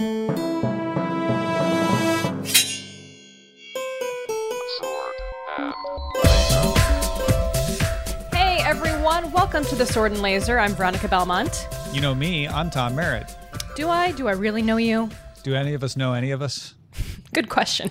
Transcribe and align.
Hey 0.00 0.06
everyone, 8.62 9.32
welcome 9.32 9.64
to 9.64 9.74
the 9.74 9.84
Sword 9.84 10.12
and 10.12 10.22
Laser. 10.22 10.60
I'm 10.60 10.74
Veronica 10.74 11.08
Belmont. 11.08 11.66
You 11.92 12.00
know 12.00 12.14
me, 12.14 12.46
I'm 12.46 12.70
Tom 12.70 12.94
Merritt. 12.94 13.36
Do 13.74 13.88
I? 13.88 14.12
Do 14.12 14.28
I 14.28 14.32
really 14.34 14.62
know 14.62 14.76
you? 14.76 15.10
Do 15.42 15.56
any 15.56 15.74
of 15.74 15.82
us 15.82 15.96
know 15.96 16.12
any 16.12 16.30
of 16.30 16.42
us? 16.42 16.74
Good 17.34 17.48
question. 17.48 17.90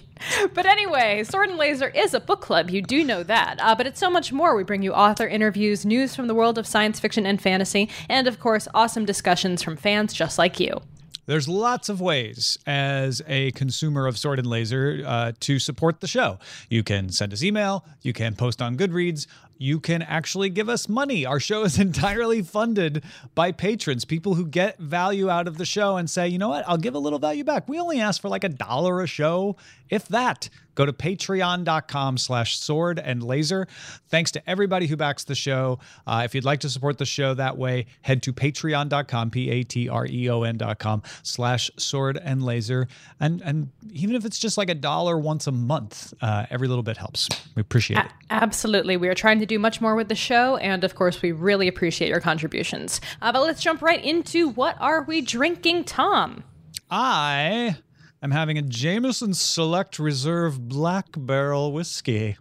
But 0.53 0.65
anyway, 0.65 1.25
Sword 1.25 1.49
and 1.49 1.57
Laser 1.57 1.89
is 1.89 2.13
a 2.13 2.21
book 2.21 2.39
club. 2.39 2.69
You 2.69 2.81
do 2.81 3.03
know 3.03 3.21
that. 3.23 3.57
Uh, 3.59 3.75
but 3.75 3.85
it's 3.85 3.99
so 3.99 4.09
much 4.09 4.31
more. 4.31 4.55
We 4.55 4.63
bring 4.63 4.81
you 4.81 4.93
author 4.93 5.27
interviews, 5.27 5.85
news 5.85 6.15
from 6.15 6.27
the 6.27 6.35
world 6.35 6.57
of 6.57 6.67
science 6.67 7.01
fiction 7.01 7.25
and 7.25 7.41
fantasy, 7.41 7.89
and 8.07 8.27
of 8.27 8.39
course, 8.39 8.69
awesome 8.73 9.03
discussions 9.03 9.61
from 9.61 9.75
fans 9.75 10.13
just 10.13 10.37
like 10.37 10.57
you. 10.57 10.79
There's 11.27 11.49
lots 11.49 11.89
of 11.89 11.99
ways 11.99 12.57
as 12.65 13.21
a 13.27 13.51
consumer 13.51 14.07
of 14.07 14.17
Sword 14.17 14.39
and 14.39 14.47
Laser 14.47 15.03
uh, 15.05 15.33
to 15.41 15.59
support 15.59 15.99
the 15.99 16.07
show. 16.07 16.39
You 16.69 16.83
can 16.83 17.09
send 17.09 17.33
us 17.33 17.43
email, 17.43 17.85
you 18.01 18.13
can 18.13 18.33
post 18.33 18.61
on 18.61 18.77
Goodreads, 18.77 19.27
you 19.57 19.81
can 19.81 20.01
actually 20.01 20.49
give 20.49 20.69
us 20.69 20.87
money. 20.87 21.25
Our 21.25 21.41
show 21.41 21.63
is 21.63 21.77
entirely 21.87 22.41
funded 22.41 23.03
by 23.35 23.51
patrons, 23.51 24.05
people 24.05 24.35
who 24.35 24.45
get 24.45 24.79
value 24.79 25.29
out 25.29 25.47
of 25.47 25.57
the 25.57 25.65
show 25.65 25.97
and 25.97 26.09
say, 26.09 26.29
you 26.29 26.37
know 26.37 26.49
what, 26.49 26.63
I'll 26.65 26.77
give 26.77 26.95
a 26.95 26.99
little 26.99 27.19
value 27.19 27.43
back. 27.43 27.67
We 27.67 27.77
only 27.77 27.99
ask 27.99 28.21
for 28.21 28.29
like 28.29 28.45
a 28.45 28.49
dollar 28.49 29.01
a 29.01 29.07
show, 29.07 29.57
if 29.89 30.07
that. 30.07 30.49
Go 30.77 30.85
to 30.85 30.93
patreon.com 30.93 32.19
slash 32.19 32.59
sword 32.59 32.99
and 32.99 33.23
laser. 33.23 33.67
Thanks 34.09 34.29
to 34.33 34.47
everybody 34.47 34.85
who 34.85 34.95
backs 34.95 35.23
the 35.23 35.33
show. 35.33 35.79
Uh, 36.05 36.21
if 36.23 36.35
you'd 36.35 36.45
like 36.45 36.59
to 36.59 36.69
support 36.69 36.99
the 36.99 37.05
show 37.05 37.33
that 37.33 37.57
way, 37.57 37.87
head 38.03 38.21
to 38.21 38.31
patreon.com, 38.31 39.31
P-A-T-R-E-O-N.com 39.31 41.01
slash 41.23 41.71
sword 41.77 42.19
and 42.23 42.43
laser. 42.43 42.87
And, 43.19 43.41
and 43.41 43.71
even 43.91 44.15
if 44.15 44.23
it's 44.23 44.37
just 44.37 44.55
like 44.55 44.69
a 44.69 44.75
dollar 44.75 45.17
once 45.17 45.47
a 45.47 45.51
month, 45.51 46.13
uh, 46.21 46.45
every 46.51 46.67
little 46.67 46.83
bit 46.83 46.95
helps. 46.95 47.27
We 47.55 47.61
appreciate 47.61 48.05
it. 48.05 48.11
Absolutely. 48.29 48.97
We 48.97 49.07
are 49.07 49.15
trying 49.15 49.39
to 49.39 49.47
do 49.47 49.57
much 49.57 49.81
more 49.81 49.95
with 49.95 50.09
the 50.09 50.15
show, 50.15 50.57
and 50.57 50.83
of 50.83 50.93
course, 50.93 51.23
we 51.23 51.31
really 51.31 51.67
appreciate 51.67 52.09
your 52.09 52.21
contributions. 52.21 53.01
Uh, 53.19 53.31
but 53.31 53.41
let's 53.41 53.63
jump 53.63 53.81
right 53.81 54.03
into 54.05 54.49
what 54.49 54.75
are 54.79 55.01
we 55.01 55.21
drinking, 55.21 55.85
Tom? 55.85 56.43
I 56.91 57.77
am 58.21 58.31
having 58.31 58.57
a 58.57 58.61
Jameson 58.61 59.33
Select 59.33 59.99
Reserve 59.99 60.67
Black 60.67 61.07
Barrel 61.17 61.71
Whiskey. 61.71 62.37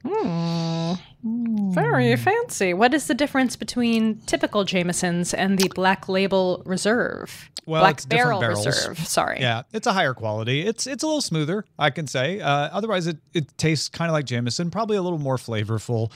Very 1.22 2.16
fancy. 2.16 2.72
What 2.74 2.94
is 2.94 3.06
the 3.06 3.14
difference 3.14 3.56
between 3.56 4.20
typical 4.20 4.64
Jamesons 4.64 5.34
and 5.34 5.58
the 5.58 5.68
Black 5.74 6.08
Label 6.08 6.62
Reserve? 6.64 7.50
Well, 7.66 7.83
Black 7.83 8.08
Barrel. 8.08 8.41
Reserve. 8.41 8.98
Sorry. 9.00 9.41
Yeah, 9.41 9.62
it's 9.72 9.86
a 9.86 9.92
higher 9.92 10.14
quality. 10.14 10.62
It's 10.62 10.86
it's 10.86 11.02
a 11.02 11.06
little 11.06 11.20
smoother, 11.20 11.64
I 11.78 11.90
can 11.90 12.06
say. 12.06 12.40
Uh, 12.40 12.50
otherwise, 12.72 13.08
it, 13.08 13.18
it 13.34 13.58
tastes 13.58 13.88
kind 13.88 14.08
of 14.08 14.12
like 14.12 14.24
Jameson, 14.24 14.70
probably 14.70 14.96
a 14.96 15.02
little 15.02 15.18
more 15.18 15.36
flavorful. 15.36 16.12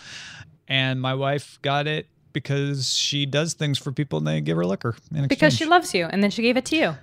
And 0.68 1.00
my 1.00 1.14
wife 1.14 1.58
got 1.62 1.88
it 1.88 2.06
because 2.32 2.94
she 2.94 3.26
does 3.26 3.54
things 3.54 3.76
for 3.78 3.90
people 3.90 4.18
and 4.18 4.26
they 4.26 4.40
give 4.40 4.56
her 4.56 4.64
liquor 4.64 4.94
in 5.12 5.26
Because 5.26 5.52
she 5.56 5.64
loves 5.64 5.92
you, 5.92 6.06
and 6.06 6.22
then 6.22 6.30
she 6.30 6.42
gave 6.42 6.56
it 6.56 6.64
to 6.66 6.76
you. 6.76 6.96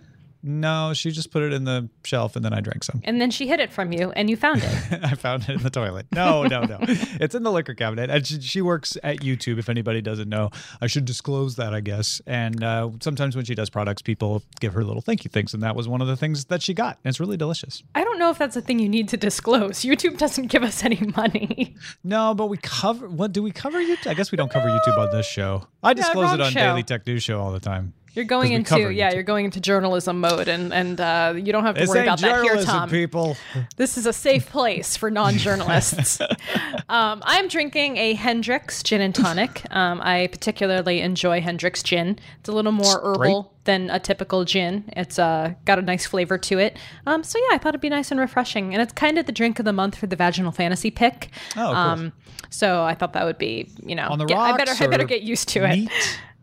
No, 0.47 0.93
she 0.93 1.11
just 1.11 1.31
put 1.31 1.43
it 1.43 1.53
in 1.53 1.65
the 1.65 1.89
shelf 2.03 2.35
and 2.35 2.43
then 2.45 2.53
I 2.53 2.61
drank 2.61 2.83
some. 2.83 3.01
And 3.03 3.19
then 3.19 3.31
she 3.31 3.47
hid 3.47 3.59
it 3.59 3.71
from 3.71 3.91
you, 3.91 4.11
and 4.11 4.29
you 4.29 4.37
found 4.37 4.63
it. 4.63 4.99
I 5.03 5.15
found 5.15 5.43
it 5.43 5.49
in 5.49 5.63
the 5.63 5.69
toilet. 5.69 6.07
No, 6.11 6.43
no, 6.43 6.63
no. 6.63 6.77
it's 6.81 7.35
in 7.35 7.43
the 7.43 7.51
liquor 7.51 7.73
cabinet. 7.73 8.09
And 8.09 8.25
she, 8.25 8.39
she 8.41 8.61
works 8.61 8.97
at 9.03 9.17
YouTube, 9.19 9.59
if 9.59 9.69
anybody 9.69 10.01
doesn't 10.01 10.29
know. 10.29 10.49
I 10.81 10.87
should 10.87 11.05
disclose 11.05 11.55
that, 11.57 11.73
I 11.73 11.81
guess. 11.81 12.21
And 12.25 12.63
uh, 12.63 12.91
sometimes 13.01 13.35
when 13.35 13.45
she 13.45 13.55
does 13.55 13.69
products, 13.69 14.01
people 14.01 14.43
give 14.59 14.73
her 14.73 14.83
little 14.83 15.01
thank 15.01 15.23
you 15.25 15.29
things. 15.29 15.53
And 15.53 15.61
that 15.63 15.75
was 15.75 15.87
one 15.87 16.01
of 16.01 16.07
the 16.07 16.15
things 16.15 16.45
that 16.45 16.61
she 16.61 16.73
got. 16.73 16.97
And 17.03 17.09
it's 17.09 17.19
really 17.19 17.37
delicious. 17.37 17.83
I 17.95 18.03
don't 18.03 18.17
know 18.17 18.29
if 18.29 18.37
that's 18.37 18.55
a 18.55 18.61
thing 18.61 18.79
you 18.79 18.89
need 18.89 19.09
to 19.09 19.17
disclose. 19.17 19.81
YouTube 19.81 20.17
doesn't 20.17 20.47
give 20.47 20.63
us 20.63 20.83
any 20.83 21.01
money. 21.15 21.75
No, 22.03 22.33
but 22.33 22.47
we 22.47 22.57
cover, 22.57 23.07
what 23.07 23.33
do 23.33 23.41
we 23.43 23.51
cover 23.51 23.79
YouTube? 23.79 24.07
I 24.07 24.13
guess 24.13 24.31
we 24.31 24.35
don't 24.35 24.51
cover 24.51 24.67
YouTube 24.67 24.97
on 24.97 25.11
this 25.11 25.25
show. 25.25 25.67
I 25.83 25.93
disclose 25.93 26.25
wrong 26.25 26.35
it 26.35 26.41
on 26.41 26.51
show. 26.51 26.59
Daily 26.59 26.83
Tech 26.83 27.05
News 27.05 27.23
Show 27.23 27.39
all 27.39 27.51
the 27.51 27.59
time. 27.59 27.93
You're 28.17 28.25
going 28.25 28.51
into 28.51 28.91
yeah, 28.91 29.13
you're 29.13 29.21
going 29.21 29.45
into 29.45 29.61
journalism 29.61 30.19
mode, 30.19 30.47
and 30.47 30.73
and 30.73 30.99
uh, 30.99 31.35
you 31.35 31.51
don't 31.51 31.63
have 31.63 31.75
to 31.75 31.81
This 31.81 31.89
worry 31.89 32.01
about 32.01 32.19
that 32.21 32.41
here, 32.41 32.63
Tom. 32.63 32.89
people. 32.89 33.37
This 33.75 33.95
is 33.95 34.07
a 34.07 34.11
safe 34.11 34.49
place 34.49 34.97
for 34.97 35.11
non-journalists. 35.11 36.19
um, 36.89 37.21
I'm 37.23 37.47
drinking 37.47 37.97
a 37.97 38.15
Hendrick's 38.15 38.81
gin 38.81 39.01
and 39.01 39.13
tonic. 39.13 39.63
Um, 39.69 40.01
I 40.01 40.29
particularly 40.31 41.01
enjoy 41.01 41.41
Hendrick's 41.41 41.83
gin. 41.83 42.17
It's 42.39 42.49
a 42.49 42.53
little 42.53 42.71
more 42.71 42.99
herbal 43.03 43.53
than 43.65 43.91
a 43.91 43.99
typical 43.99 44.45
gin. 44.45 44.85
It's 44.93 45.19
uh, 45.19 45.53
got 45.65 45.77
a 45.77 45.83
nice 45.83 46.07
flavor 46.07 46.39
to 46.39 46.57
it. 46.57 46.75
Um, 47.05 47.23
so 47.23 47.37
yeah, 47.37 47.55
I 47.55 47.59
thought 47.59 47.69
it'd 47.69 47.81
be 47.81 47.89
nice 47.89 48.09
and 48.09 48.19
refreshing, 48.19 48.73
and 48.73 48.81
it's 48.81 48.93
kind 48.93 49.19
of 49.19 49.27
the 49.27 49.31
drink 49.31 49.59
of 49.59 49.65
the 49.65 49.73
month 49.73 49.95
for 49.95 50.07
the 50.07 50.15
vaginal 50.15 50.51
fantasy 50.51 50.89
pick. 50.89 51.29
Oh, 51.51 51.65
cool. 51.65 51.65
Um, 51.67 52.13
so 52.49 52.83
I 52.83 52.95
thought 52.95 53.13
that 53.13 53.25
would 53.25 53.37
be, 53.37 53.69
you 53.85 53.93
know, 53.93 54.07
On 54.07 54.17
the 54.17 54.25
get- 54.25 54.39
I 54.39 54.57
better 54.57 54.73
I 54.83 54.87
better 54.87 55.03
get 55.05 55.21
used 55.21 55.49
to 55.49 55.65
it. 55.69 55.87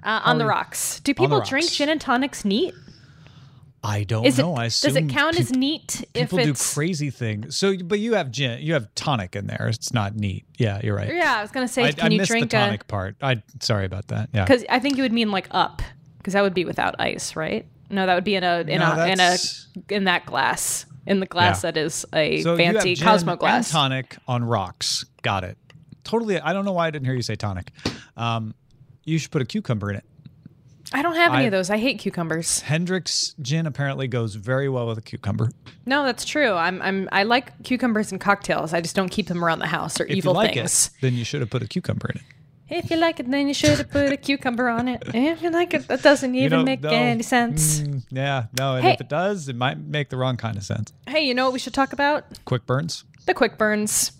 Uh, 0.04 0.20
on 0.24 0.38
the 0.38 0.44
rocks. 0.46 1.00
Do 1.00 1.14
people 1.14 1.40
drink 1.40 1.64
rocks. 1.64 1.76
gin 1.76 1.88
and 1.88 2.00
tonics 2.00 2.44
neat? 2.44 2.74
I 3.82 4.04
don't 4.04 4.24
Is 4.24 4.38
know. 4.38 4.54
it 4.56 4.58
I 4.58 4.64
does 4.64 4.84
it 4.84 4.90
assume 4.92 5.08
count 5.10 5.38
as 5.38 5.48
peop- 5.50 5.58
neat 5.58 6.04
if 6.14 6.22
it's. 6.22 6.30
People 6.30 6.38
do 6.44 6.50
it's 6.50 6.74
crazy 6.74 7.10
things. 7.10 7.54
So, 7.56 7.76
but 7.76 7.98
you 7.98 8.14
have 8.14 8.30
gin, 8.30 8.60
you 8.62 8.72
have 8.72 8.94
tonic 8.94 9.36
in 9.36 9.46
there. 9.46 9.68
It's 9.68 9.92
not 9.92 10.16
neat. 10.16 10.46
Yeah, 10.56 10.80
you're 10.82 10.96
right. 10.96 11.14
Yeah, 11.14 11.36
I 11.36 11.42
was 11.42 11.50
gonna 11.50 11.68
say, 11.68 11.84
I, 11.84 11.92
can 11.92 12.06
I 12.06 12.08
you 12.08 12.18
missed 12.18 12.30
drink 12.30 12.50
the 12.50 12.56
tonic 12.56 12.86
part. 12.88 13.16
I 13.20 13.42
sorry 13.60 13.84
about 13.84 14.08
that. 14.08 14.30
Yeah. 14.32 14.44
Because 14.44 14.64
I 14.70 14.78
think 14.78 14.96
you 14.96 15.02
would 15.02 15.12
mean 15.12 15.30
like 15.30 15.48
up, 15.50 15.82
because 16.18 16.32
that 16.32 16.42
would 16.42 16.54
be 16.54 16.64
without 16.64 16.94
ice, 16.98 17.36
right? 17.36 17.66
No, 17.90 18.06
that 18.06 18.14
would 18.14 18.24
be 18.24 18.34
in 18.36 18.44
a 18.44 18.60
in 18.60 18.80
No, 18.80 18.92
a 18.92 19.06
in 19.06 19.12
a 19.14 19.16
that's- 19.16 19.66
in 19.90 20.04
that 20.04 20.24
glass 20.24 20.86
in 21.06 21.20
the 21.20 21.26
glass 21.26 21.62
Yeah. 21.62 21.72
that 21.72 21.76
is 21.80 22.06
a 22.14 22.40
So 22.40 22.54
you 22.56 22.64
have 22.64 22.74
fancy 22.76 22.94
gin 22.94 23.06
Cosmo 23.06 23.32
and 23.32 23.40
glass. 23.40 23.70
tonic 23.70 24.16
on 24.26 24.44
rocks. 24.44 25.04
Got 25.20 25.44
it. 25.44 25.58
Totally. 26.04 26.40
I 26.40 26.54
don't 26.54 26.64
know 26.64 26.72
why 26.72 26.86
I 26.86 26.90
didn't 26.90 27.04
hear 27.04 27.14
you 27.14 27.22
say 27.22 27.34
tonic. 27.34 27.70
Um, 28.16 28.54
you 29.04 29.18
should 29.18 29.30
put 29.30 29.42
a 29.42 29.44
cucumber 29.44 29.90
in 29.90 29.96
it. 29.96 30.04
I 30.92 31.02
don't 31.02 31.16
have 31.16 31.32
any 31.34 31.44
I- 31.44 31.46
of 31.46 31.52
those. 31.52 31.70
I 31.70 31.78
hate 31.78 31.98
cucumbers. 31.98 32.60
Hendrick's 32.60 33.34
gin 33.40 33.66
apparently 33.66 34.06
goes 34.06 34.34
very 34.36 34.68
well 34.68 34.86
with 34.86 34.98
a 34.98 35.02
cucumber. 35.02 35.50
No, 35.86 36.04
that's 36.04 36.24
true. 36.24 36.52
I'm 36.52 36.80
I'm 36.82 37.08
I 37.10 37.22
like 37.24 37.62
cucumbers 37.64 38.12
in 38.12 38.18
cocktails. 38.18 38.72
I 38.72 38.80
just 38.80 38.94
don't 38.94 39.08
keep 39.10 39.26
them 39.26 39.44
around 39.44 39.58
the 39.60 39.66
house 39.66 39.98
or 40.00 40.04
If 40.04 40.16
evil 40.16 40.32
you 40.34 40.36
like 40.38 40.54
things. 40.54 40.86
it, 40.88 40.92
then 41.00 41.14
you 41.14 41.24
should 41.24 41.40
have 41.40 41.50
put 41.50 41.62
a 41.62 41.66
cucumber 41.68 42.10
in 42.10 42.18
it. 42.18 42.22
If 42.70 42.90
you 42.90 42.96
like 42.96 43.20
it, 43.20 43.30
then 43.30 43.46
you 43.48 43.54
should 43.54 43.76
have 43.78 43.90
put 43.90 44.10
a 44.12 44.16
cucumber 44.16 44.68
on 44.68 44.88
it. 44.88 45.02
If 45.12 45.42
you 45.42 45.50
like 45.50 45.74
it, 45.74 45.86
that 45.88 46.02
doesn't 46.02 46.34
even 46.34 46.60
know, 46.60 46.64
make 46.64 46.80
no. 46.82 46.88
any 46.90 47.22
sense. 47.22 47.80
Mm, 47.80 48.02
yeah, 48.10 48.46
no. 48.58 48.76
And 48.76 48.84
Hey. 48.84 48.92
if 48.94 49.00
it 49.02 49.08
does, 49.10 49.48
it 49.48 49.56
might 49.56 49.78
make 49.78 50.08
the 50.08 50.16
wrong 50.16 50.36
kind 50.38 50.56
of 50.56 50.62
sense. 50.64 50.92
Hey, 51.06 51.26
you 51.26 51.34
know 51.34 51.44
what 51.44 51.52
we 51.52 51.58
should 51.58 51.74
talk 51.74 51.92
about? 51.92 52.24
Quick 52.46 52.64
burns. 52.66 53.04
The 53.26 53.34
quick 53.34 53.58
burns. 53.58 54.12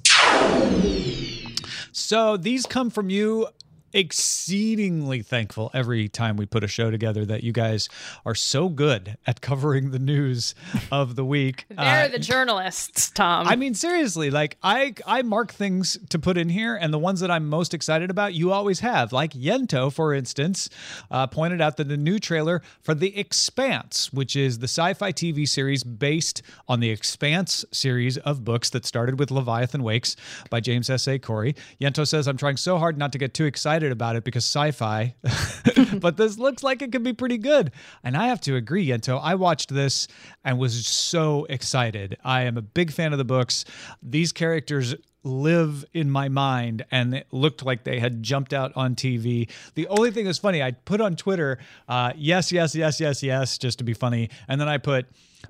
So 1.93 2.37
these 2.37 2.67
come 2.67 2.91
from 2.91 3.09
you. 3.09 3.47
Exceedingly 3.95 5.23
thankful 5.23 5.71
every 5.73 6.09
time 6.09 6.37
we 6.37 6.47
put 6.47 6.65
a 6.65 6.67
show 6.67 6.91
together 6.91 7.25
that 7.25 7.45
you 7.45 7.53
guys 7.53 7.89
are 8.27 8.35
so 8.35 8.69
good 8.69 9.17
at 9.25 9.41
covering 9.41 9.93
the 9.93 10.01
news 10.01 10.53
of 10.91 11.15
the 11.15 11.25
week. 11.25 11.67
They're 11.71 12.07
Uh, 12.07 12.09
the 12.09 12.19
journalists, 12.19 13.11
Tom. 13.11 13.47
I 13.47 13.55
mean, 13.55 13.73
seriously, 13.75 14.31
like 14.31 14.57
I 14.65 14.95
I 15.07 15.23
mark 15.23 15.53
things 15.53 15.97
to 16.09 16.19
put 16.19 16.37
in 16.37 16.49
here, 16.49 16.75
and 16.75 16.93
the 16.93 16.99
ones 16.99 17.21
that 17.21 17.31
I'm 17.31 17.49
most 17.49 17.73
excited 17.73 18.11
about, 18.11 18.35
you 18.35 18.51
always 18.51 18.81
have. 18.81 19.13
Like 19.13 19.33
Yento, 19.33 19.93
for 19.93 20.13
instance, 20.13 20.69
uh, 21.13 21.29
pointed 21.29 21.61
out 21.61 21.77
that 21.77 21.87
the 21.87 21.97
new 21.97 22.19
trailer 22.19 22.63
for 22.83 22.95
The 22.97 23.17
Expanse, 23.17 24.13
which 24.13 24.35
is 24.35 24.59
the 24.59 24.65
sci-fi 24.65 25.13
TV 25.13 25.49
series 25.49 25.85
based 25.85 26.43
on 26.67 26.81
the 26.81 26.91
Expanse 26.91 27.65
series 27.71 28.19
of 28.19 28.45
books 28.45 28.71
that 28.71 28.85
started 28.85 29.21
with 29.21 29.31
Leviathan 29.31 29.85
Wakes 29.85 30.17
by 30.51 30.59
James 30.59 30.91
S. 30.91 31.07
A. 31.07 31.17
Corey. 31.21 31.55
Yento 31.81 32.05
says, 32.05 32.27
"I'm 32.27 32.37
trying 32.37 32.57
so 32.57 32.79
hard 32.79 32.99
not 32.99 33.13
to 33.13 33.19
get 33.19 33.35
too 33.35 33.45
excited 33.45 33.84
about 33.93 34.17
it 34.17 34.25
because 34.25 34.45
sci-fi, 34.45 35.15
but 35.99 36.17
this 36.17 36.39
looks 36.39 36.63
like 36.63 36.83
it 36.83 36.93
could 36.93 37.03
be 37.03 37.13
pretty 37.13 37.39
good." 37.39 37.73
And 38.03 38.17
I 38.17 38.29
have 38.29 38.41
to 38.43 38.57
agree, 38.57 38.89
Yento. 38.89 39.21
I 39.23 39.35
watched 39.35 39.73
this 39.73 40.09
and 40.45 40.59
was 40.59 40.87
so 40.87 41.47
excited. 41.51 42.17
I 42.25 42.43
am 42.43 42.57
a 42.57 42.63
big 42.63 42.91
fan 42.91 43.13
of 43.13 43.19
the 43.19 43.25
books. 43.25 43.65
These 44.03 44.33
characters 44.33 44.95
live 45.25 45.85
in 45.93 46.11
my 46.11 46.29
mind 46.29 46.85
and 46.91 47.15
it 47.15 47.27
looked 47.33 47.65
like 47.65 47.85
they 47.85 47.99
had 47.99 48.23
jumped 48.23 48.53
out 48.53 48.73
on 48.77 48.95
TV. 48.95 49.49
The 49.75 49.89
only 49.89 50.11
thing 50.11 50.27
that's 50.27 50.39
funny, 50.39 50.63
I 50.63 50.73
put 50.73 51.01
on 51.01 51.17
Twitter, 51.17 51.59
uh, 51.89 52.13
yes, 52.17 52.53
yes, 52.53 52.75
yes, 52.75 53.01
yes, 53.01 53.23
yes, 53.23 53.59
just 53.59 53.79
to 53.79 53.85
be 53.85 53.95
funny. 53.95 54.29
And 54.49 54.61
then 54.61 54.69
I 54.69 54.79
put, 54.79 55.07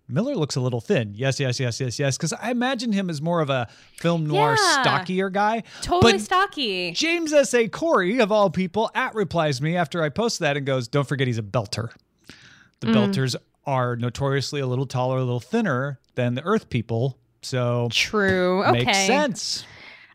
Miller 0.08 0.34
looks 0.34 0.56
a 0.56 0.60
little 0.60 0.80
thin. 0.80 1.12
Yes, 1.14 1.40
yes, 1.40 1.58
yes, 1.60 1.80
yes, 1.80 1.98
yes. 1.98 2.16
Because 2.16 2.32
I 2.32 2.50
imagine 2.50 2.92
him 2.92 3.10
as 3.10 3.20
more 3.20 3.40
of 3.40 3.50
a 3.50 3.68
film 3.98 4.26
noir, 4.26 4.56
Yeah. 4.58 4.82
stockier 4.82 5.30
guy. 5.30 5.62
totally 5.82 6.12
But 6.12 6.20
stocky. 6.20 6.92
James 6.92 7.32
S.A. 7.32 7.68
Corey, 7.68 8.18
of 8.20 8.30
all 8.30 8.50
people, 8.50 8.90
at 8.94 9.14
replies 9.14 9.60
me 9.60 9.76
after 9.76 10.02
I 10.02 10.08
post 10.08 10.38
that 10.40 10.56
and 10.56 10.64
goes, 10.66 10.88
Don't 10.88 11.06
forget 11.08 11.26
he's 11.26 11.38
a 11.38 11.42
belter. 11.42 11.90
The 12.80 12.88
Mm. 12.88 12.94
belters 12.94 13.34
are 13.66 13.96
notoriously 13.96 14.60
a 14.60 14.66
little 14.66 14.84
taller, 14.86 15.16
a 15.18 15.24
little 15.24 15.40
thinner 15.40 15.98
than 16.16 16.34
the 16.34 16.42
Earth 16.42 16.68
people. 16.68 17.18
So 17.44 17.88
True. 17.92 18.62
Okay. 18.64 18.84
makes 18.84 18.98
sense. 19.06 19.66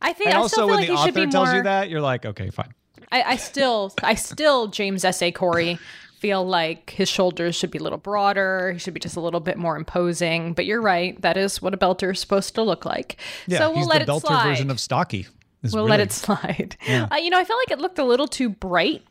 I 0.01 0.13
think 0.13 0.27
And 0.29 0.37
I 0.37 0.41
also, 0.41 0.47
still 0.55 0.67
feel 0.67 0.67
when 0.67 0.75
like 0.79 0.87
the 0.87 0.93
he 0.93 0.97
should 0.97 1.09
author 1.17 1.25
be 1.25 1.31
tells 1.31 1.47
more. 1.49 1.55
you 1.57 1.63
that, 1.63 1.89
you're 1.89 2.01
like, 2.01 2.25
okay, 2.25 2.49
fine. 2.49 2.73
I, 3.11 3.23
I 3.23 3.35
still, 3.37 3.93
I 4.03 4.15
still 4.15 4.67
James 4.67 5.03
S. 5.05 5.21
A. 5.21 5.31
Corey 5.31 5.77
feel 6.19 6.45
like 6.45 6.89
his 6.91 7.07
shoulders 7.09 7.55
should 7.55 7.71
be 7.71 7.77
a 7.79 7.83
little 7.83 7.97
broader. 7.97 8.71
He 8.73 8.79
should 8.79 8.93
be 8.93 8.99
just 8.99 9.15
a 9.15 9.21
little 9.21 9.39
bit 9.39 9.57
more 9.57 9.75
imposing. 9.77 10.53
But 10.53 10.65
you're 10.65 10.81
right. 10.81 11.19
That 11.21 11.37
is 11.37 11.61
what 11.61 11.73
a 11.73 11.77
belter 11.77 12.11
is 12.11 12.19
supposed 12.19 12.55
to 12.55 12.63
look 12.63 12.85
like. 12.85 13.17
Yeah, 13.47 13.59
so 13.59 13.71
we'll 13.71 13.85
let 13.87 14.05
the 14.05 14.11
it 14.13 14.15
belter 14.15 14.27
slide. 14.27 14.43
version 14.49 14.69
of 14.71 14.79
Stocky. 14.79 15.27
is 15.63 15.73
we'll 15.73 15.85
let 15.85 15.99
it 15.99 16.11
slide. 16.11 16.75
Uh, 16.87 17.15
you 17.15 17.29
know, 17.29 17.39
I 17.39 17.43
felt 17.45 17.59
like 17.59 17.71
it 17.71 17.79
looked 17.81 17.99
a 17.99 18.03
little 18.05 18.27
too 18.27 18.49
bright. 18.49 19.03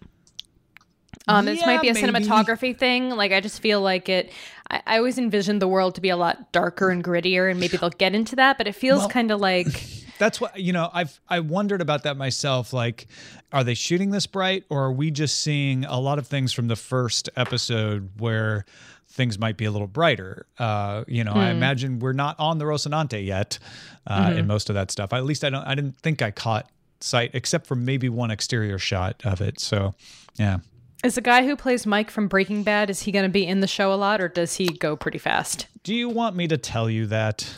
Um, 1.26 1.44
this 1.44 1.60
Yeah, 1.60 1.66
might 1.66 1.82
be 1.82 1.88
a 1.90 1.94
maybe. 1.94 2.06
cinematography 2.08 2.76
thing. 2.78 3.10
Like, 3.10 3.32
I 3.32 3.40
just 3.40 3.60
feel 3.60 3.80
like 3.82 4.08
it. 4.08 4.32
I, 4.70 4.82
I 4.86 4.96
always 4.98 5.18
envisioned 5.18 5.62
the 5.62 5.68
world 5.68 5.94
to 5.96 6.00
be 6.00 6.08
a 6.10 6.16
lot 6.16 6.52
darker 6.52 6.90
and 6.90 7.02
grittier, 7.02 7.50
and 7.50 7.58
maybe 7.60 7.76
they'll 7.76 7.90
get 7.90 8.14
into 8.14 8.36
that. 8.36 8.58
But 8.58 8.66
it 8.66 8.74
feels 8.74 9.06
kind 9.06 9.30
of 9.30 9.40
like 9.40 9.66
That's 10.18 10.40
what 10.40 10.58
you 10.58 10.72
know. 10.72 10.90
I've 10.92 11.20
I 11.28 11.40
wondered 11.40 11.80
about 11.80 12.02
that 12.02 12.16
myself. 12.16 12.72
Like, 12.72 13.06
are 13.52 13.62
they 13.62 13.74
shooting 13.74 14.10
this 14.10 14.26
bright, 14.26 14.64
or 14.68 14.84
are 14.86 14.92
we 14.92 15.10
just 15.12 15.40
seeing 15.40 15.84
a 15.84 15.98
lot 16.00 16.18
of 16.18 16.26
things 16.26 16.52
from 16.52 16.66
the 16.66 16.74
first 16.76 17.30
episode 17.36 18.10
where 18.18 18.64
things 19.10 19.38
might 19.38 19.56
be 19.56 19.64
a 19.64 19.70
little 19.70 19.86
brighter? 19.86 20.46
Uh, 20.58 21.04
you 21.06 21.22
know, 21.22 21.32
Hmm. 21.32 21.38
I 21.38 21.50
imagine 21.50 22.00
we're 22.00 22.12
not 22.14 22.34
on 22.40 22.58
the 22.58 22.64
Rocinante 22.64 23.24
yet 23.24 23.60
uh, 24.08 24.26
Mm-hmm. 24.30 24.38
in 24.40 24.46
most 24.48 24.68
of 24.70 24.74
that 24.74 24.90
stuff. 24.90 25.12
At 25.12 25.24
least 25.24 25.44
I 25.44 25.50
don't. 25.50 25.62
I 25.64 25.76
didn't 25.76 25.98
think 26.00 26.20
I 26.20 26.32
caught 26.32 26.68
sight, 27.00 27.30
except 27.34 27.66
for 27.68 27.76
maybe 27.76 28.08
one 28.08 28.32
exterior 28.32 28.78
shot 28.78 29.22
of 29.24 29.40
it. 29.40 29.60
So, 29.60 29.94
yeah. 30.36 30.58
Is 31.04 31.14
the 31.14 31.20
guy 31.20 31.46
who 31.46 31.54
plays 31.56 31.86
Mike 31.86 32.10
from 32.10 32.26
Breaking 32.28 32.62
Bad 32.64 32.90
is 32.90 33.02
he 33.02 33.12
going 33.12 33.24
to 33.24 33.28
be 33.28 33.46
in 33.46 33.60
the 33.60 33.66
show 33.68 33.92
a 33.92 33.94
lot 33.96 34.20
or 34.20 34.28
does 34.28 34.56
he 34.56 34.66
go 34.66 34.96
pretty 34.96 35.18
fast? 35.18 35.68
Do 35.84 35.94
you 35.94 36.08
want 36.08 36.34
me 36.34 36.48
to 36.48 36.56
tell 36.58 36.90
you 36.90 37.06
that? 37.06 37.48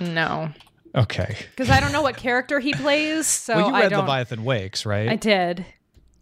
No, 0.00 0.50
Okay. 0.94 1.36
because 1.50 1.70
I 1.70 1.80
don't 1.80 1.92
know 1.92 2.02
what 2.02 2.16
character 2.16 2.60
he 2.60 2.72
plays. 2.74 3.26
So 3.26 3.56
well, 3.56 3.68
you 3.70 3.74
I 3.74 3.80
read. 3.82 3.92
Leviathan 3.92 4.44
Wakes, 4.44 4.86
right? 4.86 5.08
I 5.08 5.16
did. 5.16 5.66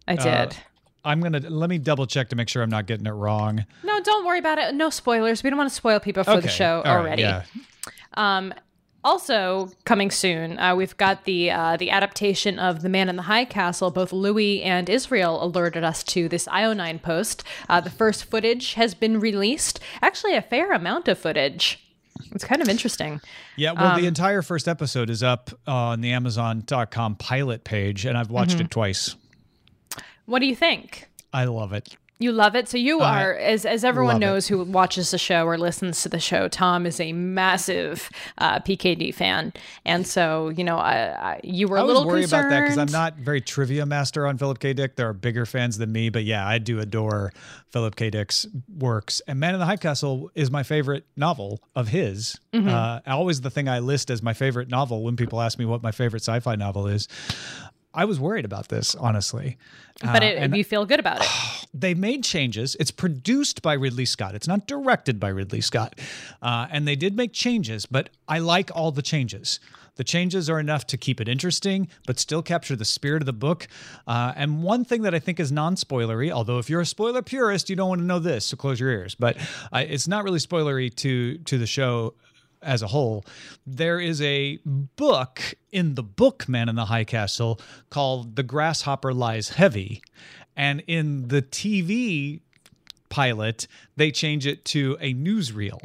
I 0.07 0.15
uh, 0.15 0.45
did. 0.45 0.57
I'm 1.05 1.21
gonna 1.21 1.39
let 1.41 1.69
me 1.69 1.77
double 1.77 2.05
check 2.07 2.29
to 2.29 2.35
make 2.35 2.49
sure 2.49 2.63
I'm 2.63 2.69
not 2.69 2.85
getting 2.85 3.05
it 3.05 3.11
wrong. 3.11 3.65
no, 3.83 4.01
don't 4.01 4.25
worry 4.25 4.39
about 4.39 4.57
it. 4.57 4.73
No 4.73 4.89
spoilers. 4.89 5.43
We 5.43 5.49
don't 5.49 5.57
want 5.57 5.69
to 5.69 5.75
spoil 5.75 5.99
people 5.99 6.23
for 6.23 6.31
the 6.31 6.37
Okay, 6.39 6.47
show 6.49 6.81
all 6.85 6.95
right, 6.95 7.01
already. 7.01 7.21
yeah. 7.21 7.43
Um, 8.15 8.53
Also 9.07 9.69
coming 9.85 10.11
soon, 10.11 10.59
uh, 10.59 10.75
we've 10.75 10.97
got 10.97 11.23
the 11.23 11.49
uh, 11.49 11.77
the 11.77 11.89
adaptation 11.91 12.59
of 12.59 12.81
The 12.81 12.89
Man 12.89 13.07
in 13.07 13.15
the 13.15 13.21
High 13.21 13.45
Castle. 13.45 13.89
Both 13.89 14.11
Louis 14.11 14.61
and 14.63 14.89
Israel 14.89 15.41
alerted 15.41 15.81
us 15.85 16.03
to 16.03 16.27
this 16.27 16.45
IO9 16.47 17.01
post. 17.01 17.41
Uh, 17.69 17.79
the 17.79 17.89
first 17.89 18.25
footage 18.25 18.73
has 18.73 18.93
been 18.93 19.17
released. 19.21 19.79
Actually, 20.01 20.35
a 20.35 20.41
fair 20.41 20.73
amount 20.73 21.07
of 21.07 21.17
footage. 21.17 21.81
It's 22.33 22.43
kind 22.43 22.61
of 22.61 22.67
interesting. 22.67 23.21
Yeah, 23.55 23.71
well, 23.71 23.93
Um, 23.93 24.01
the 24.01 24.07
entire 24.07 24.41
first 24.41 24.67
episode 24.67 25.09
is 25.09 25.23
up 25.23 25.51
on 25.65 26.01
the 26.01 26.11
Amazon.com 26.11 27.15
pilot 27.15 27.63
page, 27.63 28.05
and 28.05 28.17
I've 28.17 28.29
watched 28.29 28.55
Mm-hmm. 28.57 28.65
it 28.65 28.71
twice. 28.71 29.15
What 30.25 30.39
do 30.39 30.47
you 30.47 30.55
think? 30.55 31.07
I 31.31 31.45
love 31.45 31.71
it. 31.71 31.95
You 32.19 32.31
love 32.31 32.55
it. 32.55 32.67
So 32.67 32.77
you 32.77 33.01
are, 33.01 33.33
as 33.35 33.63
as 33.65 33.83
everyone 33.83 34.15
love 34.15 34.21
it. 34.23 34.25
knows 34.25 34.47
who 34.47 34.63
watches 34.63 35.11
the 35.11 35.19
show 35.19 35.45
or 35.45 35.57
listens 35.57 36.01
to 36.01 36.09
the 36.09 36.19
show, 36.19 36.47
Tom 36.47 36.87
is 36.87 36.99
a 36.99 37.13
massive 37.13 38.09
uh, 38.39 38.59
PKD 38.59 39.13
fan, 39.13 39.53
and 39.85 40.05
so 40.07 40.49
you 40.49 40.63
know, 40.63 40.77
I, 40.77 41.33
I, 41.33 41.39
you 41.43 41.67
were 41.67 41.77
a 41.77 41.79
I 41.79 41.81
always 41.83 41.93
little 41.95 42.07
worried 42.07 42.21
concerned. 42.21 42.47
about 42.47 42.49
that 42.49 42.61
because 42.61 42.77
I'm 42.79 42.91
not 42.91 43.17
very 43.17 43.39
trivia 43.39 43.85
master 43.85 44.25
on 44.25 44.37
Philip 44.39 44.57
K. 44.59 44.73
Dick. 44.73 44.95
There 44.95 45.07
are 45.07 45.13
bigger 45.13 45.45
fans 45.45 45.77
than 45.77 45.91
me, 45.91 46.09
but 46.09 46.23
yeah, 46.23 46.47
I 46.47 46.57
do 46.57 46.79
adore 46.79 47.33
Philip 47.71 47.95
K. 47.95 48.09
Dick's 48.09 48.47
works. 48.77 49.21
And 49.27 49.39
Man 49.39 49.53
in 49.53 49.59
the 49.59 49.65
High 49.67 49.77
Castle 49.77 50.31
is 50.33 50.49
my 50.49 50.63
favorite 50.63 51.05
novel 51.15 51.61
of 51.75 51.89
his. 51.89 52.39
Mm-hmm. 52.53 52.67
Uh, 52.67 52.99
always 53.05 53.41
the 53.41 53.51
thing 53.51 53.69
I 53.69 53.79
list 53.79 54.09
as 54.09 54.23
my 54.23 54.33
favorite 54.33 54.69
novel 54.69 55.03
when 55.03 55.15
people 55.15 55.39
ask 55.41 55.59
me 55.59 55.65
what 55.65 55.83
my 55.83 55.91
favorite 55.91 56.23
sci-fi 56.23 56.55
novel 56.55 56.87
is. 56.87 57.07
I 57.97 58.05
was 58.05 58.19
worried 58.19 58.45
about 58.45 58.69
this, 58.69 58.93
honestly. 58.93 59.57
but 60.01 60.21
Uh, 60.21 60.27
it, 60.27 60.37
and 60.37 60.55
you 60.55 60.63
feel 60.63 60.85
good 60.85 60.99
about 60.99 61.21
it. 61.21 61.27
they 61.73 61.95
made 61.95 62.23
changes. 62.23 62.77
It's 62.79 62.91
produced 62.91 63.63
by 63.63 63.73
Ridley 63.73 64.05
Scott. 64.05 64.35
It's 64.35 64.47
not 64.47 64.67
directed 64.67 65.19
by 65.19 65.29
Ridley 65.29 65.61
Scott. 65.61 65.99
Uh, 66.39 66.67
and 66.69 66.87
they 66.87 66.95
did 66.95 67.17
make 67.17 67.33
changes, 67.33 67.87
but 67.87 68.09
I 68.27 68.37
like 68.37 68.69
all 68.75 68.91
the 68.91 69.01
changes. 69.01 69.59
The 69.95 70.03
changes 70.03 70.47
are 70.47 70.59
enough 70.59 70.85
to 70.87 70.97
keep 70.97 71.19
it 71.19 71.27
interesting, 71.27 71.87
but 72.05 72.19
still 72.19 72.43
capture 72.43 72.75
the 72.75 72.85
spirit 72.85 73.23
of 73.23 73.25
the 73.25 73.33
book. 73.33 73.67
Uh, 74.05 74.31
and 74.35 74.61
one 74.61 74.85
thing 74.85 75.01
that 75.01 75.15
I 75.15 75.19
think 75.19 75.39
is 75.39 75.51
non 75.51 75.73
spoilery, 75.73 76.29
although 76.29 76.59
if 76.59 76.69
you're 76.69 76.81
a 76.81 76.85
spoiler 76.85 77.23
purist, 77.23 77.67
you 77.67 77.75
don't 77.75 77.89
want 77.89 78.01
to 78.01 78.05
know 78.05 78.19
this, 78.19 78.45
so 78.45 78.57
close 78.57 78.79
your 78.79 78.91
ears. 78.91 79.15
But 79.15 79.37
uh, 79.73 79.83
it's 79.87 80.07
not 80.07 80.23
really 80.23 80.37
spoilery 80.37 80.93
to 80.97 81.39
to 81.39 81.57
the 81.57 81.65
show 81.65 82.13
as 82.61 82.81
a 82.81 82.87
whole. 82.87 83.25
There 83.65 83.99
is 83.99 84.21
a 84.21 84.59
book 84.65 85.55
in 85.71 85.95
the 85.95 86.03
book 86.03 86.47
Man 86.47 86.69
in 86.69 86.75
the 86.75 86.85
High 86.85 87.03
Castle 87.03 87.59
called 87.89 88.35
The 88.35 88.43
Grasshopper 88.43 89.13
Lies 89.13 89.49
Heavy. 89.49 90.01
And 90.55 90.83
in 90.87 91.27
the 91.27 91.41
TV 91.41 92.41
pilot, 93.09 93.67
they 93.95 94.11
change 94.11 94.45
it 94.47 94.65
to 94.65 94.97
a 94.99 95.13
newsreel. 95.13 95.79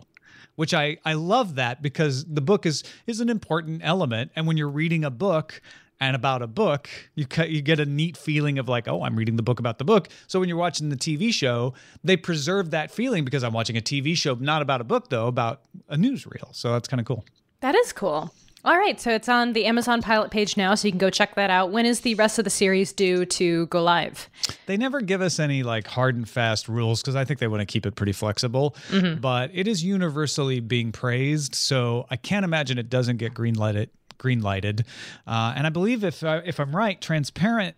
Which 0.54 0.74
I, 0.74 0.98
I 1.04 1.14
love 1.14 1.54
that 1.54 1.80
because 1.80 2.26
the 2.26 2.42
book 2.42 2.66
is 2.66 2.84
is 3.06 3.20
an 3.20 3.30
important 3.30 3.80
element. 3.82 4.32
And 4.36 4.46
when 4.46 4.58
you're 4.58 4.68
reading 4.68 5.02
a 5.02 5.10
book 5.10 5.62
and 6.02 6.16
about 6.16 6.42
a 6.42 6.48
book, 6.48 6.90
you 7.14 7.26
you 7.46 7.62
get 7.62 7.78
a 7.78 7.86
neat 7.86 8.16
feeling 8.16 8.58
of 8.58 8.68
like, 8.68 8.88
oh, 8.88 9.04
I'm 9.04 9.14
reading 9.14 9.36
the 9.36 9.42
book 9.42 9.60
about 9.60 9.78
the 9.78 9.84
book. 9.84 10.08
So 10.26 10.40
when 10.40 10.48
you're 10.48 10.58
watching 10.58 10.88
the 10.88 10.96
TV 10.96 11.32
show, 11.32 11.74
they 12.02 12.16
preserve 12.16 12.72
that 12.72 12.90
feeling 12.90 13.24
because 13.24 13.44
I'm 13.44 13.52
watching 13.52 13.76
a 13.76 13.80
TV 13.80 14.16
show, 14.16 14.34
not 14.34 14.62
about 14.62 14.80
a 14.80 14.84
book 14.84 15.10
though, 15.10 15.28
about 15.28 15.62
a 15.88 15.96
newsreel. 15.96 16.52
So 16.56 16.72
that's 16.72 16.88
kind 16.88 17.00
of 17.00 17.06
cool. 17.06 17.24
That 17.60 17.76
is 17.76 17.92
cool. 17.92 18.34
All 18.64 18.76
right, 18.76 19.00
so 19.00 19.10
it's 19.10 19.28
on 19.28 19.54
the 19.54 19.64
Amazon 19.64 20.02
pilot 20.02 20.30
page 20.30 20.56
now, 20.56 20.76
so 20.76 20.86
you 20.86 20.92
can 20.92 20.98
go 20.98 21.10
check 21.10 21.34
that 21.34 21.50
out. 21.50 21.72
When 21.72 21.84
is 21.84 22.00
the 22.00 22.14
rest 22.14 22.38
of 22.38 22.44
the 22.44 22.50
series 22.50 22.92
due 22.92 23.24
to 23.26 23.66
go 23.66 23.82
live? 23.82 24.30
They 24.66 24.76
never 24.76 25.00
give 25.00 25.20
us 25.20 25.40
any 25.40 25.64
like 25.64 25.88
hard 25.88 26.14
and 26.14 26.28
fast 26.28 26.68
rules 26.68 27.00
because 27.00 27.16
I 27.16 27.24
think 27.24 27.40
they 27.40 27.48
want 27.48 27.60
to 27.60 27.66
keep 27.66 27.86
it 27.86 27.96
pretty 27.96 28.12
flexible. 28.12 28.76
Mm-hmm. 28.90 29.20
But 29.20 29.50
it 29.52 29.66
is 29.66 29.82
universally 29.82 30.60
being 30.60 30.92
praised, 30.92 31.56
so 31.56 32.06
I 32.08 32.16
can't 32.16 32.44
imagine 32.44 32.78
it 32.78 32.88
doesn't 32.88 33.16
get 33.16 33.34
green 33.34 33.54
lighted. 33.54 33.90
Green 34.22 34.40
lighted, 34.40 34.84
uh, 35.26 35.52
and 35.56 35.66
I 35.66 35.70
believe 35.70 36.04
if 36.04 36.22
I, 36.22 36.36
if 36.38 36.60
I'm 36.60 36.74
right, 36.74 37.00
Transparent 37.00 37.74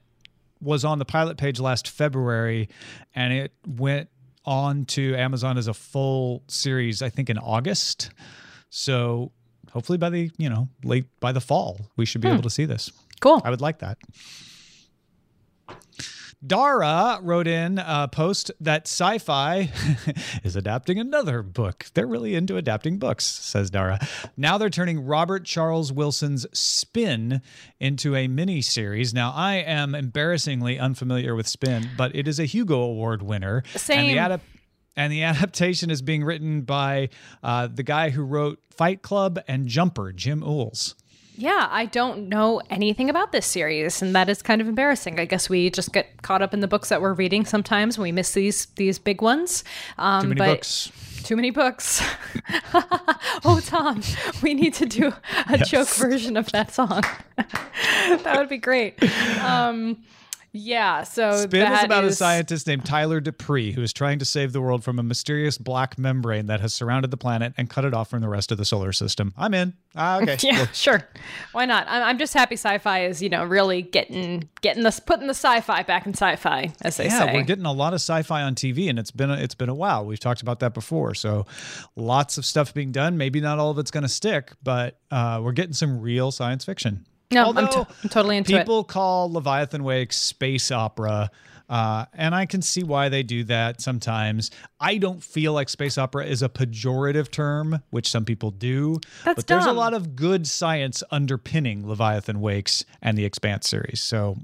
was 0.60 0.84
on 0.84 0.98
the 0.98 1.06
pilot 1.06 1.38
page 1.38 1.58
last 1.58 1.88
February, 1.88 2.68
and 3.14 3.32
it 3.32 3.52
went 3.66 4.10
on 4.44 4.84
to 4.84 5.16
Amazon 5.16 5.56
as 5.56 5.68
a 5.68 5.74
full 5.74 6.42
series. 6.46 7.00
I 7.00 7.08
think 7.08 7.30
in 7.30 7.38
August. 7.38 8.10
So 8.68 9.32
hopefully 9.72 9.96
by 9.96 10.10
the 10.10 10.30
you 10.36 10.50
know 10.50 10.68
late 10.84 11.06
by 11.18 11.32
the 11.32 11.40
fall, 11.40 11.80
we 11.96 12.04
should 12.04 12.20
be 12.20 12.28
able 12.28 12.42
to 12.42 12.50
see 12.50 12.66
this. 12.66 12.92
Cool. 13.20 13.40
I 13.42 13.48
would 13.48 13.62
like 13.62 13.78
that. 13.78 13.96
Dara 16.46 17.20
wrote 17.22 17.46
in 17.46 17.78
a 17.78 18.08
post 18.08 18.50
that 18.60 18.86
sci 18.86 19.18
fi 19.18 19.70
is 20.44 20.56
adapting 20.56 20.98
another 20.98 21.42
book. 21.42 21.86
They're 21.94 22.06
really 22.06 22.34
into 22.34 22.56
adapting 22.56 22.98
books, 22.98 23.24
says 23.24 23.70
Dara. 23.70 23.98
Now 24.36 24.58
they're 24.58 24.70
turning 24.70 25.04
Robert 25.04 25.44
Charles 25.44 25.92
Wilson's 25.92 26.46
Spin 26.52 27.40
into 27.80 28.14
a 28.14 28.28
mini 28.28 28.60
series. 28.60 29.14
Now, 29.14 29.32
I 29.34 29.56
am 29.56 29.94
embarrassingly 29.94 30.78
unfamiliar 30.78 31.34
with 31.34 31.46
Spin, 31.46 31.88
but 31.96 32.14
it 32.14 32.28
is 32.28 32.38
a 32.38 32.44
Hugo 32.44 32.80
Award 32.80 33.22
winner. 33.22 33.62
And 33.96 34.08
the, 34.08 34.16
adap- 34.16 34.40
and 34.96 35.12
the 35.12 35.22
adaptation 35.22 35.90
is 35.90 36.02
being 36.02 36.24
written 36.24 36.62
by 36.62 37.08
uh, 37.42 37.68
the 37.72 37.82
guy 37.82 38.10
who 38.10 38.22
wrote 38.22 38.60
Fight 38.70 39.02
Club 39.02 39.38
and 39.48 39.66
Jumper, 39.66 40.12
Jim 40.12 40.40
Uhls. 40.40 40.94
Yeah, 41.36 41.68
I 41.70 41.86
don't 41.86 42.28
know 42.28 42.62
anything 42.70 43.10
about 43.10 43.32
this 43.32 43.46
series, 43.46 44.00
and 44.00 44.14
that 44.14 44.28
is 44.28 44.40
kind 44.40 44.60
of 44.60 44.68
embarrassing. 44.68 45.18
I 45.18 45.24
guess 45.24 45.48
we 45.48 45.68
just 45.70 45.92
get 45.92 46.22
caught 46.22 46.42
up 46.42 46.54
in 46.54 46.60
the 46.60 46.68
books 46.68 46.90
that 46.90 47.02
we're 47.02 47.12
reading 47.12 47.44
sometimes 47.44 47.98
we 47.98 48.12
miss 48.12 48.32
these 48.32 48.66
these 48.76 48.98
big 48.98 49.20
ones. 49.20 49.64
Um, 49.98 50.22
Too 50.22 50.28
many 50.28 50.38
but 50.38 50.46
books. 50.46 50.92
Too 51.24 51.36
many 51.36 51.50
books. 51.50 52.02
oh, 53.44 53.60
Tom, 53.64 54.02
we 54.42 54.52
need 54.52 54.74
to 54.74 54.86
do 54.86 55.12
a 55.48 55.58
joke 55.58 55.88
version 55.88 56.36
of 56.36 56.52
that 56.52 56.70
song. 56.72 57.02
that 57.36 58.36
would 58.36 58.50
be 58.50 58.58
great. 58.58 59.02
Um, 59.40 60.04
yeah, 60.56 61.02
so 61.02 61.32
Spin 61.32 61.70
is 61.72 61.82
about 61.82 62.04
a 62.04 62.12
scientist 62.12 62.68
named 62.68 62.86
Tyler 62.86 63.18
Dupree 63.20 63.72
who 63.72 63.82
is 63.82 63.92
trying 63.92 64.20
to 64.20 64.24
save 64.24 64.52
the 64.52 64.60
world 64.60 64.84
from 64.84 65.00
a 65.00 65.02
mysterious 65.02 65.58
black 65.58 65.98
membrane 65.98 66.46
that 66.46 66.60
has 66.60 66.72
surrounded 66.72 67.10
the 67.10 67.16
planet 67.16 67.52
and 67.58 67.68
cut 67.68 67.84
it 67.84 67.92
off 67.92 68.08
from 68.08 68.20
the 68.20 68.28
rest 68.28 68.52
of 68.52 68.58
the 68.58 68.64
solar 68.64 68.92
system. 68.92 69.34
I'm 69.36 69.52
in. 69.52 69.74
Ah, 69.96 70.20
okay. 70.20 70.36
Yeah, 70.42 70.66
sure. 70.72 71.08
Why 71.52 71.64
not? 71.66 71.86
I'm, 71.88 72.02
I'm 72.04 72.18
just 72.18 72.34
happy 72.34 72.54
sci-fi 72.54 73.06
is, 73.06 73.20
you 73.20 73.28
know, 73.28 73.44
really 73.44 73.82
getting 73.82 74.48
getting 74.60 74.84
this 74.84 75.00
putting 75.00 75.26
the 75.26 75.34
sci-fi 75.34 75.82
back 75.82 76.06
in 76.06 76.12
sci-fi, 76.14 76.72
as 76.82 76.98
they 76.98 77.06
Yeah, 77.06 77.26
say. 77.26 77.34
we're 77.34 77.42
getting 77.42 77.66
a 77.66 77.72
lot 77.72 77.92
of 77.92 77.96
sci-fi 78.00 78.42
on 78.42 78.54
TV, 78.54 78.88
and 78.88 78.96
it's 78.98 79.10
been 79.10 79.30
a, 79.30 79.34
it's 79.34 79.54
been 79.56 79.68
a 79.68 79.74
while. 79.74 80.06
We've 80.06 80.20
talked 80.20 80.40
about 80.42 80.60
that 80.60 80.72
before, 80.72 81.14
so 81.14 81.46
lots 81.96 82.38
of 82.38 82.44
stuff 82.44 82.72
being 82.72 82.92
done. 82.92 83.18
Maybe 83.18 83.40
not 83.40 83.58
all 83.58 83.70
of 83.70 83.78
it's 83.78 83.90
going 83.90 84.02
to 84.04 84.08
stick, 84.08 84.52
but 84.62 84.98
uh, 85.10 85.40
we're 85.42 85.52
getting 85.52 85.72
some 85.74 86.00
real 86.00 86.30
science 86.30 86.64
fiction. 86.64 87.04
No, 87.30 87.52
I'm, 87.54 87.68
to- 87.68 87.86
I'm 88.02 88.08
totally 88.08 88.36
into 88.36 88.54
it. 88.54 88.58
people 88.60 88.84
call 88.84 89.32
Leviathan 89.32 89.82
Wakes 89.84 90.16
space 90.16 90.70
opera. 90.70 91.30
Uh, 91.66 92.04
and 92.12 92.34
I 92.34 92.44
can 92.44 92.60
see 92.60 92.82
why 92.82 93.08
they 93.08 93.22
do 93.22 93.42
that 93.44 93.80
sometimes. 93.80 94.50
I 94.78 94.98
don't 94.98 95.22
feel 95.24 95.54
like 95.54 95.70
space 95.70 95.96
opera 95.96 96.26
is 96.26 96.42
a 96.42 96.48
pejorative 96.48 97.30
term, 97.30 97.80
which 97.88 98.10
some 98.10 98.26
people 98.26 98.50
do. 98.50 99.00
That's 99.24 99.36
but 99.36 99.46
there's 99.46 99.64
a 99.64 99.72
lot 99.72 99.94
of 99.94 100.14
good 100.14 100.46
science 100.46 101.02
underpinning 101.10 101.88
Leviathan 101.88 102.40
Wakes 102.40 102.84
and 103.00 103.16
the 103.16 103.24
Expanse 103.24 103.66
series. 103.68 104.02
So 104.02 104.36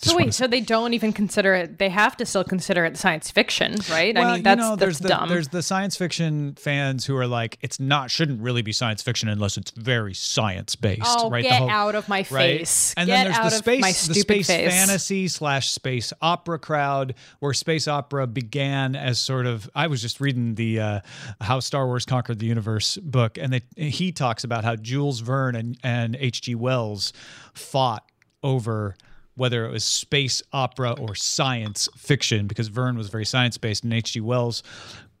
So 0.00 0.16
wait, 0.16 0.32
so 0.32 0.46
they 0.46 0.60
don't 0.60 0.94
even 0.94 1.12
consider 1.12 1.54
it. 1.54 1.78
They 1.78 1.88
have 1.88 2.16
to 2.18 2.26
still 2.26 2.44
consider 2.44 2.84
it 2.84 2.96
science 2.96 3.32
fiction, 3.32 3.74
right? 3.90 4.14
Well, 4.14 4.28
I 4.28 4.34
mean, 4.34 4.42
that's, 4.44 4.60
you 4.60 4.68
know, 4.68 4.76
that's 4.76 5.00
the 5.00 5.08
dumb. 5.08 5.28
there's 5.28 5.48
the 5.48 5.60
science 5.60 5.96
fiction 5.96 6.54
fans 6.54 7.04
who 7.04 7.16
are 7.16 7.26
like, 7.26 7.58
it's 7.62 7.80
not 7.80 8.08
shouldn't 8.08 8.40
really 8.40 8.62
be 8.62 8.70
science 8.70 9.02
fiction 9.02 9.28
unless 9.28 9.56
it's 9.56 9.72
very 9.72 10.14
science 10.14 10.76
based. 10.76 11.02
Oh, 11.04 11.30
right? 11.30 11.42
get 11.42 11.62
out 11.62 11.96
of 11.96 12.08
my 12.08 12.18
right? 12.18 12.58
face. 12.58 12.94
And 12.96 13.08
Get 13.08 13.14
then 13.16 13.24
there's 13.24 13.38
out 13.38 13.50
the 13.50 13.56
space 13.56 14.06
the 14.06 14.14
space 14.14 14.46
face. 14.46 14.70
fantasy 14.70 15.26
slash 15.26 15.70
space 15.70 16.12
opera 16.22 16.60
crowd, 16.60 17.16
where 17.40 17.52
space 17.52 17.88
opera 17.88 18.28
began 18.28 18.94
as 18.94 19.18
sort 19.18 19.46
of. 19.46 19.68
I 19.74 19.88
was 19.88 20.00
just 20.00 20.20
reading 20.20 20.54
the 20.54 20.78
uh, 20.78 21.00
How 21.40 21.58
Star 21.58 21.86
Wars 21.86 22.04
Conquered 22.04 22.38
the 22.38 22.46
Universe 22.46 22.98
book, 22.98 23.36
and 23.36 23.52
they, 23.52 23.62
he 23.76 24.12
talks 24.12 24.44
about 24.44 24.62
how 24.62 24.76
Jules 24.76 25.18
Verne 25.20 25.56
and 25.56 25.76
and 25.82 26.14
H.G. 26.20 26.54
Wells 26.54 27.12
fought 27.52 28.04
over 28.44 28.94
whether 29.38 29.64
it 29.64 29.70
was 29.70 29.84
space 29.84 30.42
opera 30.52 30.92
or 30.92 31.14
science 31.14 31.88
fiction, 31.96 32.46
because 32.46 32.68
Verne 32.68 32.96
was 32.96 33.08
very 33.08 33.24
science 33.24 33.56
based 33.56 33.84
and 33.84 33.92
H.G. 33.94 34.20
Wells 34.20 34.62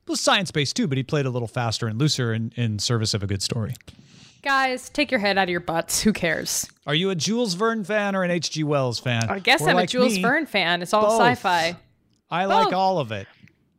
was 0.06 0.20
science 0.20 0.50
based 0.50 0.76
too, 0.76 0.86
but 0.88 0.96
he 0.96 1.04
played 1.04 1.26
a 1.26 1.30
little 1.30 1.48
faster 1.48 1.86
and 1.86 1.98
looser 1.98 2.32
in, 2.32 2.52
in 2.56 2.78
service 2.78 3.14
of 3.14 3.22
a 3.22 3.26
good 3.26 3.42
story. 3.42 3.74
Guys, 4.42 4.88
take 4.88 5.10
your 5.10 5.20
head 5.20 5.36
out 5.36 5.44
of 5.44 5.48
your 5.50 5.60
butts. 5.60 6.00
Who 6.02 6.12
cares? 6.12 6.66
Are 6.86 6.94
you 6.94 7.10
a 7.10 7.14
Jules 7.14 7.54
Verne 7.54 7.84
fan 7.84 8.14
or 8.14 8.22
an 8.22 8.30
H.G. 8.30 8.64
Wells 8.64 8.98
fan? 8.98 9.28
I 9.28 9.38
guess 9.40 9.62
Or 9.62 9.70
I'm 9.70 9.76
like 9.76 9.88
a 9.88 9.92
Jules 9.92 10.14
me, 10.16 10.22
Verne 10.22 10.46
fan. 10.46 10.80
It's 10.80 10.94
all 10.94 11.02
both. 11.18 11.20
sci-fi. 11.20 11.76
I 12.30 12.44
like 12.44 12.72
all 12.72 12.98
of 12.98 13.12
it. 13.12 13.26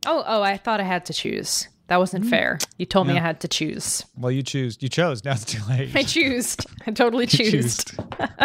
Oh, 0.06 0.22
oh, 0.26 0.42
I 0.42 0.56
thought 0.56 0.80
I 0.80 0.84
had 0.84 1.06
to 1.06 1.12
choose. 1.12 1.68
That 1.90 1.98
wasn't 1.98 2.22
Mm-hmm. 2.22 2.30
fair. 2.30 2.58
You 2.78 2.86
told 2.86 3.08
me 3.08 3.16
I 3.16 3.20
had 3.20 3.40
to 3.40 3.48
choose. 3.48 4.04
Well, 4.16 4.30
you 4.30 4.44
choose. 4.44 4.78
You 4.80 4.88
chose. 4.88 5.24
Now 5.24 5.32
it's 5.32 5.44
too 5.44 5.60
late. 5.68 5.90
I 5.94 6.04
choose. 6.04 6.56
I 6.86 6.92
totally 6.92 7.26
choose. 7.38 7.84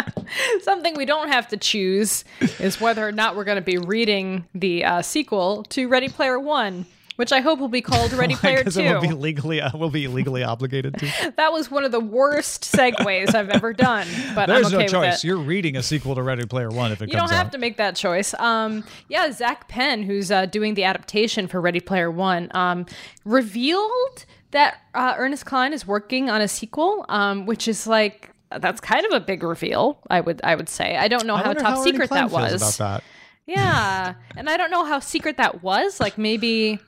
Something 0.62 0.96
we 0.96 1.04
don't 1.04 1.28
have 1.28 1.46
to 1.48 1.56
choose 1.56 2.24
is 2.58 2.80
whether 2.80 3.06
or 3.06 3.12
not 3.12 3.36
we're 3.36 3.44
going 3.44 3.56
to 3.56 3.62
be 3.62 3.78
reading 3.78 4.44
the 4.54 4.84
uh, 4.84 5.00
sequel 5.02 5.62
to 5.70 5.86
Ready 5.86 6.08
Player 6.08 6.40
One, 6.40 6.86
which 7.16 7.32
I 7.32 7.40
hope 7.40 7.58
will 7.58 7.68
be 7.68 7.80
called 7.82 8.12
Ready 8.14 8.34
Player 8.34 8.64
Two. 8.64 8.80
it 8.80 8.92
will 8.94 9.00
be 9.00 9.12
legally, 9.12 9.60
uh, 9.60 9.76
will 9.76 9.90
be 9.90 10.06
legally 10.08 10.42
obligated 10.44 10.96
to. 10.98 11.32
That 11.36 11.52
was 11.52 11.70
one 11.70 11.84
of 11.84 11.92
the 11.92 12.00
worst 12.00 12.62
segues 12.62 13.34
I've 13.34 13.50
ever 13.50 13.72
done, 13.72 14.06
but 14.34 14.46
There's 14.46 14.72
I'm 14.72 14.80
okay 14.80 14.86
no 14.92 15.00
with 15.00 15.10
choice. 15.12 15.24
You're 15.24 15.36
reading 15.38 15.76
a 15.76 15.82
sequel 15.82 16.14
to 16.14 16.22
Ready 16.22 16.46
Player 16.46 16.70
One 16.70 16.92
if 16.92 17.02
it 17.02 17.08
You 17.10 17.16
comes 17.18 17.30
don't 17.30 17.36
have 17.36 17.46
out. 17.48 17.52
to 17.52 17.58
make 17.58 17.76
that 17.78 17.96
choice. 17.96 18.32
Um, 18.34 18.84
yeah, 19.08 19.30
Zak 19.32 19.68
Penn, 19.68 20.02
who's 20.02 20.30
uh, 20.30 20.46
doing 20.46 20.74
the 20.74 20.84
adaptation 20.84 21.46
for 21.48 21.60
Ready 21.60 21.80
Player 21.80 22.10
One, 22.10 22.48
um, 22.54 22.86
revealed 23.24 24.24
that 24.52 24.78
uh, 24.94 25.14
Ernest 25.16 25.44
Cline 25.44 25.72
is 25.72 25.86
working 25.86 26.30
on 26.30 26.40
a 26.40 26.48
sequel, 26.48 27.04
um, 27.08 27.46
which 27.46 27.68
is 27.68 27.86
like 27.86 28.30
that's 28.60 28.80
kind 28.80 29.04
of 29.06 29.12
a 29.12 29.20
big 29.20 29.42
reveal. 29.42 29.98
I 30.08 30.20
would 30.20 30.40
I 30.44 30.54
would 30.54 30.68
say. 30.68 30.96
I 30.96 31.08
don't 31.08 31.26
know 31.26 31.34
I 31.34 31.42
how 31.42 31.52
top 31.52 31.62
how 31.76 31.82
secret 31.84 32.10
that 32.10 32.30
was. 32.30 32.54
About 32.78 33.00
that. 33.00 33.04
Yeah, 33.46 34.14
and 34.36 34.48
I 34.48 34.56
don't 34.56 34.70
know 34.70 34.84
how 34.84 34.98
secret 35.00 35.36
that 35.36 35.62
was. 35.62 36.00
Like 36.00 36.16
maybe 36.18 36.78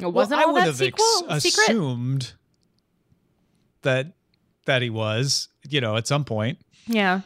it 0.00 0.12
wasn't 0.12 0.38
well, 0.38 0.48
I 0.48 0.52
would 0.52 0.62
have 0.64 0.76
sequel 0.76 1.26
ex- 1.30 1.44
assumed 1.44 2.32
that 3.82 4.12
that 4.66 4.82
he 4.82 4.90
was, 4.90 5.48
you 5.68 5.80
know, 5.80 5.96
at 5.96 6.06
some 6.06 6.24
point. 6.24 6.58
Yeah. 6.86 7.20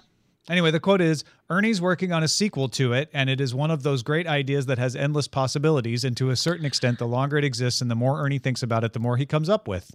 Anyway, 0.51 0.71
the 0.71 0.81
quote 0.81 1.01
is 1.01 1.25
Ernie's 1.51 1.81
working 1.81 2.13
on 2.13 2.23
a 2.23 2.29
sequel 2.29 2.69
to 2.71 2.93
it, 2.95 3.11
and 3.13 3.29
it 3.31 3.41
is 3.41 3.55
one 3.55 3.71
of 3.71 3.83
those 3.83 4.03
great 4.03 4.27
ideas 4.27 4.67
that 4.67 4.79
has 4.79 4.97
endless 4.97 5.29
possibilities. 5.29 6.05
And 6.05 6.17
to 6.17 6.31
a 6.31 6.37
certain 6.37 6.65
extent, 6.65 6.99
the 6.99 7.07
longer 7.07 7.37
it 7.37 7.45
exists 7.45 7.81
and 7.81 7.91
the 7.91 7.95
more 7.95 8.21
Ernie 8.25 8.39
thinks 8.39 8.63
about 8.63 8.83
it, 8.83 8.93
the 8.93 8.99
more 8.99 9.17
he 9.17 9.27
comes 9.27 9.49
up 9.49 9.69
with. 9.69 9.95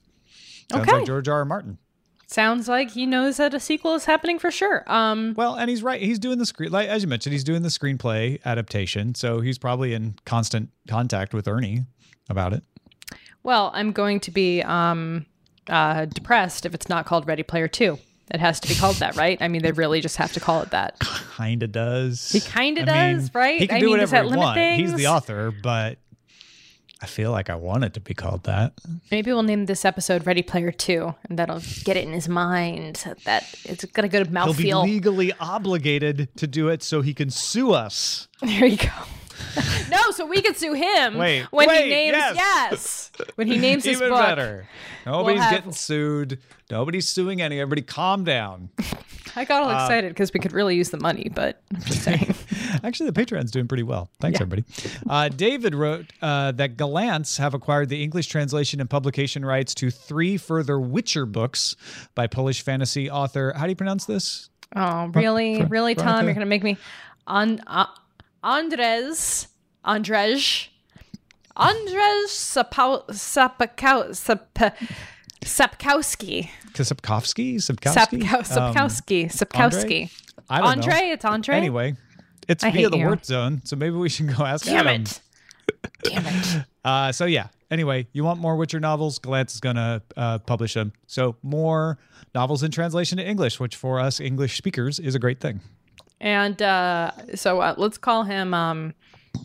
Sounds 0.72 0.88
Okay. 0.88 0.98
like 1.00 1.06
George 1.06 1.28
R. 1.28 1.40
R. 1.40 1.46
Martin. 1.46 1.80
Sounds 2.34 2.68
like 2.68 2.90
he 2.90 3.06
knows 3.06 3.38
that 3.38 3.54
a 3.54 3.60
sequel 3.60 3.94
is 3.94 4.06
happening 4.06 4.40
for 4.40 4.50
sure. 4.50 4.84
Um, 4.88 5.36
Well, 5.38 5.54
and 5.54 5.70
he's 5.70 5.84
right. 5.84 6.02
He's 6.02 6.18
doing 6.18 6.40
the 6.40 6.48
screen, 6.48 6.72
like 6.72 6.90
as 6.90 7.04
you 7.04 7.08
mentioned, 7.08 7.32
he's 7.34 7.44
doing 7.44 7.62
the 7.62 7.70
screenplay 7.70 8.44
adaptation, 8.44 9.14
so 9.14 9.40
he's 9.40 9.60
probably 9.60 9.94
in 9.94 10.16
constant 10.26 10.70
contact 10.88 11.36
with 11.36 11.48
Ernie 11.48 11.86
about 12.32 12.54
it. 12.54 12.64
Well, 13.44 13.70
I'm 13.76 13.92
going 13.92 14.20
to 14.22 14.32
be 14.32 14.64
um, 14.64 15.28
uh, 15.70 16.06
depressed 16.06 16.66
if 16.66 16.74
it's 16.74 16.90
not 16.90 17.06
called 17.06 17.28
Ready 17.28 17.44
Player 17.44 17.68
Two. 17.68 18.00
It 18.32 18.40
has 18.40 18.60
to 18.62 18.68
be 18.68 18.74
called 18.74 18.96
that, 18.96 19.16
right? 19.16 19.40
I 19.40 19.48
mean, 19.48 19.62
they 19.62 19.72
really 19.72 20.02
just 20.02 20.18
have 20.18 20.34
to 20.34 20.40
call 20.40 20.64
it 20.64 20.72
that. 20.72 21.00
Kinda 21.38 21.68
does. 21.68 22.32
He 22.32 22.40
kinda 22.40 22.82
I 22.82 22.86
mean, 23.12 23.18
does, 23.18 23.36
right? 23.36 23.60
He 23.60 23.68
can 23.68 23.78
I 23.78 23.80
do 23.80 23.86
mean, 23.86 24.00
does 24.00 24.12
whatever 24.12 24.30
he 24.32 24.38
wants. 24.38 24.82
He's 24.82 24.96
the 24.96 25.06
author, 25.06 25.54
but 25.62 26.00
I 27.04 27.06
feel 27.06 27.32
like 27.32 27.50
I 27.50 27.56
want 27.56 27.84
it 27.84 27.94
to 27.96 28.00
be 28.00 28.14
called 28.14 28.46
that. 28.46 28.72
Maybe 29.12 29.34
we'll 29.34 29.44
name 29.44 29.66
this 29.66 29.84
episode 29.84 30.26
Ready 30.26 30.42
Player 30.42 30.72
Two, 30.72 31.14
and 31.28 31.38
that'll 31.38 31.62
get 31.84 31.98
it 31.98 32.06
in 32.08 32.14
his 32.14 32.30
mind 32.30 33.04
that 33.26 33.44
it's 33.66 33.84
got 33.84 34.06
a 34.06 34.08
good 34.08 34.30
mouthfeel. 34.30 34.56
He'll 34.56 34.84
be 34.86 34.92
legally 34.94 35.34
obligated 35.38 36.30
to 36.38 36.48
do 36.48 36.70
it 36.70 36.82
so 36.82 37.02
he 37.02 37.14
can 37.14 37.30
sue 37.30 37.74
us. 37.74 38.30
There 38.42 38.66
you 38.66 38.78
go. 38.78 38.88
no, 39.92 40.12
so 40.12 40.26
we 40.26 40.42
can 40.42 40.56
sue 40.56 40.72
him 40.74 41.18
Wait, 41.18 41.44
when 41.52 41.68
wait, 41.68 41.84
he 41.84 41.90
names 41.90 42.14
yes. 42.16 42.36
yes. 42.38 43.12
when 43.36 43.48
he 43.48 43.58
names 43.58 43.84
his 43.84 43.98
Even 43.98 44.12
book. 44.12 44.20
better. 44.22 44.66
Nobody's 45.06 45.42
have- 45.42 45.52
getting 45.52 45.74
sued. 45.74 46.40
Nobody's 46.72 47.10
suing 47.10 47.42
any. 47.42 47.60
Everybody 47.60 47.82
calm 47.82 48.24
down. 48.24 48.70
I 49.36 49.46
got 49.46 49.64
all 49.64 49.70
Uh, 49.70 49.84
excited 49.84 50.10
because 50.10 50.34
we 50.34 50.40
could 50.40 50.52
really 50.54 50.76
use 50.76 50.90
the 50.90 51.00
money, 51.00 51.32
but 51.34 51.62
I'm 51.74 51.82
just 51.82 52.04
saying. 52.04 52.34
Actually, 52.84 53.10
the 53.10 53.20
Patreon's 53.26 53.52
doing 53.52 53.68
pretty 53.68 53.84
well. 53.84 54.10
Thanks, 54.20 54.40
everybody. 54.42 54.64
Uh, 55.10 55.30
David 55.30 55.74
wrote 55.76 56.12
uh, 56.22 56.52
that 56.54 56.78
Gollancz 56.78 57.38
have 57.38 57.54
acquired 57.54 57.90
the 57.90 58.04
English 58.04 58.28
translation 58.28 58.80
and 58.80 58.90
publication 58.90 59.44
rights 59.46 59.74
to 59.76 59.90
three 59.90 60.38
further 60.38 60.80
Witcher 60.80 61.26
books 61.26 61.76
by 62.16 62.28
Polish 62.28 62.62
fantasy 62.62 63.10
author. 63.10 63.54
How 63.56 63.64
do 63.64 63.70
you 63.70 63.76
pronounce 63.76 64.06
this? 64.06 64.50
Oh, 64.76 65.08
really, 65.14 65.64
really, 65.66 65.96
Tom? 65.96 66.26
You're 66.26 66.34
gonna 66.34 66.46
make 66.48 66.64
me, 66.64 66.78
on 67.28 67.60
uh, 67.68 67.86
Andres, 68.44 69.48
Andrzej, 69.86 70.68
Andrzej 71.56 72.26
Sapau, 72.28 73.06
Sap, 75.46 75.80
Sapkowski, 75.82 76.50
Sapkow, 76.74 77.94
Sapkowski? 77.94 78.24
Um, 78.34 78.44
Sapkowski, 78.44 79.26
Sapkowski. 79.26 80.12
I 80.50 80.60
don't 80.60 80.68
Andre, 80.68 80.94
know. 80.94 81.14
it's 81.14 81.26
Andre. 81.26 81.56
Anyway, 81.56 81.96
it's 82.48 82.64
I 82.64 82.72
via 82.72 82.90
the 82.90 82.98
you. 82.98 83.06
Wertzone, 83.06 83.66
so 83.68 83.76
maybe 83.76 83.96
we 83.96 84.10
should 84.10 84.36
go 84.36 84.44
ask 84.46 84.66
damn 84.66 84.88
Adam. 84.88 85.04
it, 85.04 85.22
damn 86.04 86.26
it. 86.26 86.66
Uh, 86.86 87.14
so 87.14 87.24
yeah. 87.24 87.48
Anyway, 87.72 88.06
you 88.12 88.26
want 88.26 88.42
more 88.42 88.58
Witcher 88.58 88.82
novels? 88.82 89.18
Gollancz 89.18 89.54
is 89.54 89.62
gonna 89.62 90.02
uh, 90.18 90.40
publish 90.40 90.74
them. 90.74 90.92
So 91.08 91.38
more 91.42 91.98
novels 92.36 92.62
in 92.62 92.72
translation 92.72 93.18
to 93.20 93.26
English, 93.26 93.58
which 93.58 93.78
for 93.78 94.02
us 94.02 94.20
English 94.20 94.58
speakers 94.58 95.00
is 95.00 95.16
a 95.16 95.20
great 95.20 95.40
thing. 95.40 95.62
And 96.20 96.62
uh, 96.62 97.12
so 97.36 97.62
uh, 97.62 97.74
let's 97.78 97.98
call 97.98 98.24
him. 98.24 98.54
Um, 98.54 98.94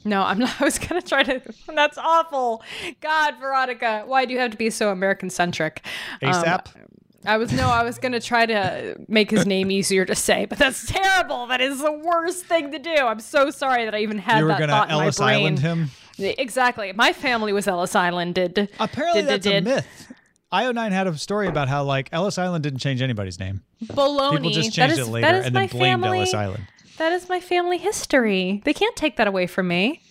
no, 0.04 0.22
I'm 0.22 0.38
not. 0.38 0.54
I 0.60 0.64
was 0.64 0.78
gonna 0.78 1.02
try 1.02 1.22
to. 1.22 1.40
That's 1.74 1.98
awful. 1.98 2.62
God, 3.00 3.38
Veronica, 3.40 4.02
why 4.06 4.24
do 4.24 4.32
you 4.32 4.38
have 4.40 4.50
to 4.52 4.56
be 4.56 4.70
so 4.70 4.90
American 4.90 5.30
centric? 5.30 5.84
ASAP. 6.22 6.76
Um, 6.76 6.82
I 7.24 7.36
was 7.36 7.52
no, 7.52 7.68
I 7.68 7.82
was 7.82 7.98
gonna 7.98 8.20
try 8.20 8.46
to 8.46 8.96
make 9.08 9.30
his 9.30 9.44
name 9.44 9.70
easier 9.70 10.04
to 10.04 10.14
say, 10.14 10.46
but 10.46 10.56
that's 10.58 10.86
terrible. 10.86 11.46
That 11.48 11.60
is 11.60 11.80
the 11.80 11.92
worst 11.92 12.46
thing 12.46 12.70
to 12.72 12.78
do. 12.78 12.94
I'm 12.94 13.20
so 13.20 13.50
sorry 13.50 13.84
that 13.84 13.94
I 13.94 13.98
even 14.00 14.18
had 14.18 14.38
you 14.38 14.44
were 14.44 14.48
that 14.50 14.60
gonna 14.60 14.72
thought 14.72 14.90
Ellis 14.90 15.18
in 15.18 15.24
my 15.24 15.32
brain. 15.32 15.40
Island 15.40 15.58
him. 15.58 15.90
Exactly. 16.18 16.92
My 16.92 17.12
family 17.12 17.52
was 17.52 17.68
Ellis 17.68 17.94
Islanded. 17.94 18.70
Apparently, 18.80 19.22
Did- 19.22 19.30
that's 19.30 19.44
did- 19.44 19.66
a 19.66 19.70
myth. 19.70 20.12
IO9 20.50 20.92
had 20.92 21.06
a 21.06 21.16
story 21.18 21.46
about 21.46 21.68
how 21.68 21.84
like 21.84 22.08
Ellis 22.12 22.38
Island 22.38 22.62
didn't 22.62 22.78
change 22.78 23.02
anybody's 23.02 23.38
name. 23.38 23.62
Baloney. 23.84 24.30
People 24.36 24.50
just 24.50 24.72
changed 24.72 24.98
is- 24.98 25.06
it 25.06 25.10
later 25.10 25.26
and 25.26 25.54
then 25.54 25.68
blamed 25.68 25.72
family. 26.02 26.18
Ellis 26.18 26.34
Island. 26.34 26.64
That 26.98 27.12
is 27.12 27.28
my 27.28 27.40
family 27.40 27.78
history. 27.78 28.60
They 28.64 28.74
can't 28.74 28.96
take 28.96 29.16
that 29.16 29.26
away 29.28 29.46
from 29.46 29.68
me. 29.68 30.02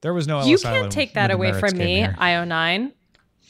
There 0.00 0.14
was 0.14 0.26
no 0.26 0.38
Ellis 0.38 0.48
you 0.48 0.58
can't 0.58 0.90
take 0.90 1.14
that 1.14 1.30
away 1.30 1.52
from 1.52 1.76
me, 1.76 1.96
here. 1.96 2.16
IO9. 2.18 2.92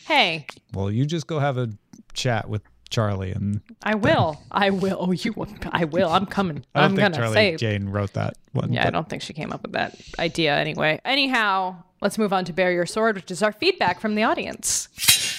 Hey, 0.07 0.47
Well, 0.73 0.91
you 0.91 1.05
just 1.05 1.27
go 1.27 1.39
have 1.39 1.59
a 1.59 1.71
chat 2.13 2.49
with 2.49 2.63
Charlie, 2.91 3.33
and 3.33 3.61
I 3.83 3.95
will. 3.97 4.41
I 4.51 4.71
will. 4.71 4.97
Oh, 5.01 5.11
you. 5.13 5.35
I 5.73 5.85
will. 5.85 6.09
I'm 6.09 6.27
coming. 6.27 6.65
I 6.75 6.87
think 6.87 7.01
gonna 7.01 7.17
Charlie 7.17 7.35
say. 7.35 7.57
Jane 7.57 7.89
wrote 7.89 8.13
that 8.13 8.35
one. 8.53 8.73
Yeah, 8.73 8.87
I 8.87 8.91
don't 8.91 9.09
think 9.09 9.23
she 9.23 9.33
came 9.33 9.53
up 9.53 9.63
with 9.63 9.73
that 9.73 10.01
idea 10.19 10.57
anyway. 10.57 11.01
Anyhow, 11.05 11.83
let's 12.01 12.19
move 12.19 12.33
on 12.33 12.45
to 12.47 12.53
Bear 12.53 12.73
Your 12.73 12.87
Sword, 12.87 13.17
which 13.17 13.31
is 13.31 13.43
our 13.43 13.53
feedback 13.53 14.01
from 14.01 14.15
the 14.15 14.23
audience. 14.23 14.89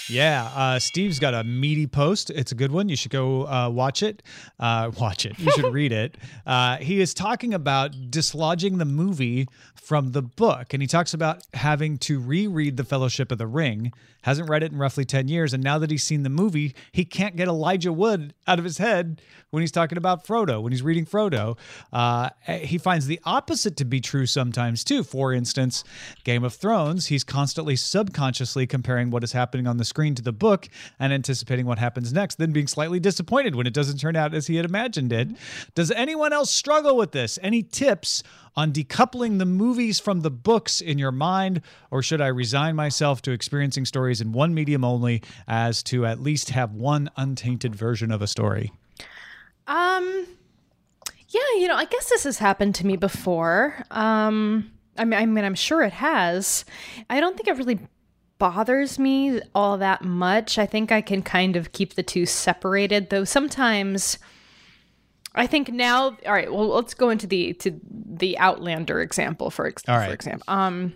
Yeah, 0.09 0.49
uh, 0.55 0.79
Steve's 0.79 1.19
got 1.19 1.33
a 1.33 1.43
meaty 1.43 1.87
post. 1.87 2.29
It's 2.29 2.51
a 2.51 2.55
good 2.55 2.71
one. 2.71 2.89
You 2.89 2.95
should 2.95 3.11
go 3.11 3.45
uh, 3.47 3.69
watch 3.69 4.03
it. 4.03 4.23
Uh, 4.59 4.91
watch 4.99 5.25
it. 5.25 5.37
You 5.37 5.51
should 5.51 5.73
read 5.73 5.91
it. 5.91 6.17
Uh, 6.45 6.77
he 6.77 7.01
is 7.01 7.13
talking 7.13 7.53
about 7.53 7.91
dislodging 8.09 8.77
the 8.77 8.85
movie 8.85 9.47
from 9.75 10.11
the 10.13 10.21
book, 10.21 10.73
and 10.73 10.81
he 10.81 10.87
talks 10.87 11.13
about 11.13 11.41
having 11.53 11.97
to 11.97 12.19
reread 12.21 12.77
The 12.77 12.85
Fellowship 12.85 13.33
of 13.33 13.37
the 13.37 13.47
Ring. 13.47 13.91
Hasn't 14.21 14.49
read 14.49 14.63
it 14.63 14.71
in 14.71 14.77
roughly 14.77 15.03
ten 15.03 15.27
years, 15.27 15.53
and 15.53 15.61
now 15.61 15.77
that 15.79 15.91
he's 15.91 16.03
seen 16.03 16.23
the 16.23 16.29
movie, 16.29 16.73
he 16.93 17.03
can't 17.03 17.35
get 17.35 17.49
Elijah 17.49 17.91
Wood 17.91 18.33
out 18.47 18.59
of 18.59 18.65
his 18.65 18.77
head 18.77 19.21
when 19.49 19.61
he's 19.61 19.71
talking 19.71 19.97
about 19.97 20.25
Frodo. 20.25 20.61
When 20.61 20.71
he's 20.71 20.83
reading 20.83 21.05
Frodo, 21.05 21.57
uh, 21.91 22.29
he 22.45 22.77
finds 22.77 23.07
the 23.07 23.19
opposite 23.25 23.75
to 23.77 23.85
be 23.85 23.99
true 23.99 24.25
sometimes 24.25 24.83
too. 24.85 25.03
For 25.03 25.33
instance, 25.33 25.83
Game 26.23 26.43
of 26.45 26.53
Thrones, 26.53 27.07
he's 27.07 27.23
constantly 27.25 27.75
subconsciously 27.75 28.67
comparing 28.67 29.09
what 29.09 29.23
is 29.23 29.33
happening 29.33 29.67
on 29.67 29.77
the 29.77 29.85
screen 29.85 29.96
screen 29.97 30.13
to 30.13 30.21
the 30.21 30.31
book 30.31 30.69
and 30.99 31.11
anticipating 31.11 31.65
what 31.65 31.79
happens 31.79 32.13
next, 32.13 32.35
then 32.35 32.51
being 32.51 32.67
slightly 32.67 32.99
disappointed 32.99 33.55
when 33.55 33.65
it 33.65 33.73
doesn't 33.73 33.97
turn 33.97 34.15
out 34.15 34.31
as 34.31 34.45
he 34.45 34.55
had 34.57 34.63
imagined 34.63 35.11
it. 35.11 35.27
Does 35.73 35.89
anyone 35.89 36.31
else 36.31 36.51
struggle 36.51 36.95
with 36.95 37.13
this? 37.13 37.39
Any 37.41 37.63
tips 37.63 38.21
on 38.55 38.71
decoupling 38.71 39.39
the 39.39 39.45
movies 39.45 39.99
from 39.99 40.21
the 40.21 40.29
books 40.29 40.81
in 40.81 40.99
your 40.99 41.11
mind, 41.11 41.61
or 41.89 42.03
should 42.03 42.21
I 42.21 42.27
resign 42.27 42.75
myself 42.75 43.23
to 43.23 43.31
experiencing 43.31 43.85
stories 43.85 44.21
in 44.21 44.33
one 44.33 44.53
medium 44.53 44.83
only 44.83 45.23
as 45.47 45.81
to 45.83 46.05
at 46.05 46.21
least 46.21 46.51
have 46.51 46.75
one 46.75 47.09
untainted 47.17 47.73
version 47.73 48.11
of 48.11 48.21
a 48.21 48.27
story? 48.27 48.71
Um, 49.65 50.27
yeah, 51.29 51.41
you 51.57 51.67
know, 51.67 51.75
I 51.75 51.85
guess 51.85 52.07
this 52.07 52.23
has 52.23 52.37
happened 52.37 52.75
to 52.75 52.85
me 52.85 52.97
before. 52.97 53.83
Um, 53.89 54.71
I 54.95 55.05
mean, 55.05 55.19
I 55.19 55.25
mean, 55.25 55.43
I'm 55.43 55.55
sure 55.55 55.81
it 55.81 55.93
has. 55.93 56.65
I 57.09 57.19
don't 57.19 57.35
think 57.35 57.47
it 57.47 57.57
really 57.57 57.79
bothers 58.39 58.99
me 58.99 59.41
all 59.55 59.77
that 59.77 60.03
much. 60.03 60.57
I 60.57 60.65
think 60.65 60.91
I 60.91 61.01
can 61.01 61.21
kind 61.21 61.55
of 61.55 61.71
keep 61.71 61.95
the 61.95 62.03
two 62.03 62.25
separated, 62.25 63.09
though 63.09 63.23
sometimes 63.23 64.17
I 65.35 65.45
think 65.47 65.71
now 65.71 66.17
all 66.25 66.33
right, 66.33 66.51
well 66.51 66.67
let's 66.67 66.93
go 66.93 67.09
into 67.09 67.27
the 67.27 67.53
to 67.53 67.79
the 67.83 68.37
Outlander 68.39 69.01
example 69.01 69.51
for 69.51 69.67
ex- 69.67 69.83
right. 69.87 70.07
for 70.07 70.13
example. 70.13 70.43
Um 70.47 70.93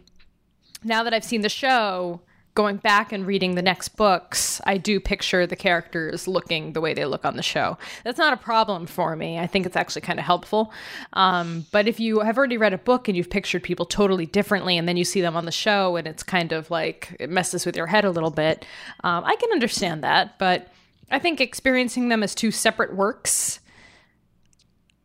now 0.83 1.03
that 1.03 1.13
I've 1.13 1.23
seen 1.23 1.41
the 1.41 1.49
show, 1.49 2.21
going 2.53 2.77
back 2.77 3.13
and 3.13 3.25
reading 3.25 3.55
the 3.55 3.61
next 3.61 3.89
books, 3.89 4.59
I 4.65 4.77
do 4.77 4.99
picture 4.99 5.47
the 5.47 5.55
characters 5.55 6.27
looking 6.27 6.73
the 6.73 6.81
way 6.81 6.93
they 6.93 7.05
look 7.05 7.23
on 7.23 7.37
the 7.37 7.43
show. 7.43 7.77
That's 8.03 8.17
not 8.17 8.33
a 8.33 8.37
problem 8.37 8.87
for 8.87 9.15
me. 9.15 9.39
I 9.39 9.47
think 9.47 9.65
it's 9.65 9.77
actually 9.77 10.01
kind 10.01 10.19
of 10.19 10.25
helpful. 10.25 10.73
Um, 11.13 11.65
but 11.71 11.87
if 11.87 11.99
you 11.99 12.19
have 12.19 12.37
already 12.37 12.57
read 12.57 12.73
a 12.73 12.77
book 12.77 13.07
and 13.07 13.15
you've 13.15 13.29
pictured 13.29 13.63
people 13.63 13.85
totally 13.85 14.25
differently, 14.25 14.77
and 14.77 14.87
then 14.87 14.97
you 14.97 15.05
see 15.05 15.21
them 15.21 15.37
on 15.37 15.45
the 15.45 15.51
show, 15.51 15.95
and 15.95 16.07
it's 16.07 16.23
kind 16.23 16.51
of 16.51 16.69
like 16.69 17.15
it 17.19 17.29
messes 17.29 17.65
with 17.65 17.77
your 17.77 17.87
head 17.87 18.03
a 18.03 18.11
little 18.11 18.31
bit, 18.31 18.65
um, 19.03 19.23
I 19.23 19.35
can 19.37 19.51
understand 19.51 20.03
that. 20.03 20.37
But 20.37 20.67
I 21.09 21.19
think 21.19 21.39
experiencing 21.39 22.09
them 22.09 22.21
as 22.21 22.35
two 22.35 22.51
separate 22.51 22.95
works 22.95 23.59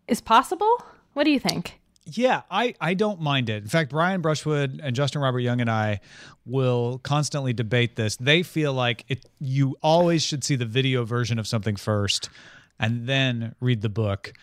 is 0.08 0.20
possible. 0.20 0.84
What 1.12 1.24
do 1.24 1.30
you 1.30 1.40
think? 1.40 1.80
Yeah, 2.08 2.42
I, 2.50 2.74
I 2.80 2.94
don't 2.94 3.20
mind 3.20 3.50
it. 3.50 3.62
In 3.62 3.68
fact, 3.68 3.90
Brian 3.90 4.20
Brushwood 4.20 4.80
and 4.82 4.94
Justin 4.94 5.20
Robert 5.20 5.40
Young 5.40 5.60
and 5.60 5.68
I 5.68 6.00
will 6.44 6.98
constantly 6.98 7.52
debate 7.52 7.96
this. 7.96 8.16
They 8.16 8.44
feel 8.44 8.72
like 8.72 9.04
it 9.08 9.26
you 9.40 9.76
always 9.82 10.22
should 10.22 10.44
see 10.44 10.54
the 10.54 10.66
video 10.66 11.04
version 11.04 11.38
of 11.38 11.48
something 11.48 11.74
first 11.74 12.30
and 12.78 13.08
then 13.08 13.56
read 13.60 13.82
the 13.82 13.88
book 13.88 14.34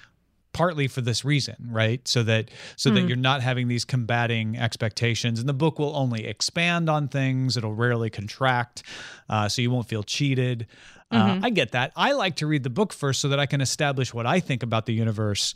partly 0.52 0.88
for 0.88 1.02
this 1.02 1.24
reason 1.24 1.56
right? 1.70 2.06
So 2.06 2.22
that 2.24 2.52
so 2.76 2.90
that 2.92 3.08
you're 3.08 3.16
not 3.16 3.42
having 3.42 3.70
these 3.70 3.86
combating 3.86 4.58
expectations. 4.58 5.40
And 5.40 5.48
the 5.48 5.54
book 5.54 5.80
will 5.80 5.96
only 5.96 6.28
expand 6.28 6.90
on 6.90 7.08
things. 7.08 7.56
It'll 7.56 7.74
rarely 7.74 8.10
contract 8.10 8.84
uh, 9.30 9.48
so 9.48 9.62
you 9.62 9.72
won't 9.72 9.88
feel 9.88 10.04
cheated. 10.04 10.68
Uh, 11.12 11.40
i 11.44 11.50
get 11.52 11.74
that. 11.74 11.92
I 11.96 12.14
like 12.14 12.38
to 12.38 12.48
read 12.48 12.64
the 12.64 12.72
book 12.72 12.92
first 12.92 13.22
so 13.22 13.30
that 13.30 13.40
i 13.40 13.46
can 13.46 13.62
establish 13.62 14.14
what 14.14 14.26
i 14.26 14.40
think 14.40 14.64
about 14.64 14.88
the 14.88 14.94
universe 14.94 15.54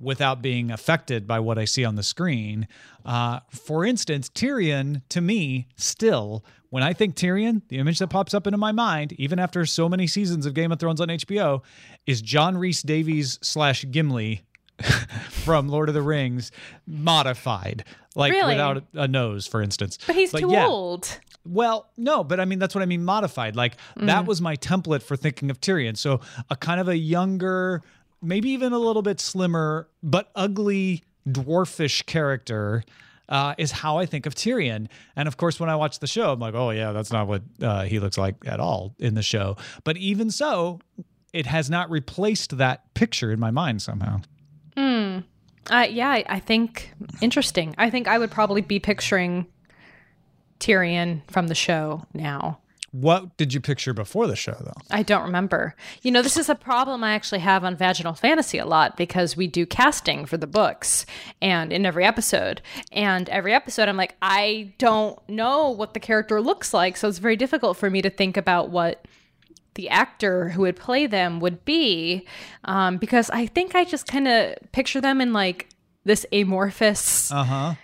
without 0.00 0.40
being 0.42 0.70
affected 0.70 1.26
by 1.26 1.40
what 1.40 1.58
I 1.58 1.64
see 1.64 1.84
on 1.84 1.96
the 1.96 2.02
screen. 2.02 2.68
Uh, 3.04 3.40
for 3.50 3.84
instance, 3.84 4.28
Tyrion, 4.28 5.02
to 5.08 5.20
me, 5.20 5.66
still, 5.76 6.44
when 6.70 6.82
I 6.82 6.92
think 6.92 7.16
Tyrion, 7.16 7.62
the 7.68 7.78
image 7.78 7.98
that 7.98 8.08
pops 8.08 8.34
up 8.34 8.46
into 8.46 8.58
my 8.58 8.72
mind, 8.72 9.12
even 9.14 9.38
after 9.38 9.64
so 9.66 9.88
many 9.88 10.06
seasons 10.06 10.46
of 10.46 10.54
Game 10.54 10.70
of 10.70 10.78
Thrones 10.78 11.00
on 11.00 11.08
HBO, 11.08 11.62
is 12.06 12.22
John 12.22 12.56
Rhys-Davies 12.56 13.38
slash 13.42 13.84
Gimli 13.90 14.42
from 15.30 15.68
Lord 15.68 15.88
of 15.88 15.94
the 15.94 16.02
Rings 16.02 16.52
modified, 16.86 17.84
like 18.14 18.32
Really? 18.32 18.54
without 18.54 18.84
a 18.94 19.08
nose, 19.08 19.46
for 19.46 19.62
instance. 19.62 19.98
But 20.06 20.14
he's 20.16 20.32
too 20.32 20.50
yeah. 20.50 20.66
old. 20.66 21.18
Well, 21.44 21.88
no, 21.96 22.22
but 22.22 22.40
I 22.40 22.44
mean 22.44 22.58
that's 22.58 22.74
what 22.74 22.82
I 22.82 22.86
mean 22.86 23.04
modified. 23.04 23.56
Like 23.56 23.76
that 23.96 24.26
was 24.26 24.40
my 24.40 24.56
template 24.56 25.02
for 25.02 25.16
thinking 25.16 25.50
of 25.50 25.60
Tyrion. 25.60 25.96
So 25.96 26.20
a 26.50 26.56
kind 26.56 26.78
of 26.78 26.88
a 26.88 26.96
younger, 26.96 27.82
maybe 28.22 28.50
even 28.50 28.72
a 28.72 28.78
little 28.78 29.02
bit 29.02 29.20
slimmer, 29.20 29.88
but 30.02 30.30
ugly 30.34 31.02
dwarfish 31.28 32.06
character. 32.06 32.84
Uh, 33.30 33.54
is 33.58 33.70
how 33.70 33.98
I 33.98 34.06
think 34.06 34.24
of 34.24 34.34
Tyrion, 34.34 34.88
and 35.14 35.28
of 35.28 35.36
course, 35.36 35.60
when 35.60 35.68
I 35.68 35.76
watch 35.76 35.98
the 35.98 36.06
show, 36.06 36.32
I'm 36.32 36.38
like, 36.40 36.54
"Oh 36.54 36.70
yeah, 36.70 36.92
that's 36.92 37.12
not 37.12 37.28
what 37.28 37.42
uh, 37.60 37.82
he 37.82 38.00
looks 38.00 38.16
like 38.16 38.36
at 38.46 38.58
all 38.58 38.94
in 38.98 39.12
the 39.12 39.22
show." 39.22 39.58
But 39.84 39.98
even 39.98 40.30
so, 40.30 40.80
it 41.34 41.44
has 41.44 41.68
not 41.68 41.90
replaced 41.90 42.56
that 42.56 42.94
picture 42.94 43.30
in 43.30 43.38
my 43.38 43.50
mind 43.50 43.82
somehow. 43.82 44.22
Uh, 45.70 45.86
yeah, 45.90 46.22
I 46.26 46.40
think 46.40 46.92
interesting. 47.20 47.74
I 47.76 47.90
think 47.90 48.08
I 48.08 48.18
would 48.18 48.30
probably 48.30 48.62
be 48.62 48.78
picturing 48.78 49.46
Tyrion 50.60 51.20
from 51.30 51.48
the 51.48 51.54
show 51.54 52.06
now. 52.14 52.58
What 52.90 53.36
did 53.36 53.52
you 53.52 53.60
picture 53.60 53.92
before 53.92 54.26
the 54.26 54.36
show, 54.36 54.56
though? 54.60 54.72
I 54.90 55.02
don't 55.02 55.24
remember. 55.24 55.74
You 56.02 56.10
know, 56.10 56.22
this 56.22 56.38
is 56.38 56.48
a 56.48 56.54
problem 56.54 57.04
I 57.04 57.12
actually 57.12 57.40
have 57.40 57.62
on 57.62 57.76
Vaginal 57.76 58.14
Fantasy 58.14 58.58
a 58.58 58.64
lot 58.64 58.96
because 58.96 59.36
we 59.36 59.46
do 59.46 59.66
casting 59.66 60.24
for 60.24 60.38
the 60.38 60.46
books 60.46 61.04
and 61.42 61.72
in 61.72 61.84
every 61.84 62.04
episode. 62.04 62.62
And 62.90 63.28
every 63.28 63.52
episode, 63.52 63.88
I'm 63.88 63.98
like, 63.98 64.16
I 64.22 64.72
don't 64.78 65.18
know 65.28 65.68
what 65.68 65.92
the 65.92 66.00
character 66.00 66.40
looks 66.40 66.72
like. 66.72 66.96
So 66.96 67.08
it's 67.08 67.18
very 67.18 67.36
difficult 67.36 67.76
for 67.76 67.90
me 67.90 68.00
to 68.00 68.10
think 68.10 68.36
about 68.38 68.70
what 68.70 69.06
the 69.74 69.88
actor 69.90 70.48
who 70.48 70.62
would 70.62 70.76
play 70.76 71.06
them 71.06 71.40
would 71.40 71.64
be 71.64 72.26
um, 72.64 72.96
because 72.96 73.30
I 73.30 73.46
think 73.46 73.74
I 73.74 73.84
just 73.84 74.08
kind 74.08 74.26
of 74.26 74.56
picture 74.72 75.00
them 75.00 75.20
in 75.20 75.32
like 75.32 75.68
this 76.04 76.26
amorphous. 76.32 77.30
Uh 77.30 77.44
huh. 77.44 77.74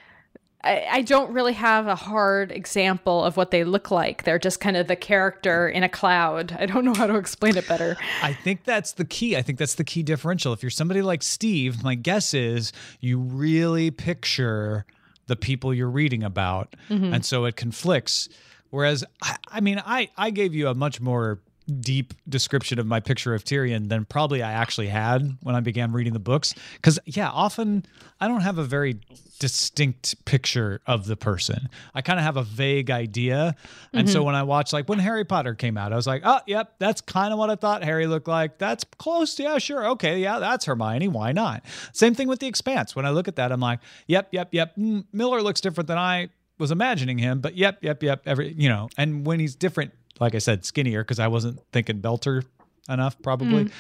I, 0.64 0.86
I 0.90 1.02
don't 1.02 1.32
really 1.32 1.52
have 1.52 1.86
a 1.86 1.94
hard 1.94 2.50
example 2.50 3.22
of 3.22 3.36
what 3.36 3.50
they 3.50 3.64
look 3.64 3.90
like. 3.90 4.24
They're 4.24 4.38
just 4.38 4.60
kind 4.60 4.76
of 4.76 4.88
the 4.88 4.96
character 4.96 5.68
in 5.68 5.82
a 5.82 5.88
cloud. 5.88 6.56
I 6.58 6.66
don't 6.66 6.84
know 6.84 6.94
how 6.94 7.06
to 7.06 7.16
explain 7.16 7.56
it 7.56 7.68
better. 7.68 7.96
I 8.22 8.32
think 8.32 8.64
that's 8.64 8.92
the 8.92 9.04
key. 9.04 9.36
I 9.36 9.42
think 9.42 9.58
that's 9.58 9.74
the 9.74 9.84
key 9.84 10.02
differential. 10.02 10.52
If 10.52 10.62
you're 10.62 10.70
somebody 10.70 11.02
like 11.02 11.22
Steve, 11.22 11.84
my 11.84 11.94
guess 11.94 12.34
is 12.34 12.72
you 13.00 13.18
really 13.18 13.90
picture 13.90 14.86
the 15.26 15.36
people 15.36 15.72
you're 15.72 15.90
reading 15.90 16.22
about, 16.22 16.74
mm-hmm. 16.88 17.14
and 17.14 17.24
so 17.24 17.44
it 17.44 17.56
conflicts. 17.56 18.28
Whereas, 18.70 19.04
I, 19.22 19.36
I 19.48 19.60
mean, 19.60 19.82
I 19.84 20.10
I 20.16 20.30
gave 20.30 20.54
you 20.54 20.68
a 20.68 20.74
much 20.74 21.00
more 21.00 21.40
deep 21.80 22.14
description 22.28 22.78
of 22.78 22.86
my 22.86 23.00
picture 23.00 23.34
of 23.34 23.44
Tyrion 23.44 23.88
than 23.88 24.04
probably 24.04 24.42
I 24.42 24.52
actually 24.52 24.88
had 24.88 25.38
when 25.42 25.54
I 25.54 25.60
began 25.60 25.92
reading 25.92 26.12
the 26.12 26.18
books. 26.18 26.54
Because 26.74 26.98
yeah, 27.06 27.30
often 27.30 27.86
I 28.20 28.28
don't 28.28 28.42
have 28.42 28.58
a 28.58 28.64
very 28.64 29.00
distinct 29.38 30.24
picture 30.24 30.80
of 30.86 31.06
the 31.06 31.16
person. 31.16 31.68
I 31.94 32.02
kind 32.02 32.18
of 32.18 32.24
have 32.24 32.36
a 32.36 32.42
vague 32.42 32.90
idea. 32.90 33.56
And 33.92 34.08
so 34.08 34.22
when 34.22 34.34
I 34.34 34.42
watched 34.42 34.72
like 34.72 34.88
when 34.88 34.98
Harry 34.98 35.24
Potter 35.24 35.54
came 35.54 35.76
out, 35.76 35.92
I 35.92 35.96
was 35.96 36.06
like, 36.06 36.22
"Oh, 36.24 36.40
yep, 36.46 36.74
that's 36.78 37.00
kind 37.00 37.32
of 37.32 37.38
what 37.38 37.50
I 37.50 37.56
thought 37.56 37.82
Harry 37.82 38.06
looked 38.06 38.28
like. 38.28 38.58
That's 38.58 38.84
close. 38.98 39.38
Yeah, 39.38 39.58
sure. 39.58 39.86
Okay, 39.90 40.20
yeah, 40.20 40.38
that's 40.38 40.64
Hermione. 40.64 41.08
Why 41.08 41.32
not?" 41.32 41.64
Same 41.92 42.14
thing 42.14 42.28
with 42.28 42.40
The 42.40 42.46
Expanse. 42.46 42.94
When 42.94 43.06
I 43.06 43.10
look 43.10 43.28
at 43.28 43.36
that, 43.36 43.52
I'm 43.52 43.60
like, 43.60 43.80
"Yep, 44.06 44.28
yep, 44.32 44.48
yep. 44.52 44.76
Mm, 44.76 45.04
Miller 45.12 45.42
looks 45.42 45.60
different 45.60 45.88
than 45.88 45.98
I 45.98 46.28
was 46.58 46.70
imagining 46.70 47.18
him, 47.18 47.40
but 47.40 47.56
yep, 47.56 47.78
yep, 47.82 48.02
yep, 48.02 48.22
every, 48.26 48.52
you 48.52 48.68
know, 48.68 48.88
and 48.96 49.26
when 49.26 49.40
he's 49.40 49.56
different, 49.56 49.92
like 50.20 50.34
I 50.34 50.38
said, 50.38 50.64
skinnier 50.64 51.02
because 51.02 51.18
I 51.18 51.28
wasn't 51.28 51.60
thinking 51.72 52.00
Belter 52.00 52.44
enough 52.88 53.20
probably. 53.22 53.70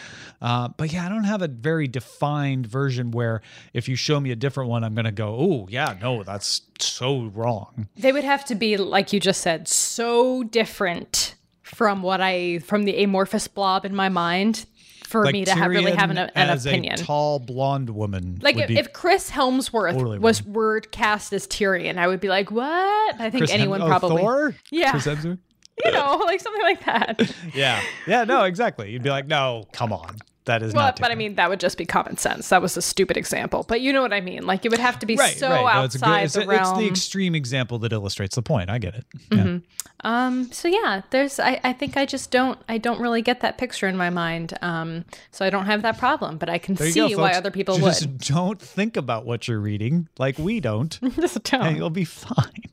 Uh, 0.40 0.68
but 0.76 0.92
yeah, 0.92 1.06
I 1.06 1.08
don't 1.08 1.24
have 1.24 1.42
a 1.42 1.48
very 1.48 1.88
defined 1.88 2.66
version 2.66 3.10
where 3.10 3.42
if 3.72 3.88
you 3.88 3.96
show 3.96 4.20
me 4.20 4.30
a 4.30 4.36
different 4.36 4.70
one, 4.70 4.84
I'm 4.84 4.94
going 4.94 5.04
to 5.04 5.12
go, 5.12 5.36
oh, 5.38 5.66
yeah, 5.70 5.96
no, 6.00 6.22
that's 6.22 6.62
so 6.78 7.24
wrong. 7.26 7.88
They 7.96 8.12
would 8.12 8.24
have 8.24 8.44
to 8.46 8.54
be, 8.54 8.76
like 8.76 9.12
you 9.12 9.20
just 9.20 9.40
said, 9.40 9.68
so 9.68 10.42
different 10.42 11.34
from 11.62 12.02
what 12.02 12.20
I, 12.20 12.58
from 12.60 12.84
the 12.84 13.02
amorphous 13.02 13.48
blob 13.48 13.84
in 13.84 13.94
my 13.94 14.08
mind 14.08 14.66
for 15.06 15.24
me 15.30 15.44
to 15.44 15.54
have 15.54 15.70
really 15.70 15.92
have 15.92 16.10
an, 16.10 16.16
Tyrion 16.16 16.30
an 16.34 16.50
as 16.50 16.66
opinion. 16.66 16.94
A 16.94 16.96
tall 16.98 17.38
blonde 17.38 17.90
woman. 17.90 18.38
like 18.42 18.56
if, 18.56 18.70
if 18.70 18.92
Chris 18.92 19.30
Hemsworth 19.30 19.92
totally 19.92 20.18
was 20.18 20.44
were 20.44 20.80
cast 20.80 21.32
as 21.32 21.46
Tyrion, 21.46 21.98
I 21.98 22.08
would 22.08 22.20
be 22.20 22.28
like, 22.28 22.50
what? 22.50 23.14
I 23.20 23.30
think 23.30 23.42
Chris 23.42 23.50
Hem- 23.50 23.60
anyone 23.60 23.82
oh, 23.82 23.86
probably, 23.86 24.22
Thor? 24.22 24.54
Yeah. 24.70 24.90
Chris 24.90 25.06
Hemsworth? 25.06 25.38
You 25.84 25.90
know, 25.92 26.16
like 26.26 26.40
something 26.40 26.62
like 26.62 26.84
that. 26.84 27.34
Yeah. 27.54 27.82
Yeah, 28.06 28.24
no, 28.24 28.44
exactly. 28.44 28.90
You'd 28.90 29.02
be 29.02 29.10
like, 29.10 29.26
no, 29.26 29.64
come 29.72 29.92
on. 29.92 30.16
That 30.46 30.62
is 30.62 30.74
Well, 30.74 30.84
not 30.88 31.00
but 31.00 31.10
I 31.10 31.14
mean, 31.14 31.36
that 31.36 31.48
would 31.48 31.58
just 31.58 31.78
be 31.78 31.86
common 31.86 32.18
sense. 32.18 32.50
That 32.50 32.60
was 32.60 32.76
a 32.76 32.82
stupid 32.82 33.16
example, 33.16 33.64
but 33.66 33.80
you 33.80 33.94
know 33.94 34.02
what 34.02 34.12
I 34.12 34.20
mean. 34.20 34.44
Like 34.46 34.66
it 34.66 34.70
would 34.70 34.78
have 34.78 34.98
to 34.98 35.06
be 35.06 35.16
Right, 35.16 35.34
so 35.34 35.48
right. 35.48 35.74
No, 35.74 35.84
it's, 35.84 35.94
a 35.94 35.98
good, 35.98 36.04
outside 36.04 36.24
it's, 36.24 36.34
the 36.34 36.42
a- 36.42 36.46
realm. 36.46 36.60
it's 36.74 36.78
the 36.80 36.86
extreme 36.86 37.34
example 37.34 37.78
that 37.78 37.94
illustrates 37.94 38.34
the 38.34 38.42
point. 38.42 38.68
I 38.68 38.76
get 38.76 38.94
it. 38.94 39.06
Yeah. 39.32 39.58
Um, 40.04 40.52
so 40.52 40.68
yeah, 40.68 41.00
there's 41.08 41.40
I, 41.40 41.60
I 41.64 41.72
think 41.72 41.96
I 41.96 42.04
just 42.04 42.30
don't 42.30 42.58
I 42.68 42.76
don't 42.76 43.00
really 43.00 43.22
get 43.22 43.40
that 43.40 43.56
picture 43.56 43.88
in 43.88 43.96
my 43.96 44.10
mind. 44.10 44.52
Um, 44.60 45.06
so 45.30 45.46
I 45.46 45.50
don't 45.50 45.64
have 45.64 45.80
that 45.80 45.96
problem, 45.96 46.36
but 46.36 46.50
I 46.50 46.58
can 46.58 46.76
see 46.76 46.92
go, 47.14 47.22
why 47.22 47.32
other 47.32 47.50
people 47.50 47.78
Just 47.78 48.02
would. 48.02 48.18
Just 48.20 48.30
don't 48.34 48.60
think 48.60 48.98
about 48.98 49.24
what 49.24 49.48
you're 49.48 49.60
reading 49.60 50.10
like 50.18 50.36
we 50.38 50.60
don't, 50.60 50.90
Just 51.16 51.36
and 51.36 51.44
don't. 51.44 51.76
you'll 51.76 51.88
be 51.88 52.04
fine. 52.04 52.64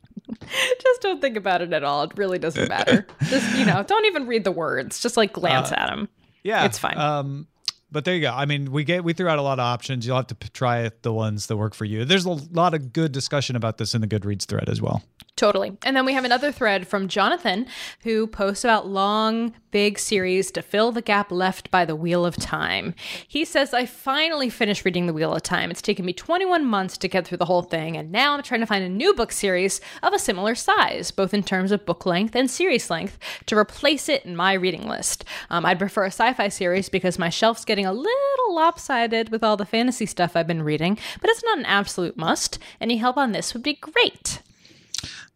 Just 0.82 1.02
don't 1.02 1.22
think 1.22 1.38
about 1.38 1.62
it 1.62 1.74
at 1.74 1.84
all. 1.84 2.04
It 2.04 2.12
really 2.16 2.40
doesn't 2.40 2.68
matter. 2.68 3.06
just 3.24 3.58
you 3.58 3.66
know, 3.66 3.84
don't 3.84 4.06
even 4.06 4.28
read 4.28 4.44
the 4.44 4.52
words. 4.52 5.00
Just 5.00 5.18
like 5.18 5.34
glance 5.34 5.72
at 5.72 5.88
them. 5.88 6.10
Yeah, 6.44 6.66
It's 6.66 6.78
fine. 6.78 6.98
Um, 6.98 7.48
but 7.92 8.06
there 8.06 8.16
you 8.16 8.22
go. 8.22 8.32
I 8.32 8.46
mean, 8.46 8.72
we 8.72 8.84
get 8.84 9.04
we 9.04 9.14
threw 9.14 9.28
out 9.28 9.38
a 9.38 9.42
lot 9.42 9.60
of 9.60 9.64
options. 9.64 10.08
You'll 10.08 10.16
have 10.16 10.28
to 10.28 10.36
p- 10.36 10.50
try 10.54 10.90
the 11.02 11.12
ones 11.14 11.48
that 11.48 11.58
work 11.58 11.74
for 11.74 11.86
you. 11.86 12.06
There's 12.06 12.26
a 12.26 12.32
lot 12.32 12.74
of 12.74 12.94
good 12.94 13.12
discussion 13.12 13.56
about 13.56 13.78
this 13.78 13.94
in 13.94 14.02
the 14.02 14.08
Goodreads 14.08 14.46
thread 14.46 14.70
as 14.70 14.82
well. 14.82 15.04
Totally. 15.42 15.76
And 15.84 15.98
then 15.98 16.06
we 16.06 16.14
have 16.14 16.24
another 16.24 16.52
thread 16.52 16.88
from 16.88 17.08
Jonathan 17.08 17.66
who 18.04 18.28
posts 18.28 18.64
about 18.64 18.86
long, 18.86 19.56
big 19.72 19.98
series 19.98 20.52
to 20.52 20.62
fill 20.62 20.92
the 20.92 21.02
gap 21.02 21.32
left 21.32 21.72
by 21.72 21.84
the 21.84 21.96
Wheel 21.96 22.28
of 22.28 22.36
Time. 22.36 22.94
He 23.28 23.44
says, 23.44 23.74
I 23.74 23.88
finally 23.88 24.52
finished 24.52 24.86
reading 24.86 25.08
The 25.08 25.14
Wheel 25.14 25.34
of 25.34 25.42
Time. 25.42 25.72
It's 25.72 25.82
taken 25.82 26.06
me 26.06 26.14
21 26.14 26.64
months 26.64 26.96
to 27.00 27.08
get 27.08 27.26
through 27.26 27.40
the 27.40 27.46
whole 27.46 27.64
thing, 27.64 27.98
and 27.98 28.12
now 28.12 28.36
I'm 28.36 28.44
trying 28.44 28.60
to 28.60 28.68
find 28.68 28.84
a 28.84 28.90
new 28.90 29.16
book 29.16 29.32
series 29.32 29.82
of 30.04 30.14
a 30.14 30.20
similar 30.20 30.54
size, 30.54 31.10
both 31.10 31.34
in 31.34 31.42
terms 31.42 31.72
of 31.72 31.88
book 31.88 32.06
length 32.06 32.36
and 32.36 32.48
series 32.48 32.92
length, 32.92 33.18
to 33.48 33.58
replace 33.58 34.10
it 34.10 34.24
in 34.24 34.36
my 34.36 34.54
reading 34.54 34.88
list. 34.88 35.26
Um, 35.50 35.66
I'd 35.66 35.80
prefer 35.80 36.04
a 36.04 36.12
sci 36.12 36.34
fi 36.34 36.50
series 36.50 36.88
because 36.88 37.18
my 37.18 37.30
shelf's 37.30 37.66
getting 37.66 37.88
a 37.88 37.94
little 37.94 38.54
lopsided 38.54 39.30
with 39.30 39.44
all 39.44 39.58
the 39.58 39.66
fantasy 39.66 40.06
stuff 40.06 40.36
I've 40.36 40.46
been 40.46 40.62
reading, 40.62 41.00
but 41.20 41.32
it's 41.32 41.44
not 41.44 41.58
an 41.58 41.66
absolute 41.66 42.16
must. 42.16 42.60
Any 42.80 42.98
help 42.98 43.18
on 43.18 43.32
this 43.32 43.56
would 43.56 43.64
be 43.64 43.74
great. 43.74 44.44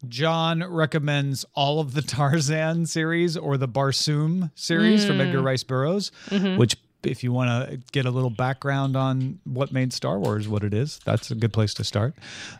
John 0.08 0.64
recommends 0.64 1.44
all 1.54 1.80
of 1.80 1.94
the 1.94 2.02
Tarzan 2.16 2.86
series 2.86 3.36
or 3.36 3.56
the 3.56 3.68
Barsoom 3.68 4.50
series 4.54 5.04
mm. 5.04 5.08
from 5.08 5.20
Edgar 5.20 5.42
Rice 5.42 5.62
Burroughs, 5.62 6.10
mm-hmm. 6.28 6.58
which 6.58 6.76
if 7.06 7.22
you 7.22 7.32
want 7.32 7.70
to 7.70 7.76
get 7.92 8.06
a 8.06 8.10
little 8.10 8.30
background 8.30 8.96
on 8.96 9.38
what 9.44 9.72
made 9.72 9.92
Star 9.92 10.18
Wars 10.18 10.48
what 10.48 10.64
it 10.64 10.74
is, 10.74 10.98
that's 11.04 11.30
a 11.30 11.34
good 11.34 11.52
place 11.52 11.74
to 11.74 11.84
start. 11.84 12.14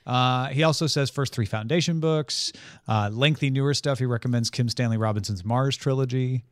Uh, 0.07 0.49
he 0.49 0.63
also 0.63 0.87
says 0.87 1.11
first 1.11 1.35
three 1.35 1.47
Foundation 1.47 2.01
books, 2.01 2.53
uh, 2.89 3.11
lengthy 3.13 3.51
newer 3.51 3.75
stuff. 3.75 3.99
He 3.99 4.07
recommends 4.07 4.51
Kim 4.51 4.69
Stanley 4.69 4.97
Robinson's 4.97 5.45
Mars 5.45 5.77
trilogy. 5.77 6.45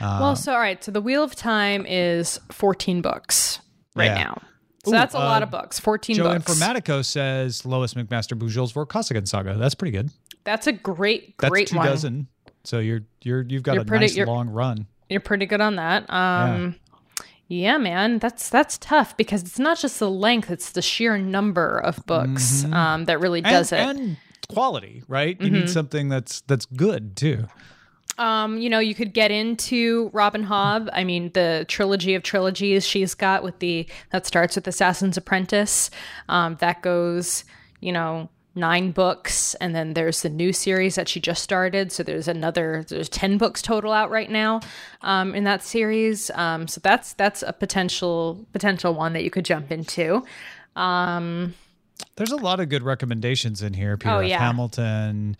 Uh, 0.00 0.18
well, 0.20 0.36
so 0.36 0.52
all 0.52 0.58
right, 0.58 0.82
so 0.82 0.90
the 0.90 1.00
Wheel 1.00 1.22
of 1.22 1.34
Time 1.34 1.84
is 1.86 2.40
14 2.50 3.02
books 3.02 3.60
right 3.94 4.06
yeah. 4.06 4.24
now. 4.24 4.42
So 4.84 4.90
Ooh, 4.90 4.92
that's 4.92 5.14
a 5.14 5.18
lot 5.18 5.42
uh, 5.42 5.46
of 5.46 5.50
books. 5.50 5.78
14 5.80 6.16
Joe 6.16 6.24
books. 6.24 6.44
Informatico 6.44 7.04
says 7.04 7.64
Lois 7.64 7.94
McMaster 7.94 8.38
Bujold's 8.38 8.72
Vorkosigan 8.72 9.26
saga. 9.26 9.54
That's 9.54 9.74
pretty 9.74 9.92
good. 9.92 10.10
That's 10.44 10.66
a 10.66 10.72
great, 10.72 11.36
great 11.38 11.62
That's 11.62 11.70
two 11.70 11.76
one. 11.78 11.86
dozen. 11.86 12.28
So 12.64 12.78
you're 12.78 13.00
you're 13.22 13.42
you've 13.42 13.62
got 13.62 13.74
you're 13.74 13.82
a 13.82 13.86
pretty, 13.86 14.06
nice 14.18 14.26
long 14.26 14.50
run. 14.50 14.86
You're 15.08 15.20
pretty 15.20 15.46
good 15.46 15.60
on 15.60 15.76
that. 15.76 16.08
Um, 16.10 16.76
yeah. 17.48 17.72
yeah. 17.72 17.78
man, 17.78 18.18
that's 18.18 18.48
that's 18.48 18.78
tough 18.78 19.16
because 19.16 19.42
it's 19.42 19.58
not 19.58 19.78
just 19.78 19.98
the 19.98 20.10
length; 20.10 20.50
it's 20.50 20.72
the 20.72 20.82
sheer 20.82 21.18
number 21.18 21.78
of 21.78 22.04
books 22.06 22.62
mm-hmm. 22.62 22.74
um, 22.74 23.04
that 23.06 23.20
really 23.20 23.40
does 23.40 23.72
and, 23.72 23.98
it. 23.98 24.02
And 24.02 24.16
quality, 24.48 25.02
right? 25.08 25.40
You 25.40 25.46
mm-hmm. 25.46 25.54
need 25.60 25.70
something 25.70 26.08
that's 26.08 26.40
that's 26.42 26.66
good 26.66 27.16
too. 27.16 27.46
Um, 28.18 28.58
you 28.58 28.70
know, 28.70 28.78
you 28.78 28.94
could 28.94 29.12
get 29.12 29.30
into 29.30 30.10
Robin 30.12 30.46
Hobb. 30.46 30.88
I 30.92 31.04
mean, 31.04 31.30
the 31.34 31.64
trilogy 31.68 32.14
of 32.14 32.22
trilogies 32.22 32.86
she's 32.86 33.14
got 33.14 33.42
with 33.42 33.58
the 33.58 33.88
that 34.10 34.26
starts 34.26 34.56
with 34.56 34.66
Assassin's 34.68 35.16
Apprentice. 35.16 35.90
Um, 36.28 36.56
that 36.60 36.82
goes, 36.82 37.44
you 37.80 37.92
know, 37.92 38.28
nine 38.54 38.92
books 38.92 39.54
and 39.56 39.74
then 39.74 39.94
there's 39.94 40.22
the 40.22 40.28
new 40.28 40.52
series 40.52 40.94
that 40.94 41.08
she 41.08 41.18
just 41.18 41.42
started 41.42 41.90
so 41.90 42.02
there's 42.02 42.28
another 42.28 42.84
there's 42.88 43.08
10 43.08 43.36
books 43.36 43.60
total 43.60 43.92
out 43.92 44.10
right 44.10 44.30
now 44.30 44.60
um, 45.02 45.34
in 45.34 45.44
that 45.44 45.62
series 45.62 46.30
um, 46.30 46.68
so 46.68 46.80
that's 46.80 47.14
that's 47.14 47.42
a 47.42 47.52
potential 47.52 48.46
potential 48.52 48.94
one 48.94 49.12
that 49.12 49.24
you 49.24 49.30
could 49.30 49.44
jump 49.44 49.72
into 49.72 50.22
um, 50.76 51.54
there's 52.16 52.30
a 52.30 52.36
lot 52.36 52.60
of 52.60 52.68
good 52.68 52.84
recommendations 52.84 53.60
in 53.60 53.74
here 53.74 53.96
Peter 53.96 54.14
oh, 54.14 54.20
yeah. 54.20 54.38
Hamilton 54.38 55.36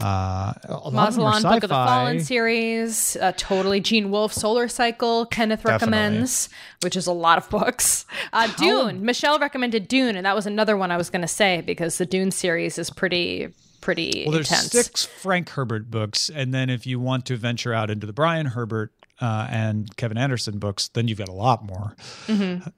uh, 0.00 0.52
Malazan 0.54 1.42
Book 1.42 1.64
of 1.64 1.68
the 1.68 1.74
Fallen 1.74 2.20
series, 2.20 3.16
uh, 3.16 3.32
totally 3.36 3.80
Gene 3.80 4.10
Wolfe 4.10 4.32
Solar 4.32 4.68
Cycle. 4.68 5.26
Kenneth 5.26 5.64
recommends, 5.64 6.48
which 6.82 6.96
is 6.96 7.06
a 7.06 7.12
lot 7.12 7.38
of 7.38 7.50
books. 7.50 8.06
Uh, 8.32 8.46
Dune. 8.56 9.04
Michelle 9.04 9.38
recommended 9.38 9.88
Dune, 9.88 10.16
and 10.16 10.24
that 10.24 10.36
was 10.36 10.46
another 10.46 10.76
one 10.76 10.90
I 10.90 10.96
was 10.96 11.10
going 11.10 11.22
to 11.22 11.28
say 11.28 11.62
because 11.62 11.98
the 11.98 12.06
Dune 12.06 12.30
series 12.30 12.78
is 12.78 12.90
pretty 12.90 13.48
pretty 13.80 14.24
well. 14.26 14.34
There's 14.34 14.50
intense. 14.50 14.70
six 14.70 15.04
Frank 15.04 15.48
Herbert 15.50 15.90
books, 15.90 16.30
and 16.32 16.52
then 16.52 16.70
if 16.70 16.86
you 16.86 17.00
want 17.00 17.26
to 17.26 17.36
venture 17.36 17.72
out 17.72 17.90
into 17.90 18.06
the 18.06 18.12
Brian 18.12 18.46
Herbert 18.46 18.92
uh, 19.20 19.48
and 19.50 19.94
Kevin 19.96 20.18
Anderson 20.18 20.58
books, 20.58 20.88
then 20.88 21.08
you've 21.08 21.18
got 21.18 21.28
a 21.28 21.32
lot 21.32 21.64
more. 21.64 21.96
Mm-hmm. 22.26 22.68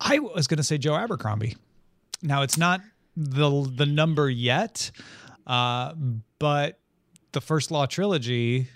I 0.00 0.18
was 0.18 0.46
going 0.46 0.58
to 0.58 0.64
say 0.64 0.78
Joe 0.78 0.94
Abercrombie. 0.96 1.56
Now 2.22 2.42
it's 2.42 2.58
not 2.58 2.80
the 3.16 3.70
the 3.74 3.86
number 3.86 4.28
yet, 4.28 4.90
uh, 5.48 5.94
but 6.38 6.78
the 7.32 7.40
First 7.40 7.70
Law 7.70 7.86
trilogy 7.86 8.68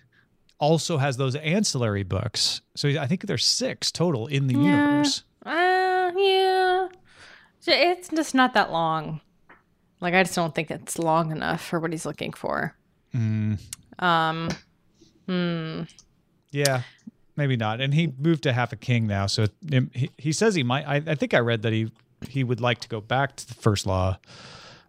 also 0.59 0.97
has 0.97 1.17
those 1.17 1.37
ancillary 1.37 2.03
books. 2.03 2.61
So 2.75 2.89
I 2.89 3.07
think 3.07 3.27
there's 3.27 3.45
six 3.45 3.93
total 3.93 4.27
in 4.27 4.47
the 4.47 4.55
yeah. 4.55 4.61
universe. 4.61 5.25
Uh, 5.45 6.13
yeah. 6.17 6.89
It's 7.67 8.09
just 8.09 8.35
not 8.35 8.55
that 8.55 8.73
long. 8.73 9.21
Like 10.01 10.15
I 10.15 10.23
just 10.25 10.35
don't 10.35 10.55
think 10.55 10.71
it's 10.71 10.99
long 10.99 11.31
enough 11.31 11.65
for 11.65 11.79
what 11.79 11.93
he's 11.93 12.05
looking 12.05 12.33
for. 12.33 12.75
Mm. 13.15 13.59
Um. 13.99 14.49
Hmm. 15.27 15.83
Yeah, 16.51 16.83
maybe 17.37 17.57
not. 17.57 17.81
And 17.81 17.95
he 17.95 18.13
moved 18.19 18.43
to 18.43 18.53
half 18.53 18.73
a 18.73 18.77
king 18.77 19.07
now, 19.07 19.27
so 19.27 19.47
it, 19.71 19.85
he, 19.95 20.11
he 20.19 20.33
says 20.33 20.57
he 20.57 20.65
might. 20.65 20.87
I, 20.87 20.97
I 21.07 21.15
think 21.15 21.35
I 21.35 21.39
read 21.39 21.63
that 21.63 21.73
he 21.73 21.93
he 22.29 22.43
would 22.43 22.61
like 22.61 22.81
to 22.81 22.89
go 22.89 23.01
back 23.01 23.37
to 23.37 23.47
the 23.47 23.55
first 23.55 23.87
law 23.87 24.19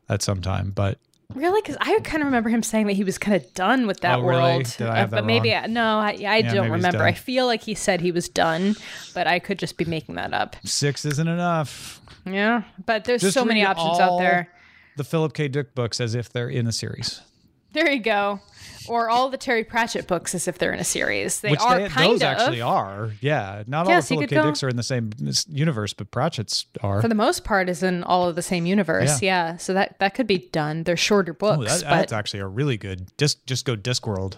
at 0.09 0.23
some 0.23 0.41
time, 0.41 0.71
but 0.71 0.97
Really? 1.35 1.61
Because 1.61 1.77
I 1.79 1.99
kind 2.03 2.21
of 2.21 2.27
remember 2.27 2.49
him 2.49 2.63
saying 2.63 2.87
that 2.87 2.93
he 2.93 3.03
was 3.03 3.17
kind 3.17 3.35
of 3.35 3.53
done 3.53 3.87
with 3.87 4.01
that 4.01 4.19
oh, 4.19 4.23
world. 4.23 4.41
Really? 4.41 4.63
Did 4.63 4.87
I 4.87 4.97
have 4.97 5.13
uh, 5.13 5.17
that 5.17 5.21
but 5.21 5.25
maybe 5.25 5.51
wrong? 5.51 5.63
I, 5.63 5.67
no, 5.67 5.99
I, 5.99 6.09
I 6.09 6.13
yeah, 6.13 6.53
don't 6.53 6.71
remember. 6.71 7.03
I 7.03 7.13
feel 7.13 7.45
like 7.45 7.63
he 7.63 7.73
said 7.73 8.01
he 8.01 8.11
was 8.11 8.29
done, 8.29 8.75
but 9.13 9.27
I 9.27 9.39
could 9.39 9.59
just 9.59 9.77
be 9.77 9.85
making 9.85 10.15
that 10.15 10.33
up. 10.33 10.55
Six 10.63 11.05
isn't 11.05 11.27
enough. 11.27 12.01
Yeah, 12.25 12.63
but 12.85 13.05
there's 13.05 13.21
just 13.21 13.33
so 13.33 13.45
many 13.45 13.65
options 13.65 13.99
out 13.99 14.19
there. 14.19 14.49
The 14.95 15.03
Philip 15.03 15.33
K. 15.33 15.47
Dick 15.47 15.75
books 15.75 15.99
as 15.99 16.15
if 16.15 16.31
they're 16.31 16.49
in 16.49 16.67
a 16.67 16.71
series. 16.71 17.21
There 17.73 17.89
you 17.89 17.99
go 17.99 18.39
or 18.87 19.09
all 19.09 19.29
the 19.29 19.37
Terry 19.37 19.63
Pratchett 19.63 20.07
books 20.07 20.35
as 20.35 20.47
if 20.47 20.57
they're 20.57 20.73
in 20.73 20.79
a 20.79 20.83
series. 20.83 21.41
They 21.41 21.51
Which 21.51 21.59
are 21.61 21.79
they, 21.79 21.89
kind 21.89 22.11
those 22.11 22.21
of. 22.21 22.27
actually 22.27 22.61
are. 22.61 23.11
Yeah, 23.21 23.63
not 23.67 23.87
all 23.87 23.95
the 23.95 24.01
Philip 24.01 24.29
K. 24.29 24.41
Dicks 24.41 24.63
are 24.63 24.69
in 24.69 24.75
the 24.75 24.83
same 24.83 25.11
universe, 25.49 25.93
but 25.93 26.11
Pratchett's 26.11 26.65
are. 26.81 27.01
For 27.01 27.07
the 27.07 27.15
most 27.15 27.43
part, 27.43 27.69
is 27.69 27.83
in 27.83 28.03
all 28.03 28.27
of 28.27 28.35
the 28.35 28.41
same 28.41 28.65
universe. 28.65 29.21
Yeah, 29.21 29.51
yeah. 29.51 29.57
so 29.57 29.73
that 29.73 29.99
that 29.99 30.13
could 30.13 30.27
be 30.27 30.49
done. 30.51 30.83
They're 30.83 30.97
shorter 30.97 31.33
books. 31.33 31.59
Oh, 31.59 31.63
that, 31.63 31.81
that's 31.81 32.13
actually 32.13 32.41
a 32.41 32.47
really 32.47 32.77
good. 32.77 33.07
Just 33.17 33.45
just 33.47 33.65
go 33.65 33.75
Discworld. 33.75 34.35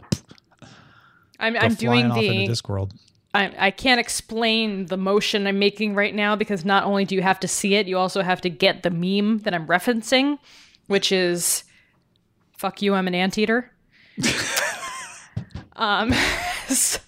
I'm, 1.40 1.54
go 1.54 1.60
I'm 1.60 1.74
doing 1.74 2.10
the 2.10 2.48
Discworld. 2.48 2.94
I, 3.34 3.54
I 3.58 3.72
can't 3.72 4.00
explain 4.00 4.86
the 4.86 4.96
motion 4.96 5.46
I'm 5.46 5.60
making 5.60 5.94
right 5.94 6.16
now 6.16 6.38
because 6.38 6.64
not 6.64 6.86
only 6.86 7.04
do 7.04 7.16
you 7.16 7.22
have 7.22 7.40
to 7.42 7.50
see 7.50 7.76
it, 7.76 7.86
you 7.86 7.98
also 7.98 8.22
have 8.22 8.40
to 8.42 8.50
get 8.50 8.84
the 8.84 8.90
meme 8.90 9.40
that 9.40 9.54
I'm 9.54 9.68
referencing, 9.68 10.40
which 10.88 11.12
is 11.12 11.66
"fuck 12.58 12.82
you, 12.82 12.94
I'm 12.94 13.08
an 13.08 13.16
anteater." 13.16 13.72
Um, 15.76 16.14
so 16.68 17.00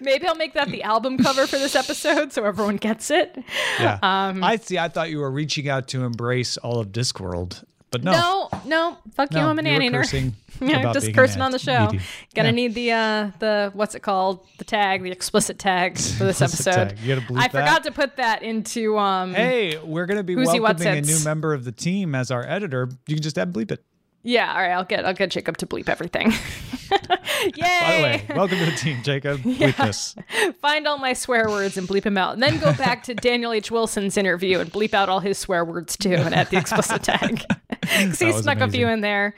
maybe 0.00 0.26
I'll 0.26 0.34
make 0.34 0.54
that 0.54 0.68
the 0.68 0.82
album 0.82 1.18
cover 1.18 1.46
for 1.46 1.58
this 1.58 1.74
episode 1.74 2.32
so 2.32 2.44
everyone 2.44 2.76
gets 2.76 3.10
it. 3.10 3.36
Yeah. 3.80 3.98
Um, 4.02 4.44
I 4.44 4.56
see. 4.56 4.78
I 4.78 4.88
thought 4.88 5.10
you 5.10 5.18
were 5.18 5.30
reaching 5.30 5.68
out 5.68 5.88
to 5.88 6.04
embrace 6.04 6.56
all 6.56 6.78
of 6.78 6.88
Discworld, 6.88 7.64
but 7.90 8.04
no. 8.04 8.12
No, 8.12 8.48
no. 8.64 8.98
Fuck 9.14 9.32
no, 9.32 9.40
you, 9.40 9.46
I'm 9.46 9.58
an 9.58 9.66
anteater. 9.66 10.04
yeah, 10.60 10.92
just 10.92 11.12
cursing 11.12 11.42
on 11.42 11.50
the 11.50 11.58
show. 11.58 11.86
Needy. 11.86 12.04
Gonna 12.34 12.48
yeah. 12.48 12.54
need 12.54 12.74
the 12.74 12.92
uh 12.92 13.30
the 13.40 13.70
what's 13.74 13.94
it 13.96 14.00
called? 14.00 14.46
The 14.58 14.64
tag, 14.64 15.02
the 15.02 15.10
explicit 15.10 15.58
tag 15.58 15.98
for 16.18 16.24
this 16.24 16.40
episode. 16.40 16.94
I 17.04 17.14
that. 17.16 17.50
forgot 17.50 17.84
to 17.84 17.92
put 17.92 18.16
that 18.16 18.42
into 18.42 18.96
um 18.96 19.34
Hey, 19.34 19.78
we're 19.78 20.06
gonna 20.06 20.22
be 20.22 20.36
welcoming 20.36 20.86
a 20.86 21.00
new 21.00 21.24
member 21.24 21.52
of 21.52 21.64
the 21.64 21.72
team 21.72 22.14
as 22.14 22.30
our 22.30 22.46
editor. 22.46 22.88
You 23.08 23.16
can 23.16 23.22
just 23.22 23.38
add 23.38 23.52
bleep 23.52 23.72
it. 23.72 23.84
Yeah, 24.24 24.52
all 24.52 24.60
right. 24.60 24.70
I'll 24.70 24.84
get 24.84 25.04
I'll 25.04 25.14
get 25.14 25.30
Jacob 25.30 25.56
to 25.58 25.66
bleep 25.66 25.88
everything. 25.88 26.30
Yay! 26.30 27.50
By 27.60 27.96
the 27.96 28.02
way, 28.02 28.26
welcome 28.36 28.58
to 28.58 28.66
the 28.66 28.76
team, 28.76 29.02
Jacob. 29.02 29.40
Bleep 29.42 29.58
yeah. 29.58 29.86
this. 29.86 30.14
Find 30.60 30.86
all 30.86 30.98
my 30.98 31.12
swear 31.12 31.48
words 31.48 31.76
and 31.76 31.88
bleep 31.88 32.04
them 32.04 32.16
out, 32.16 32.34
and 32.34 32.42
then 32.42 32.58
go 32.60 32.72
back 32.74 33.02
to 33.04 33.14
Daniel 33.14 33.52
H. 33.52 33.70
Wilson's 33.70 34.16
interview 34.16 34.60
and 34.60 34.70
bleep 34.70 34.94
out 34.94 35.08
all 35.08 35.18
his 35.20 35.38
swear 35.38 35.64
words 35.64 35.96
too, 35.96 36.14
and 36.14 36.34
add 36.34 36.50
the 36.50 36.56
explicit 36.58 37.02
tag. 37.02 37.44
Because 37.82 38.20
he 38.20 38.30
snuck 38.30 38.58
amazing. 38.58 38.62
a 38.62 38.70
few 38.70 38.88
in 38.88 39.00
there. 39.00 39.34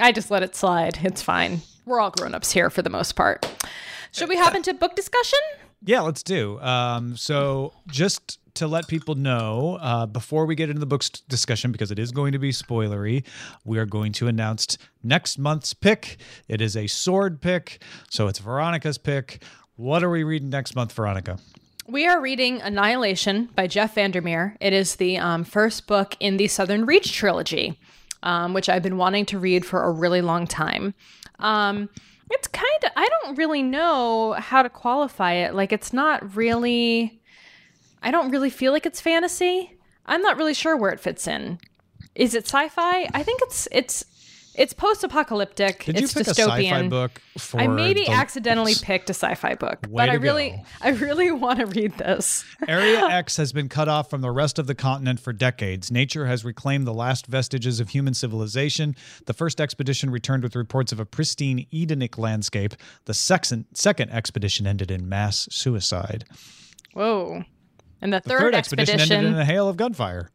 I 0.00 0.10
just 0.10 0.32
let 0.32 0.42
it 0.42 0.56
slide. 0.56 0.98
It's 1.04 1.22
fine. 1.22 1.60
We're 1.86 2.00
all 2.00 2.10
grown 2.10 2.34
ups 2.34 2.50
here 2.50 2.70
for 2.70 2.82
the 2.82 2.90
most 2.90 3.12
part. 3.12 3.48
Should 4.10 4.28
we 4.28 4.36
hop 4.36 4.56
into 4.56 4.74
book 4.74 4.96
discussion? 4.96 5.38
Yeah, 5.84 6.00
let's 6.00 6.24
do. 6.24 6.60
Um, 6.60 7.16
so 7.16 7.72
just 7.86 8.40
to 8.58 8.68
let 8.68 8.86
people 8.86 9.14
know 9.14 9.78
uh, 9.80 10.06
before 10.06 10.46
we 10.46 10.54
get 10.54 10.68
into 10.68 10.80
the 10.80 10.86
books 10.86 11.08
discussion, 11.08 11.72
because 11.72 11.90
it 11.90 11.98
is 11.98 12.12
going 12.12 12.32
to 12.32 12.38
be 12.38 12.50
spoilery, 12.50 13.24
we 13.64 13.78
are 13.78 13.86
going 13.86 14.12
to 14.12 14.28
announce 14.28 14.78
next 15.02 15.38
month's 15.38 15.74
pick. 15.74 16.18
It 16.48 16.60
is 16.60 16.76
a 16.76 16.86
sword 16.86 17.40
pick, 17.40 17.82
so 18.10 18.28
it's 18.28 18.38
Veronica's 18.38 18.98
pick. 18.98 19.42
What 19.76 20.02
are 20.02 20.10
we 20.10 20.24
reading 20.24 20.50
next 20.50 20.74
month, 20.74 20.92
Veronica? 20.92 21.38
We 21.86 22.06
are 22.06 22.20
reading 22.20 22.60
Annihilation 22.60 23.48
by 23.54 23.66
Jeff 23.66 23.94
Vandermeer. 23.94 24.56
It 24.60 24.72
is 24.72 24.96
the 24.96 25.18
um, 25.18 25.44
first 25.44 25.86
book 25.86 26.16
in 26.20 26.36
the 26.36 26.48
Southern 26.48 26.84
Reach 26.84 27.12
trilogy, 27.14 27.78
um, 28.22 28.52
which 28.52 28.68
I've 28.68 28.82
been 28.82 28.98
wanting 28.98 29.24
to 29.26 29.38
read 29.38 29.64
for 29.64 29.84
a 29.84 29.90
really 29.90 30.20
long 30.20 30.46
time. 30.46 30.94
Um, 31.38 31.88
it's 32.30 32.48
kind 32.48 32.84
of, 32.84 32.90
I 32.94 33.08
don't 33.08 33.38
really 33.38 33.62
know 33.62 34.32
how 34.32 34.62
to 34.62 34.68
qualify 34.68 35.32
it. 35.34 35.54
Like, 35.54 35.72
it's 35.72 35.92
not 35.94 36.36
really 36.36 37.17
I 38.02 38.10
don't 38.10 38.30
really 38.30 38.50
feel 38.50 38.72
like 38.72 38.86
it's 38.86 39.00
fantasy. 39.00 39.76
I'm 40.06 40.22
not 40.22 40.36
really 40.36 40.54
sure 40.54 40.76
where 40.76 40.90
it 40.90 41.00
fits 41.00 41.26
in. 41.26 41.58
Is 42.14 42.34
it 42.34 42.44
sci-fi? 42.46 43.08
I 43.12 43.22
think 43.22 43.40
it's 43.42 43.68
it's 43.70 44.04
It's 44.54 44.72
post-apocalyptic. 44.72 45.84
Did 45.84 46.00
you 46.00 46.04
it's 46.04 46.14
pick 46.14 46.26
dystopian. 46.26 46.58
a 46.58 46.66
sci-fi 46.66 46.88
book 46.88 47.20
for? 47.38 47.60
I 47.60 47.68
maybe 47.68 48.06
the- 48.06 48.10
accidentally 48.10 48.74
picked 48.74 49.08
a 49.08 49.14
sci-fi 49.14 49.54
book, 49.54 49.78
Way 49.88 50.02
but 50.06 50.10
I 50.10 50.14
really, 50.14 50.50
go. 50.50 50.56
I 50.80 50.88
really 50.90 51.30
want 51.30 51.60
to 51.60 51.66
read 51.66 51.96
this. 51.98 52.44
Area 52.68 53.04
X 53.06 53.36
has 53.36 53.52
been 53.52 53.68
cut 53.68 53.88
off 53.88 54.10
from 54.10 54.20
the 54.20 54.32
rest 54.32 54.58
of 54.58 54.66
the 54.66 54.74
continent 54.74 55.20
for 55.20 55.32
decades. 55.32 55.92
Nature 55.92 56.26
has 56.26 56.44
reclaimed 56.44 56.88
the 56.88 56.94
last 56.94 57.26
vestiges 57.28 57.78
of 57.78 57.90
human 57.90 58.14
civilization. 58.14 58.96
The 59.26 59.34
first 59.34 59.60
expedition 59.60 60.10
returned 60.10 60.42
with 60.42 60.56
reports 60.56 60.90
of 60.90 60.98
a 60.98 61.04
pristine 61.06 61.66
Edenic 61.72 62.18
landscape. 62.18 62.74
The 63.04 63.14
second, 63.14 63.66
second 63.74 64.10
expedition 64.10 64.66
ended 64.66 64.90
in 64.90 65.08
mass 65.08 65.46
suicide. 65.52 66.24
Whoa! 66.94 67.44
And 68.00 68.12
the 68.12 68.20
The 68.20 68.28
third, 68.30 68.38
third 68.40 68.54
expedition, 68.54 68.94
expedition, 68.96 69.24
ended 69.26 69.32
in 69.34 69.40
a 69.40 69.44
hail 69.44 69.68
of 69.68 69.76
gunfire. 69.76 70.30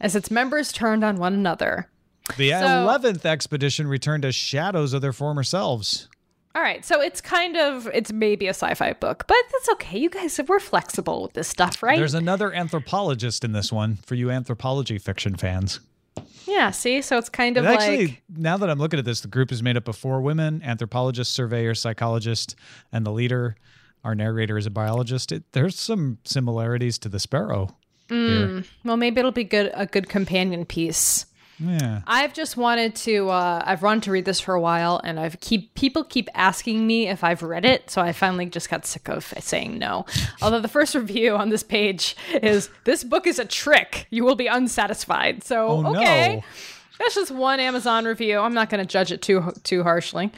as 0.00 0.14
its 0.16 0.30
members 0.30 0.72
turned 0.72 1.04
on 1.04 1.16
one 1.16 1.32
another. 1.34 1.88
The 2.36 2.50
So- 2.50 2.56
11th 2.56 3.24
expedition 3.24 3.86
returned 3.86 4.24
as 4.24 4.34
shadows 4.34 4.92
of 4.92 5.02
their 5.02 5.12
former 5.12 5.42
selves. 5.44 6.08
All 6.56 6.62
right, 6.62 6.84
so 6.84 7.00
it's 7.00 7.20
kind 7.20 7.56
of 7.56 7.88
it's 7.92 8.12
maybe 8.12 8.46
a 8.46 8.50
sci-fi 8.50 8.92
book, 8.92 9.24
but 9.26 9.36
that's 9.52 9.68
okay. 9.70 9.98
You 9.98 10.08
guys, 10.08 10.38
we're 10.46 10.60
flexible 10.60 11.22
with 11.22 11.32
this 11.32 11.48
stuff, 11.48 11.82
right? 11.82 11.98
There's 11.98 12.14
another 12.14 12.52
anthropologist 12.52 13.44
in 13.44 13.52
this 13.52 13.72
one 13.72 13.96
for 14.06 14.14
you 14.14 14.30
anthropology 14.30 14.98
fiction 14.98 15.34
fans. 15.36 15.80
yeah. 16.46 16.70
See, 16.70 17.02
so 17.02 17.18
it's 17.18 17.28
kind 17.28 17.56
of 17.56 17.64
It 17.64 17.68
actually, 17.68 18.06
like 18.06 18.22
now 18.36 18.56
that 18.56 18.70
I'm 18.70 18.78
looking 18.78 18.98
at 19.00 19.04
this, 19.04 19.20
the 19.20 19.28
group 19.28 19.50
is 19.50 19.62
made 19.64 19.76
up 19.76 19.88
of 19.88 19.96
four 19.96 20.20
women 20.20 20.62
anthropologist, 20.64 21.32
surveyor, 21.32 21.74
psychologist, 21.74 22.54
and 22.92 23.04
the 23.04 23.10
leader, 23.12 23.56
our 24.04 24.14
narrator, 24.14 24.56
is 24.58 24.66
a 24.66 24.70
biologist. 24.70 25.32
It, 25.32 25.44
there's 25.52 25.78
some 25.78 26.18
similarities 26.24 26.98
to 26.98 27.08
the 27.08 27.18
sparrow 27.18 27.74
here. 28.08 28.62
well, 28.84 28.96
maybe 28.96 29.18
it'll 29.18 29.32
be 29.32 29.44
good 29.44 29.70
a 29.74 29.86
good 29.86 30.08
companion 30.08 30.64
piece. 30.66 31.26
Yeah. 31.58 32.02
I've 32.06 32.34
just 32.34 32.56
wanted 32.56 32.96
to. 32.96 33.30
Uh, 33.30 33.62
I've 33.64 33.80
wanted 33.80 34.02
to 34.04 34.10
read 34.10 34.24
this 34.24 34.40
for 34.40 34.54
a 34.54 34.60
while, 34.60 35.00
and 35.04 35.20
I've 35.20 35.38
keep 35.40 35.74
people 35.74 36.02
keep 36.02 36.28
asking 36.34 36.84
me 36.84 37.06
if 37.08 37.22
I've 37.22 37.42
read 37.42 37.64
it, 37.64 37.90
so 37.90 38.02
I 38.02 38.12
finally 38.12 38.46
just 38.46 38.68
got 38.68 38.84
sick 38.84 39.08
of 39.08 39.32
saying 39.38 39.78
no. 39.78 40.04
Although 40.42 40.60
the 40.60 40.68
first 40.68 40.94
review 40.96 41.36
on 41.36 41.50
this 41.50 41.62
page 41.62 42.16
is 42.42 42.70
this 42.84 43.04
book 43.04 43.26
is 43.28 43.38
a 43.38 43.44
trick. 43.44 44.06
You 44.10 44.24
will 44.24 44.34
be 44.34 44.48
unsatisfied. 44.48 45.44
So 45.44 45.68
Oh, 45.68 45.94
okay, 45.96 46.36
no. 46.36 46.42
that's 46.98 47.14
just 47.14 47.30
one 47.30 47.60
Amazon 47.60 48.04
review. 48.04 48.38
I'm 48.40 48.52
not 48.54 48.68
going 48.68 48.84
to 48.84 48.86
judge 48.92 49.12
it 49.12 49.22
too 49.22 49.52
too 49.62 49.84
harshly, 49.84 50.32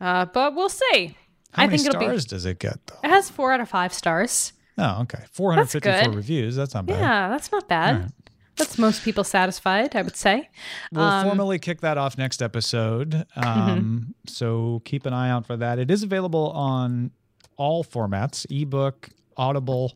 uh, 0.00 0.24
but 0.24 0.54
we'll 0.56 0.70
see. 0.70 1.16
How 1.52 1.62
I 1.64 1.66
many 1.66 1.78
think 1.78 1.92
stars 1.92 2.24
be. 2.24 2.30
does 2.30 2.46
it 2.46 2.58
get, 2.58 2.78
though? 2.86 2.98
It 3.04 3.10
has 3.10 3.28
four 3.30 3.52
out 3.52 3.60
of 3.60 3.68
five 3.68 3.92
stars. 3.92 4.52
Oh, 4.78 5.02
okay. 5.02 5.24
454 5.32 6.12
reviews. 6.14 6.56
That's 6.56 6.72
not 6.74 6.86
bad. 6.86 6.98
Yeah, 6.98 7.28
that's 7.28 7.52
not 7.52 7.68
bad. 7.68 8.10
That's 8.56 8.78
most 8.78 9.02
people 9.04 9.24
satisfied, 9.24 9.94
I 9.96 10.02
would 10.02 10.16
say. 10.16 10.48
We'll 10.92 11.04
Um, 11.04 11.26
formally 11.26 11.58
kick 11.58 11.80
that 11.82 11.98
off 11.98 12.16
next 12.18 12.42
episode. 12.42 13.14
Um, 13.36 13.44
Mm-hmm. 13.44 13.98
So 14.28 14.80
keep 14.84 15.04
an 15.06 15.12
eye 15.12 15.30
out 15.30 15.46
for 15.46 15.56
that. 15.56 15.78
It 15.78 15.90
is 15.90 16.02
available 16.02 16.50
on 16.52 17.10
all 17.56 17.82
formats 17.84 18.46
ebook, 18.50 19.08
Audible, 19.36 19.92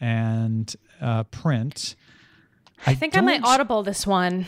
and 0.00 0.74
uh, 1.00 1.24
print. 1.24 1.94
I 2.86 2.94
think 2.94 3.16
I 3.16 3.20
might 3.20 3.42
audible 3.44 3.82
this 3.82 4.06
one. 4.06 4.46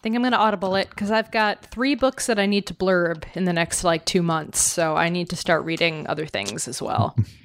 I 0.00 0.02
think 0.02 0.16
I'm 0.16 0.22
going 0.22 0.32
to 0.32 0.38
audible 0.38 0.76
it 0.76 0.88
because 0.88 1.10
I've 1.10 1.30
got 1.30 1.66
three 1.66 1.94
books 1.94 2.26
that 2.28 2.38
I 2.38 2.46
need 2.46 2.66
to 2.68 2.74
blurb 2.74 3.24
in 3.36 3.44
the 3.44 3.52
next 3.52 3.84
like 3.84 4.06
two 4.06 4.22
months. 4.22 4.58
So 4.58 4.96
I 4.96 5.10
need 5.10 5.28
to 5.28 5.36
start 5.36 5.62
reading 5.66 6.06
other 6.06 6.24
things 6.24 6.66
as 6.66 6.80
well 6.80 7.14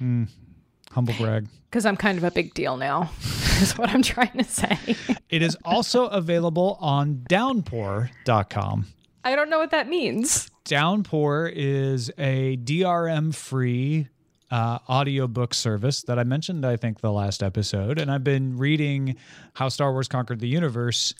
Humble 0.90 1.12
brag. 1.18 1.48
because 1.68 1.84
I'm 1.84 1.98
kind 1.98 2.16
of 2.16 2.24
a 2.24 2.30
big 2.30 2.54
deal 2.54 2.78
now, 2.78 3.10
is 3.60 3.76
what 3.76 3.90
I'm 3.90 4.00
trying 4.00 4.38
to 4.38 4.44
say. 4.44 4.78
It 5.28 5.42
is 5.42 5.56
also 5.64 6.06
available 6.06 6.78
on 6.80 7.24
downpour.com. 7.28 8.86
I 9.24 9.34
don't 9.34 9.50
know 9.50 9.58
what 9.58 9.72
that 9.72 9.88
means. 9.88 10.48
Downpour 10.64 11.48
is 11.52 12.10
a 12.16 12.56
DRM 12.58 13.34
free 13.34 14.08
uh, 14.52 14.78
audiobook 14.88 15.52
service 15.52 16.02
that 16.04 16.18
I 16.18 16.22
mentioned, 16.24 16.64
I 16.64 16.76
think, 16.76 17.00
the 17.00 17.10
last 17.10 17.42
episode. 17.42 17.98
And 17.98 18.08
I've 18.10 18.22
been 18.22 18.56
reading 18.56 19.16
How 19.54 19.68
Star 19.68 19.90
Wars 19.92 20.06
Conquered 20.06 20.38
the 20.38 20.48
Universe 20.48 21.12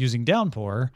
using 0.00 0.24
Downpour. 0.24 0.90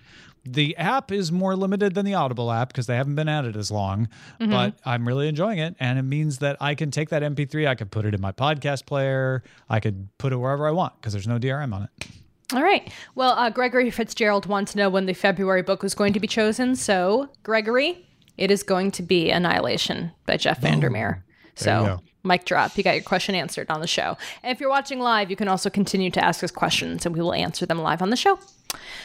The 0.47 0.77
app 0.77 1.11
is 1.11 1.33
more 1.33 1.57
limited 1.57 1.95
than 1.95 2.05
the 2.05 2.15
Audible 2.15 2.53
app 2.53 2.69
because 2.69 2.87
they 2.87 2.97
haven't 2.97 3.15
been 3.15 3.29
at 3.29 3.47
it 3.47 3.57
as 3.57 3.71
long, 3.71 4.09
but 4.39 4.75
I'm 4.85 5.09
really 5.09 5.27
enjoying 5.27 5.59
it. 5.59 5.75
And 5.81 5.99
it 5.99 6.03
means 6.03 6.39
that 6.39 6.59
I 6.61 6.75
can 6.75 6.91
take 6.91 7.09
that 7.11 7.23
MP3, 7.23 7.67
I 7.67 7.75
could 7.75 7.91
put 7.91 8.05
it 8.05 8.15
in 8.15 8.21
my 8.21 8.33
podcast 8.33 8.85
player, 8.85 9.43
I 9.71 9.81
could 9.81 10.09
put 10.19 10.33
it 10.35 10.37
wherever 10.37 10.67
I 10.69 10.71
want 10.71 11.01
because 11.01 11.15
there's 11.15 11.27
no 11.27 11.39
DRM 11.39 11.73
on 11.75 11.85
it. 11.85 12.09
All 12.53 12.63
right. 12.63 12.93
Well, 13.15 13.33
uh, 13.33 13.49
Gregory 13.49 13.91
Fitzgerald 13.91 14.45
wants 14.45 14.73
to 14.73 14.79
know 14.79 14.91
when 14.91 15.07
the 15.07 15.15
February 15.15 15.63
book 15.63 15.83
was 15.83 15.95
going 15.95 16.13
to 16.13 16.21
be 16.21 16.27
chosen. 16.27 16.77
So, 16.77 17.31
Gregory, 17.43 18.07
it 18.37 18.51
is 18.51 18.63
going 18.63 18.91
to 18.93 19.03
be 19.03 19.31
Annihilation 19.31 20.13
by 20.27 20.37
Jeff 20.37 20.61
Vandermeer. 20.61 21.25
you 21.27 21.51
So. 21.57 22.01
Mic 22.25 22.45
drop. 22.45 22.77
You 22.77 22.83
got 22.83 22.95
your 22.95 23.05
question 23.05 23.35
answered 23.35 23.71
on 23.71 23.81
the 23.81 23.87
show. 23.87 24.17
And 24.43 24.51
if 24.51 24.61
you're 24.61 24.71
watching 24.71 24.99
live, 25.01 25.31
you 25.31 25.37
can 25.37 25.49
also 25.49 25.71
continue 25.71 26.11
to 26.11 26.25
ask 26.25 26.43
us 26.43 26.51
questions 26.51 27.07
and 27.07 27.15
we 27.15 27.21
will 27.21 27.35
answer 27.35 27.67
them 27.67 27.79
live 27.79 28.03
on 28.03 28.11
the 28.11 28.17
show. 28.17 28.39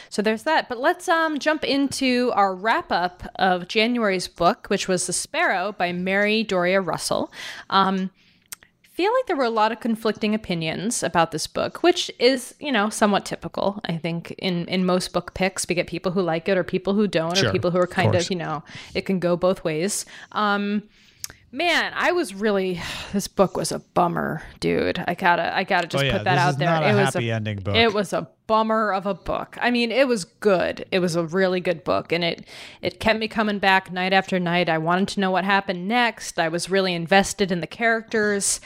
So 0.08 0.20
there's 0.22 0.42
that. 0.44 0.68
But 0.68 0.78
let's 0.80 1.08
um, 1.08 1.38
jump 1.38 1.62
into 1.62 2.32
our 2.34 2.54
wrap 2.54 2.90
up 2.90 3.22
of 3.36 3.68
January's 3.68 4.26
book, 4.26 4.66
which 4.68 4.88
was 4.88 5.06
The 5.06 5.12
Sparrow 5.12 5.72
by 5.72 5.92
Mary 5.92 6.42
Doria 6.42 6.80
Russell. 6.80 7.30
Um, 7.68 8.10
feel 8.82 9.12
like 9.14 9.26
there 9.26 9.36
were 9.36 9.44
a 9.44 9.50
lot 9.50 9.70
of 9.70 9.78
conflicting 9.80 10.34
opinions 10.34 11.02
about 11.02 11.30
this 11.30 11.46
book, 11.46 11.82
which 11.84 12.10
is, 12.18 12.54
you 12.58 12.72
know, 12.72 12.90
somewhat 12.90 13.24
typical. 13.24 13.80
I 13.84 13.96
think 13.96 14.32
in 14.38 14.66
in 14.66 14.84
most 14.84 15.12
book 15.12 15.34
picks, 15.34 15.68
we 15.68 15.74
get 15.76 15.86
people 15.86 16.10
who 16.12 16.20
like 16.20 16.48
it 16.48 16.58
or 16.58 16.64
people 16.64 16.94
who 16.94 17.06
don't, 17.06 17.36
Sure, 17.36 17.48
or 17.48 17.52
people 17.52 17.70
who 17.70 17.78
are 17.78 17.86
kind 17.86 18.08
of, 18.08 18.22
course. 18.22 18.30
you 18.30 18.36
know, 18.36 18.64
it 18.94 19.02
can 19.02 19.20
go 19.20 19.36
both 19.36 19.62
ways. 19.62 20.04
Um, 20.32 20.82
man, 21.52 21.92
I 21.94 22.12
was 22.12 22.34
really 22.34 22.80
this 23.12 23.28
book 23.28 23.56
was 23.56 23.72
a 23.72 23.78
bummer, 23.78 24.42
dude. 24.60 25.02
I 25.06 25.14
gotta 25.14 25.54
I 25.54 25.64
gotta 25.64 25.86
just 25.86 26.02
Oh, 26.02 26.06
yeah, 26.06 26.18
put 26.18 26.24
that 26.24 26.34
this 26.34 26.54
out 26.54 26.58
there. 26.58 26.82
a 26.82 26.90
it 26.90 26.94
was 26.94 27.14
happy 27.14 27.30
ending 27.30 27.58
book. 27.58 27.74
It 27.74 27.92
was 27.92 28.12
a 28.12 28.28
bummer 28.46 28.92
of 28.92 29.06
a 29.06 29.14
book. 29.14 29.56
I 29.60 29.70
mean, 29.70 29.92
it 29.92 30.08
was 30.08 30.24
good. 30.24 30.84
It 30.90 30.98
was 30.98 31.14
a 31.14 31.24
really 31.24 31.60
good 31.60 31.84
book, 31.84 32.12
and 32.12 32.24
it 32.24 32.46
it 32.82 33.00
kept 33.00 33.18
me 33.18 33.28
coming 33.28 33.58
back 33.58 33.92
night 33.92 34.12
after 34.12 34.38
night. 34.40 34.68
I 34.68 34.78
wanted 34.78 35.08
to 35.08 35.20
know 35.20 35.30
what 35.30 35.44
happened 35.44 35.86
next. 35.86 36.38
I 36.38 36.48
was 36.48 36.70
really 36.70 36.94
invested 36.94 37.52
in 37.52 37.60
the 37.60 37.66
characters, 37.66 38.60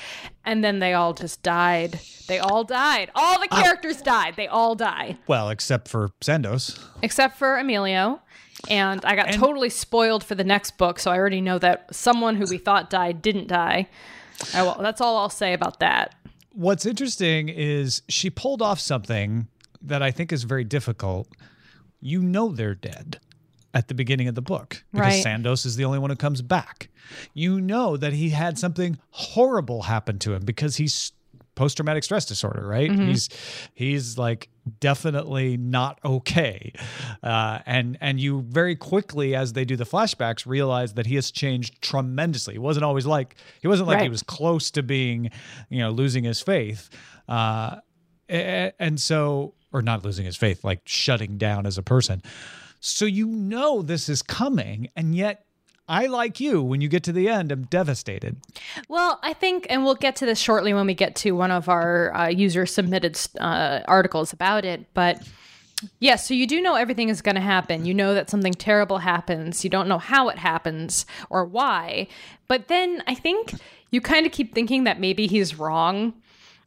and 0.44 0.64
then 0.64 0.78
they 0.78 0.94
all 0.94 1.12
just 1.12 1.42
died. 1.42 2.00
They 2.28 2.38
all 2.38 2.64
died. 2.64 3.10
All 3.14 3.38
the 3.38 3.48
ah. 3.50 3.62
characters 3.62 4.00
died. 4.00 4.36
They 4.36 4.46
all 4.46 4.74
die 4.74 5.18
Well, 5.26 5.50
except 5.50 5.88
for 5.88 6.10
Sandoz. 6.22 6.78
except 7.02 7.36
for 7.38 7.58
Emilio. 7.58 8.20
And 8.70 9.04
I 9.04 9.14
got 9.16 9.28
And- 9.28 9.36
totally 9.36 9.70
spoiled 9.70 10.24
for 10.24 10.34
the 10.34 10.44
next 10.44 10.78
book, 10.78 10.98
so 10.98 11.10
I 11.10 11.18
already 11.18 11.40
know 11.40 11.58
that 11.58 11.94
someone 11.94 12.36
who 12.36 12.44
we 12.48 12.58
thought 12.58 12.90
died 12.90 13.20
didn't 13.22 13.48
die. 13.48 13.88
I 14.54 14.62
will, 14.62 14.76
that's 14.80 15.00
all 15.00 15.16
I'll 15.18 15.28
say 15.30 15.52
about 15.52 15.80
that. 15.80 16.14
What's 16.52 16.86
interesting 16.86 17.48
is 17.48 18.02
she 18.08 18.30
pulled 18.30 18.62
off 18.62 18.80
something 18.80 19.48
that 19.82 20.02
I 20.02 20.10
think 20.10 20.32
is 20.32 20.44
very 20.44 20.64
difficult. 20.64 21.28
You 22.00 22.22
know 22.22 22.50
they're 22.50 22.74
dead 22.74 23.18
at 23.74 23.88
the 23.88 23.94
beginning 23.94 24.28
of 24.28 24.34
the 24.34 24.42
book 24.42 24.84
because 24.92 25.06
Right. 25.14 25.22
Sandoz 25.22 25.66
is 25.66 25.76
the 25.76 25.84
only 25.84 25.98
one 25.98 26.10
who 26.10 26.16
comes 26.16 26.42
back. 26.42 26.88
You 27.34 27.60
know 27.60 27.96
that 27.96 28.12
he 28.12 28.30
had 28.30 28.58
something 28.58 28.98
horrible 29.10 29.82
happen 29.82 30.18
to 30.20 30.32
him 30.32 30.44
because 30.44 30.76
he's 30.76 31.12
post 31.54 31.76
traumatic 31.76 32.04
stress 32.04 32.24
disorder, 32.24 32.66
right? 32.66 32.90
Mm-hmm. 32.90 33.06
He's 33.08 33.28
he's 33.74 34.16
like 34.18 34.48
definitely 34.80 35.56
not 35.56 35.98
okay, 36.04 36.72
uh, 37.22 37.58
and 37.66 37.98
and 38.00 38.20
you 38.20 38.42
very 38.42 38.76
quickly 38.76 39.34
as 39.34 39.52
they 39.52 39.64
do 39.64 39.76
the 39.76 39.84
flashbacks 39.84 40.46
realize 40.46 40.94
that 40.94 41.06
he 41.06 41.14
has 41.16 41.30
changed 41.30 41.80
tremendously. 41.82 42.54
He 42.54 42.58
wasn't 42.58 42.84
always 42.84 43.06
like 43.06 43.36
he 43.60 43.68
wasn't 43.68 43.88
like 43.88 44.02
he 44.02 44.08
was 44.08 44.22
close 44.22 44.70
to 44.72 44.82
being, 44.82 45.30
you 45.68 45.80
know, 45.80 45.90
losing 45.90 46.24
his 46.24 46.40
faith, 46.40 46.90
uh, 47.28 47.76
and 48.28 49.00
so 49.00 49.54
or 49.72 49.82
not 49.82 50.04
losing 50.04 50.24
his 50.24 50.36
faith, 50.36 50.64
like 50.64 50.80
shutting 50.84 51.36
down 51.36 51.66
as 51.66 51.78
a 51.78 51.82
person. 51.82 52.22
So 52.80 53.04
you 53.04 53.26
know 53.26 53.82
this 53.82 54.08
is 54.08 54.22
coming, 54.22 54.88
and 54.96 55.14
yet. 55.14 55.46
I 55.88 56.06
like 56.06 56.40
you. 56.40 56.62
When 56.62 56.80
you 56.80 56.88
get 56.88 57.02
to 57.04 57.12
the 57.12 57.28
end, 57.28 57.52
I'm 57.52 57.64
devastated. 57.64 58.36
Well, 58.88 59.18
I 59.22 59.34
think, 59.34 59.66
and 59.68 59.84
we'll 59.84 59.94
get 59.94 60.16
to 60.16 60.26
this 60.26 60.38
shortly 60.38 60.72
when 60.72 60.86
we 60.86 60.94
get 60.94 61.14
to 61.16 61.32
one 61.32 61.50
of 61.50 61.68
our 61.68 62.14
uh, 62.14 62.28
user 62.28 62.64
submitted 62.64 63.20
uh, 63.38 63.80
articles 63.86 64.32
about 64.32 64.64
it. 64.64 64.86
But 64.94 65.22
yes, 66.00 66.26
so 66.26 66.32
you 66.32 66.46
do 66.46 66.62
know 66.62 66.74
everything 66.74 67.10
is 67.10 67.20
going 67.20 67.34
to 67.34 67.40
happen. 67.40 67.84
You 67.84 67.92
know 67.92 68.14
that 68.14 68.30
something 68.30 68.54
terrible 68.54 68.98
happens. 68.98 69.62
You 69.62 69.70
don't 69.70 69.88
know 69.88 69.98
how 69.98 70.28
it 70.30 70.38
happens 70.38 71.04
or 71.28 71.44
why. 71.44 72.08
But 72.48 72.68
then 72.68 73.02
I 73.06 73.14
think 73.14 73.52
you 73.90 74.00
kind 74.00 74.24
of 74.24 74.32
keep 74.32 74.54
thinking 74.54 74.84
that 74.84 74.98
maybe 75.00 75.26
he's 75.26 75.58
wrong. 75.58 76.14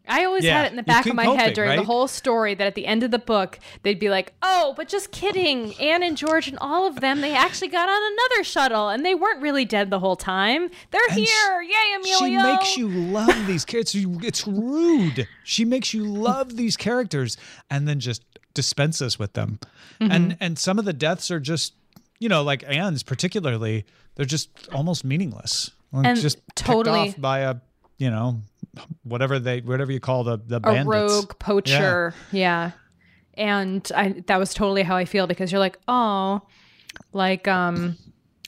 I 0.07 0.25
always 0.25 0.43
Yeah, 0.43 0.57
had 0.57 0.65
it 0.65 0.69
in 0.71 0.75
the 0.77 0.83
back 0.83 1.05
of 1.05 1.15
my 1.15 1.25
hoping, 1.25 1.39
head 1.39 1.53
during 1.53 1.75
the 1.77 1.83
whole 1.85 2.07
story 2.07 2.53
that 2.55 2.65
at 2.67 2.75
the 2.75 2.85
end 2.85 3.03
of 3.03 3.11
the 3.11 3.19
book, 3.19 3.59
they'd 3.83 3.99
be 3.99 4.09
like, 4.09 4.33
oh, 4.41 4.73
but 4.77 4.87
just 4.87 5.11
kidding. 5.11 5.73
Anne 5.79 6.03
and 6.03 6.15
George 6.17 6.47
and 6.47 6.57
all 6.59 6.87
of 6.87 6.99
them, 7.01 7.21
they 7.21 7.35
actually 7.35 7.67
got 7.67 7.87
on 7.89 8.13
another 8.13 8.43
shuttle 8.43 8.89
and 8.89 9.05
they 9.05 9.15
weren't 9.15 9.41
really 9.41 9.65
dead 9.65 9.89
the 9.89 9.99
whole 9.99 10.15
time. 10.15 10.69
They're 10.91 11.01
And 11.09 11.19
here. 11.19 11.61
Yay, 11.61 11.95
Emilio. 11.95 12.17
She 12.19 12.37
makes 12.37 12.77
you 12.77 12.89
love 12.89 13.47
these 13.47 13.65
characters. 13.65 14.05
It's 14.23 14.47
rude. 14.47 15.27
She 15.43 15.65
makes 15.65 15.93
you 15.93 16.05
love 16.05 16.55
these 16.57 16.77
characters 16.77 17.37
and 17.69 17.87
then 17.87 17.99
just 17.99 18.23
dispenses 18.53 19.19
with 19.19 19.33
them. 19.33 19.59
Mm-hmm. 20.01 20.11
And 20.11 20.37
and 20.39 20.59
some 20.59 20.79
of 20.79 20.85
the 20.85 20.93
deaths 20.93 21.29
are 21.31 21.39
just 21.39 21.73
you 22.19 22.29
know, 22.29 22.41
like 22.41 22.63
Anne's 22.67 23.03
particularly, 23.03 23.85
they're 24.15 24.25
just 24.25 24.49
almost 24.73 25.05
meaningless. 25.05 25.69
Like, 25.91 26.05
And 26.07 26.19
just 26.19 26.39
totally- 26.55 27.09
off 27.09 27.21
by 27.21 27.39
a, 27.41 27.57
you 27.99 28.09
know, 28.09 28.41
whatever 29.03 29.39
they 29.39 29.61
whatever 29.61 29.91
you 29.91 29.99
call 29.99 30.23
the 30.23 30.37
the 30.37 30.57
a 30.57 30.59
bandits. 30.59 30.87
rogue 30.87 31.37
poacher. 31.39 32.13
Yeah. 32.31 32.71
And 33.35 33.89
I 33.95 34.23
that 34.27 34.37
was 34.37 34.53
totally 34.53 34.83
how 34.83 34.95
I 34.95 35.05
feel 35.05 35.27
because 35.27 35.51
you're 35.51 35.59
like, 35.59 35.77
oh, 35.87 36.41
like 37.13 37.47
um, 37.47 37.97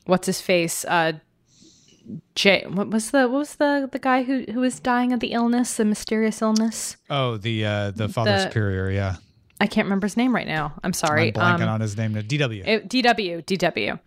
what's 0.05 0.25
his 0.25 0.41
face? 0.41 0.83
Uh, 0.85 1.13
Jay. 2.35 2.65
What 2.67 2.89
was 2.89 3.11
the 3.11 3.27
what 3.29 3.37
was 3.39 3.55
the 3.55 3.87
the 3.91 3.99
guy 3.99 4.23
who 4.23 4.45
who 4.51 4.61
was 4.61 4.79
dying 4.79 5.13
of 5.13 5.19
the 5.19 5.31
illness, 5.33 5.75
the 5.77 5.85
mysterious 5.85 6.41
illness? 6.41 6.97
Oh, 7.09 7.37
the 7.37 7.65
uh 7.65 7.91
the 7.91 8.09
father 8.09 8.31
The- 8.31 8.43
superior, 8.43 8.89
yeah. 8.89 9.17
I 9.61 9.67
can't 9.67 9.85
remember 9.87 10.05
his 10.07 10.15
name 10.15 10.33
right 10.33 10.47
now. 10.47 10.73
I'm 10.85 10.93
sorry. 10.93 11.27
I'm 11.27 11.33
blanking 11.59 11.63
Um, 11.63 11.69
on 11.69 11.81
his 11.81 11.97
name. 11.97 12.13
now. 12.13 12.21
DW. 12.21 12.65
It, 12.65 12.87
DW, 12.87 13.43
DW. 13.43 13.99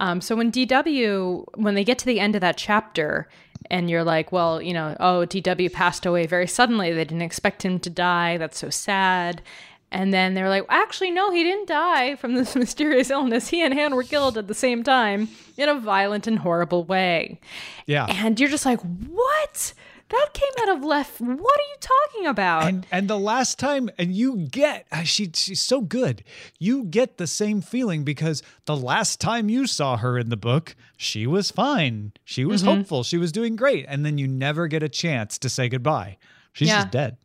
Um, 0.00 0.22
so 0.22 0.34
when 0.34 0.50
DW, 0.50 1.44
when 1.56 1.74
they 1.74 1.84
get 1.84 1.98
to 1.98 2.06
the 2.06 2.18
end 2.20 2.34
of 2.34 2.40
that 2.40 2.56
chapter, 2.56 3.28
and 3.70 3.88
you're 3.90 4.04
like, 4.04 4.32
well, 4.32 4.60
you 4.60 4.72
know, 4.72 4.96
oh, 5.00 5.26
DW 5.26 5.72
passed 5.72 6.06
away 6.06 6.26
very 6.26 6.46
suddenly. 6.46 6.92
They 6.92 7.04
didn't 7.04 7.22
expect 7.22 7.64
him 7.64 7.78
to 7.80 7.90
die. 7.90 8.36
That's 8.36 8.58
so 8.58 8.70
sad. 8.70 9.42
And 9.90 10.12
then 10.12 10.34
they're 10.34 10.48
like, 10.48 10.64
actually, 10.68 11.12
no, 11.12 11.30
he 11.30 11.44
didn't 11.44 11.68
die 11.68 12.16
from 12.16 12.34
this 12.34 12.56
mysterious 12.64 13.10
illness. 13.10 13.48
He 13.48 13.62
and 13.62 13.78
Anne 13.78 13.94
were 13.94 14.02
killed 14.02 14.36
at 14.36 14.48
the 14.48 14.54
same 14.54 14.82
time 14.82 15.28
in 15.56 15.68
a 15.68 15.78
violent 15.78 16.26
and 16.26 16.40
horrible 16.40 16.84
way. 16.84 17.40
yeah. 17.86 18.06
And 18.08 18.38
you're 18.40 18.48
just 18.48 18.66
like, 18.66 18.80
what? 18.80 19.72
That 20.10 20.28
came 20.34 20.50
out 20.68 20.76
of 20.76 20.84
left. 20.84 21.20
What 21.20 21.30
are 21.30 21.34
you 21.70 21.76
talking 21.80 22.26
about? 22.26 22.64
and 22.68 22.86
and 22.92 23.08
the 23.08 23.18
last 23.18 23.58
time 23.58 23.90
and 23.98 24.12
you 24.14 24.36
get 24.36 24.86
uh, 24.92 25.02
she 25.02 25.30
she's 25.34 25.60
so 25.60 25.80
good 25.80 26.22
you 26.58 26.84
get 26.84 27.16
the 27.16 27.26
same 27.26 27.60
feeling 27.60 28.04
because 28.04 28.42
the 28.66 28.76
last 28.76 29.20
time 29.20 29.48
you 29.48 29.66
saw 29.66 29.96
her 29.96 30.18
in 30.18 30.28
the 30.28 30.36
book 30.36 30.76
she 30.96 31.26
was 31.26 31.50
fine 31.50 32.12
she 32.24 32.44
was 32.44 32.62
Mm-hmm. 32.62 32.78
hopeful 32.78 33.02
she 33.02 33.16
was 33.18 33.32
doing 33.32 33.56
great 33.56 33.86
and 33.88 34.04
then 34.04 34.18
you 34.18 34.28
never 34.28 34.66
get 34.68 34.82
a 34.82 34.88
chance 34.88 35.38
to 35.38 35.48
say 35.48 35.68
goodbye 35.68 36.16
she's 36.52 36.68
Yeah. 36.68 36.80
just 36.82 36.90
dead 36.92 37.16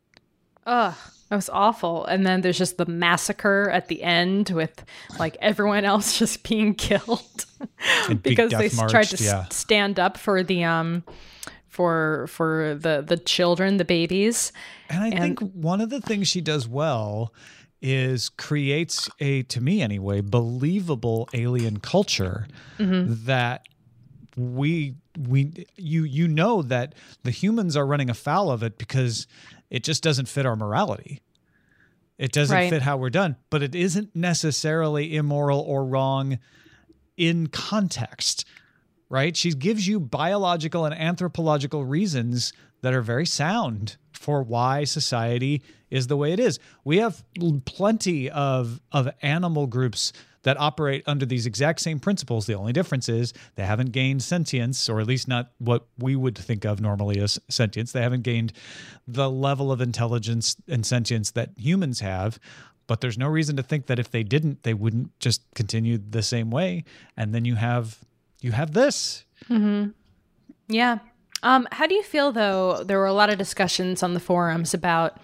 Ugh, 0.66 0.94
that 1.30 1.36
was 1.36 1.48
awful. 1.48 2.04
And 2.04 2.24
then 2.26 2.42
there's 2.42 2.58
just 2.58 2.76
the 2.76 2.84
massacre 2.86 3.70
at 3.70 3.88
the 3.88 4.02
end 4.02 4.50
with 4.50 4.84
like 5.18 5.36
everyone 5.40 5.84
else 5.86 6.18
just 6.22 6.42
being 6.48 6.74
killed 6.74 7.46
because 8.22 8.50
they 8.52 8.66
s- 8.66 8.90
tried 8.90 9.04
to 9.04 9.22
yeah. 9.24 9.46
stand 9.50 9.98
up 9.98 10.16
for 10.18 10.42
the 10.42 10.64
um 10.64 11.02
for 11.70 12.26
for 12.28 12.74
the 12.78 13.02
the 13.06 13.16
children, 13.16 13.76
the 13.78 13.84
babies. 13.84 14.52
and 14.90 15.02
i 15.02 15.08
And- 15.08 15.38
think 15.38 15.52
one 15.54 15.80
of 15.80 15.88
the 15.90 16.00
things 16.00 16.28
she 16.28 16.40
does 16.40 16.68
well 16.68 17.32
is 17.82 18.28
creates 18.28 19.08
a 19.20 19.42
to 19.44 19.60
me 19.60 19.80
anyway 19.80 20.20
believable 20.20 21.28
alien 21.32 21.78
culture 21.80 22.46
Mm-hmm. 22.78 23.24
that 23.26 23.66
we 24.36 24.94
we 25.18 25.66
you 25.76 26.04
you 26.04 26.28
know 26.28 26.62
that 26.62 26.94
the 27.22 27.30
humans 27.30 27.76
are 27.76 27.86
running 27.86 28.10
afoul 28.10 28.50
of 28.50 28.62
it 28.62 28.76
because 28.78 29.26
it 29.70 29.82
just 29.84 30.02
doesn't 30.02 30.26
fit 30.28 30.44
our 30.46 30.56
morality 30.56 31.20
it 32.18 32.32
doesn't 32.32 32.54
Right. 32.54 32.70
fit 32.70 32.82
how 32.82 32.96
we're 32.98 33.10
done 33.10 33.36
but 33.50 33.62
it 33.62 33.74
isn't 33.74 34.14
necessarily 34.14 35.16
immoral 35.16 35.60
or 35.60 35.84
wrong 35.84 36.38
in 37.16 37.46
context 37.48 38.44
right? 39.10 39.36
She 39.36 39.50
gives 39.50 39.86
you 39.86 40.00
biological 40.00 40.86
and 40.86 40.94
anthropological 40.94 41.84
reasons 41.84 42.54
that 42.80 42.94
are 42.94 43.02
very 43.02 43.26
sound 43.26 43.98
for 44.12 44.42
why 44.42 44.84
society 44.84 45.62
is 45.90 46.06
the 46.06 46.16
way 46.16 46.32
it 46.32 46.40
is. 46.40 46.58
We 46.84 46.98
have 46.98 47.22
plenty 47.66 48.30
of 48.30 48.80
of 48.92 49.08
animal 49.20 49.66
groups 49.66 50.12
that 50.42 50.58
operate 50.58 51.02
under 51.06 51.26
these 51.26 51.44
exact 51.44 51.80
same 51.80 51.98
principles. 52.00 52.46
The 52.46 52.54
only 52.54 52.72
difference 52.72 53.10
is 53.10 53.34
they 53.56 53.64
haven't 53.64 53.92
gained 53.92 54.22
sentience 54.22 54.88
or 54.88 55.00
at 55.00 55.06
least 55.06 55.28
not 55.28 55.50
what 55.58 55.86
we 55.98 56.16
would 56.16 56.38
think 56.38 56.64
of 56.64 56.80
normally 56.80 57.20
as 57.20 57.38
sentience. 57.50 57.92
They 57.92 58.00
haven't 58.00 58.22
gained 58.22 58.54
the 59.06 59.30
level 59.30 59.70
of 59.70 59.82
intelligence 59.82 60.56
and 60.66 60.86
sentience 60.86 61.32
that 61.32 61.50
humans 61.58 62.00
have 62.00 62.38
but 62.86 63.00
there's 63.00 63.18
no 63.18 63.28
reason 63.28 63.54
to 63.56 63.62
think 63.62 63.86
that 63.86 64.00
if 64.00 64.10
they 64.10 64.24
didn't 64.24 64.62
they 64.62 64.74
wouldn't 64.74 65.18
just 65.20 65.42
continue 65.54 65.98
the 65.98 66.22
same 66.22 66.50
way. 66.50 66.84
And 67.16 67.34
then 67.34 67.44
you 67.44 67.54
have 67.54 67.98
you 68.40 68.52
have 68.52 68.72
this 68.72 69.24
Yeah. 70.68 70.98
Um, 71.42 71.66
how 71.72 71.86
do 71.86 71.94
you 71.94 72.02
feel 72.02 72.32
though? 72.32 72.84
There 72.84 72.98
were 72.98 73.06
a 73.06 73.12
lot 73.12 73.30
of 73.30 73.38
discussions 73.38 74.02
on 74.02 74.14
the 74.14 74.20
forums 74.20 74.74
about 74.74 75.18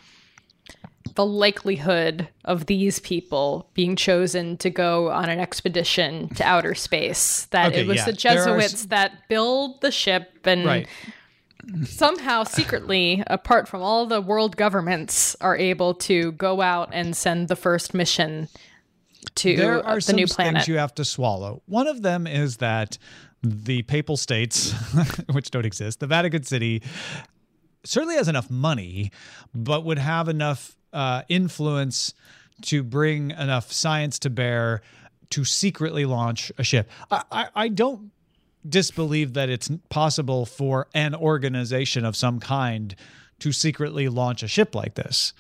the 1.14 1.24
likelihood 1.24 2.29
of 2.44 2.66
these 2.66 2.98
people 2.98 3.70
being 3.74 3.96
chosen 3.96 4.57
to 4.59 4.70
go 4.70 5.11
on 5.11 5.29
an 5.29 5.38
expedition 5.38 6.29
to 6.35 6.44
outer 6.44 6.74
space. 6.74 7.46
That 7.46 7.72
Okay, 7.72 7.83
it 7.83 7.87
was 7.87 7.98
yeah. 7.98 8.05
the 8.07 8.12
There 8.12 8.33
are 8.33 8.59
Jesuits 8.59 8.87
that 8.87 9.29
build 9.29 9.81
the 9.81 9.90
ship 9.90 10.40
and 10.44 10.64
right 10.64 10.88
somehow 11.85 12.44
secretly, 12.44 13.22
apart 13.26 13.66
from 13.68 13.83
all 13.83 14.07
the 14.07 14.20
world 14.20 14.57
governments, 14.57 15.37
are 15.40 15.57
able 15.57 15.94
to 15.94 16.33
go 16.33 16.61
out 16.61 16.90
and 16.92 17.16
send 17.16 17.48
the 17.48 17.57
first 17.57 17.94
mission 17.94 18.48
to 19.35 19.57
there 19.57 19.85
are 19.85 19.97
the 19.97 20.01
some 20.01 20.17
new 20.17 20.27
things 20.27 20.69
you 20.69 20.79
have 20.79 20.95
to 20.95 21.05
swallow. 21.05 21.62
One 21.67 21.87
of 21.87 22.03
them 22.03 22.27
is 22.27 22.59
that 22.59 22.99
the 23.43 23.83
papal 23.83 24.17
states, 24.17 24.73
which 25.33 25.51
don't 25.51 25.67
exist, 25.67 26.01
the 26.01 26.07
Vatican 26.07 26.43
City 26.43 26.83
certainly 27.85 28.17
has 28.17 28.29
enough 28.29 28.51
money, 28.51 29.11
but 29.55 29.85
would 29.85 29.99
have 29.99 30.29
enough 30.29 30.77
uh, 30.93 31.23
influence 31.29 32.15
to 32.62 32.83
bring 32.83 33.31
enough 33.33 33.71
science 33.73 34.19
to 34.21 34.31
bear 34.31 34.83
to 35.31 35.45
secretly 35.45 36.05
launch 36.05 36.51
a 36.59 36.65
ship. 36.65 36.89
I, 37.11 37.23
I, 37.31 37.49
I 37.55 37.69
don't 37.69 38.11
disbelieve 38.69 39.35
that 39.35 39.49
it's 39.49 39.71
possible 39.89 40.47
for 40.47 40.89
an 40.95 41.15
organization 41.15 42.05
of 42.05 42.17
some 42.17 42.41
kind 42.41 42.95
to 43.39 43.53
secretly 43.53 44.09
launch 44.09 44.43
a 44.43 44.49
ship 44.49 44.75
like 44.75 44.95
this. 44.95 45.33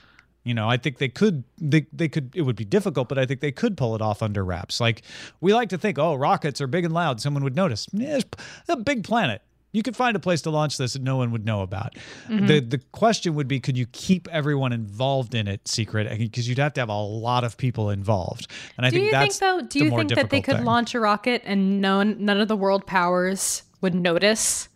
You 0.46 0.54
know, 0.54 0.70
I 0.70 0.76
think 0.76 0.98
they 0.98 1.08
could 1.08 1.42
they, 1.58 1.86
they 1.92 2.08
could 2.08 2.30
it 2.32 2.42
would 2.42 2.54
be 2.54 2.64
difficult, 2.64 3.08
but 3.08 3.18
I 3.18 3.26
think 3.26 3.40
they 3.40 3.50
could 3.50 3.76
pull 3.76 3.96
it 3.96 4.00
off 4.00 4.22
under 4.22 4.44
wraps. 4.44 4.78
Like 4.78 5.02
we 5.40 5.52
like 5.52 5.70
to 5.70 5.78
think, 5.78 5.98
oh, 5.98 6.14
rockets 6.14 6.60
are 6.60 6.68
big 6.68 6.84
and 6.84 6.94
loud, 6.94 7.20
someone 7.20 7.42
would 7.42 7.56
notice. 7.56 7.88
Yeah, 7.92 8.20
a 8.68 8.76
big 8.76 9.02
planet. 9.02 9.42
You 9.72 9.82
could 9.82 9.96
find 9.96 10.14
a 10.16 10.20
place 10.20 10.42
to 10.42 10.50
launch 10.50 10.78
this 10.78 10.92
that 10.92 11.02
no 11.02 11.16
one 11.16 11.32
would 11.32 11.44
know 11.44 11.62
about. 11.62 11.96
Mm-hmm. 12.28 12.46
The 12.46 12.60
the 12.60 12.78
question 12.92 13.34
would 13.34 13.48
be 13.48 13.58
could 13.58 13.76
you 13.76 13.86
keep 13.86 14.28
everyone 14.30 14.72
involved 14.72 15.34
in 15.34 15.48
it 15.48 15.66
secret? 15.66 16.16
Because 16.16 16.48
you'd 16.48 16.58
have 16.58 16.74
to 16.74 16.80
have 16.80 16.90
a 16.90 16.96
lot 16.96 17.42
of 17.42 17.56
people 17.56 17.90
involved. 17.90 18.46
And 18.76 18.86
I 18.86 18.90
do 18.90 18.98
think 18.98 19.06
you 19.06 19.10
think 19.10 19.22
that's 19.22 19.38
though? 19.40 19.62
Do 19.62 19.80
you 19.80 19.90
think 19.90 20.14
that 20.14 20.30
they 20.30 20.40
could 20.40 20.58
thing. 20.58 20.64
launch 20.64 20.94
a 20.94 21.00
rocket 21.00 21.42
and 21.44 21.80
none 21.80 22.24
none 22.24 22.40
of 22.40 22.46
the 22.46 22.56
world 22.56 22.86
powers 22.86 23.64
would 23.80 23.96
notice? 23.96 24.68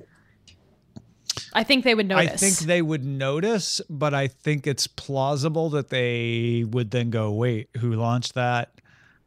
I 1.52 1.64
think 1.64 1.84
they 1.84 1.94
would 1.94 2.06
notice. 2.08 2.30
I 2.32 2.36
think 2.36 2.58
they 2.58 2.82
would 2.82 3.04
notice, 3.04 3.80
but 3.90 4.14
I 4.14 4.28
think 4.28 4.66
it's 4.66 4.86
plausible 4.86 5.70
that 5.70 5.88
they 5.88 6.64
would 6.68 6.90
then 6.90 7.10
go, 7.10 7.32
"Wait, 7.32 7.68
who 7.78 7.92
launched 7.94 8.34
that?" 8.34 8.72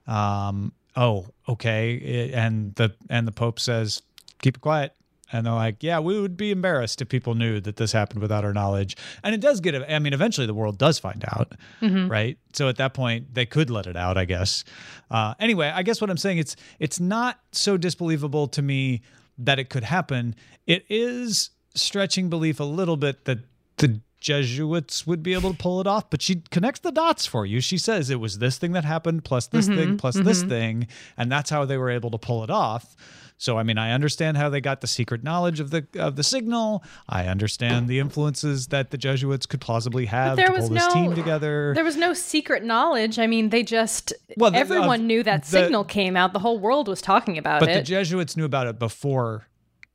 Um, 0.07 0.73
oh, 0.95 1.27
okay, 1.47 1.93
It- 1.95 2.33
and 2.33 2.75
the 2.75 2.93
and 3.09 3.27
the 3.27 3.31
Pope 3.31 3.59
says, 3.59 4.01
"Keep 4.41 4.57
it 4.57 4.61
quiet." 4.61 4.93
And 5.31 5.47
they're 5.47 5.53
like, 5.53 5.81
"Yeah, 5.81 5.99
we 5.99 6.19
would 6.21 6.37
be 6.37 6.51
embarrassed 6.51 7.01
if 7.01 7.09
people 7.09 7.33
knew 7.33 7.59
that 7.61 7.77
this 7.77 7.91
happened 7.91 8.21
without 8.21 8.45
our 8.45 8.53
knowledge." 8.53 8.95
And 9.23 9.33
it 9.33 9.41
does 9.41 9.59
get. 9.61 9.73
I 9.89 9.97
mean, 9.99 10.13
eventually 10.13 10.45
the 10.45 10.53
world 10.53 10.77
does 10.77 10.99
find 10.99 11.23
out, 11.29 11.53
right? 11.81 12.37
So 12.53 12.69
at 12.69 12.75
that 12.77 12.93
point, 12.93 13.33
they 13.33 13.45
could 13.47 13.69
let 13.71 13.87
it 13.87 13.97
out, 13.97 14.15
I 14.17 14.25
guess. 14.25 14.63
Uh, 15.09 15.33
anyway, 15.39 15.71
I 15.73 15.81
guess 15.83 15.99
what 16.01 16.09
I'm 16.11 16.17
saying 16.17 16.37
it's 16.37 16.55
it's 16.79 16.99
not 16.99 17.39
so 17.51 17.77
disbelievable 17.77 18.47
to 18.49 18.61
me 18.61 19.01
that 19.39 19.57
it 19.57 19.69
could 19.69 19.83
happen. 19.83 20.35
It 20.67 20.85
is 20.89 21.49
stretching 21.75 22.29
belief 22.29 22.59
a 22.59 22.63
little 22.63 22.97
bit 22.97 23.25
that 23.25 23.39
the 23.77 23.99
Jesuits 24.19 25.05
would 25.05 25.21
be 25.21 25.33
able 25.33 25.51
to 25.51 25.57
pull 25.57 25.81
it 25.81 25.87
off, 25.87 26.09
but 26.09 26.21
she 26.21 26.43
connects 26.49 26.79
the 26.79 26.91
dots 26.91 27.25
for 27.25 27.45
you. 27.45 27.59
She 27.59 27.77
says 27.77 28.09
it 28.09 28.21
was 28.21 28.37
this 28.39 28.57
thing 28.57 28.71
that 28.71 28.85
happened 28.85 29.25
plus 29.25 29.47
this 29.47 29.67
thing 29.67 29.97
plus 29.97 30.15
this 30.15 30.43
thing, 30.43 30.87
and 31.17 31.29
that's 31.29 31.49
how 31.49 31.65
they 31.65 31.77
were 31.77 31.89
able 31.89 32.09
to 32.11 32.17
pull 32.17 32.41
it 32.43 32.49
off. 32.49 32.95
So 33.37 33.57
I 33.57 33.63
mean, 33.63 33.77
I 33.77 33.91
understand 33.91 34.37
how 34.37 34.47
they 34.47 34.61
got 34.61 34.79
the 34.79 34.87
secret 34.87 35.23
knowledge 35.25 35.59
of 35.59 35.71
the 35.71 35.85
of 35.95 36.15
the 36.15 36.23
signal. 36.23 36.85
I 37.09 37.25
understand 37.25 37.89
the 37.89 37.99
influences 37.99 38.67
that 38.67 38.91
the 38.91 38.97
Jesuits 38.97 39.45
could 39.45 39.59
possibly 39.59 40.05
have 40.05 40.37
there 40.37 40.47
to 40.47 40.53
was 40.53 40.69
pull 40.69 40.75
this 40.75 40.87
no- 40.87 40.93
team 40.93 41.15
together. 41.15 41.73
there 41.75 41.83
was 41.83 41.97
no 41.97 42.13
secret 42.13 42.63
knowledge. 42.63 43.19
I 43.19 43.27
mean, 43.27 43.49
they 43.49 43.63
just 43.63 44.13
Well, 44.37 44.51
the- 44.51 44.57
everyone 44.57 45.01
uh, 45.01 45.03
knew 45.03 45.23
that 45.23 45.41
the- 45.43 45.49
signal 45.49 45.83
came 45.83 46.15
out. 46.15 46.31
The 46.31 46.39
whole 46.39 46.59
world 46.59 46.87
was 46.87 47.01
talking 47.01 47.37
about 47.37 47.61
it. 47.61 47.65
but 47.65 47.73
the. 47.73 47.81
Jesuits 47.81 48.37
knew 48.37 48.45
about 48.45 48.67
it 48.67 48.79
before 48.79 49.47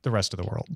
the 0.03 0.11
rest 0.11 0.33
of 0.33 0.37
the 0.37 0.45
world 0.47 0.67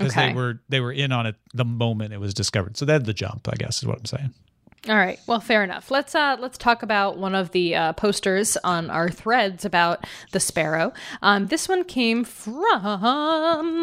because 0.00 0.16
Okay. 0.16 0.28
they 0.28 0.34
were 0.34 0.60
they 0.68 0.80
were 0.80 0.92
in 0.92 1.12
on 1.12 1.26
it 1.26 1.36
the 1.54 1.64
moment 1.64 2.12
it 2.12 2.18
was 2.20 2.34
discovered. 2.34 2.76
So 2.76 2.84
they 2.84 2.94
had 2.94 3.04
the 3.06 3.14
jump, 3.14 3.48
I 3.48 3.56
guess, 3.56 3.78
is 3.78 3.86
what 3.86 3.98
I'm 3.98 4.04
saying. 4.06 4.34
All 4.88 4.96
right. 4.96 5.18
Well, 5.26 5.40
fair 5.40 5.62
enough. 5.62 5.90
Let's 5.90 6.14
uh 6.14 6.38
let's 6.40 6.56
talk 6.56 6.82
about 6.82 7.18
one 7.18 7.34
of 7.34 7.50
the 7.50 7.74
uh, 7.76 7.92
posters 7.92 8.56
on 8.64 8.88
our 8.88 9.10
threads 9.10 9.66
about 9.66 10.06
the 10.32 10.40
sparrow. 10.40 10.94
Um, 11.20 11.48
this 11.48 11.68
one 11.68 11.84
came 11.84 12.24
from 12.24 12.64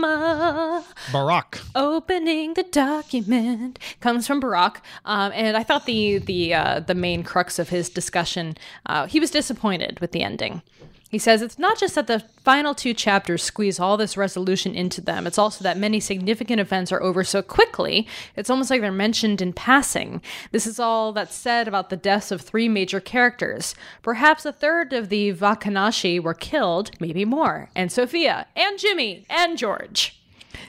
uh, 0.03 0.81
Barack. 1.11 1.61
opening 1.75 2.55
the 2.55 2.63
document 2.63 3.77
comes 3.99 4.25
from 4.25 4.41
Barack, 4.41 4.77
um, 5.05 5.31
and 5.35 5.55
I 5.55 5.61
thought 5.61 5.85
the 5.85 6.17
the 6.17 6.55
uh, 6.55 6.79
the 6.79 6.95
main 6.95 7.21
crux 7.23 7.59
of 7.59 7.69
his 7.69 7.89
discussion, 7.89 8.57
uh, 8.87 9.05
he 9.05 9.19
was 9.19 9.29
disappointed 9.29 9.99
with 9.99 10.13
the 10.13 10.23
ending. 10.23 10.63
He 11.09 11.19
says 11.19 11.41
it's 11.41 11.57
not 11.57 11.79
just 11.79 11.95
that 11.95 12.07
the 12.07 12.19
final 12.43 12.75
two 12.75 12.93
chapters 12.93 13.41
squeeze 13.41 13.79
all 13.79 13.95
this 13.95 14.17
resolution 14.17 14.75
into 14.75 14.99
them, 14.99 15.25
it's 15.25 15.37
also 15.37 15.63
that 15.63 15.77
many 15.77 15.99
significant 15.99 16.59
events 16.59 16.91
are 16.91 17.01
over 17.01 17.23
so 17.23 17.41
quickly, 17.41 18.07
it's 18.35 18.49
almost 18.49 18.69
like 18.69 18.81
they're 18.81 18.91
mentioned 18.91 19.41
in 19.41 19.53
passing. 19.53 20.21
This 20.51 20.67
is 20.67 20.79
all 20.79 21.13
that's 21.13 21.35
said 21.35 21.67
about 21.67 21.89
the 21.89 21.97
deaths 21.97 22.31
of 22.31 22.41
three 22.41 22.67
major 22.67 22.99
characters. 22.99 23.73
Perhaps 24.01 24.45
a 24.45 24.51
third 24.51 24.91
of 24.91 25.07
the 25.07 25.33
VaKashani 25.33 26.21
were 26.21 26.33
killed, 26.33 26.91
maybe 26.99 27.23
more, 27.23 27.69
and 27.73 27.91
Sofia, 27.91 28.47
and 28.55 28.77
Jimmy, 28.77 29.25
and 29.29 29.57
George. 29.57 30.16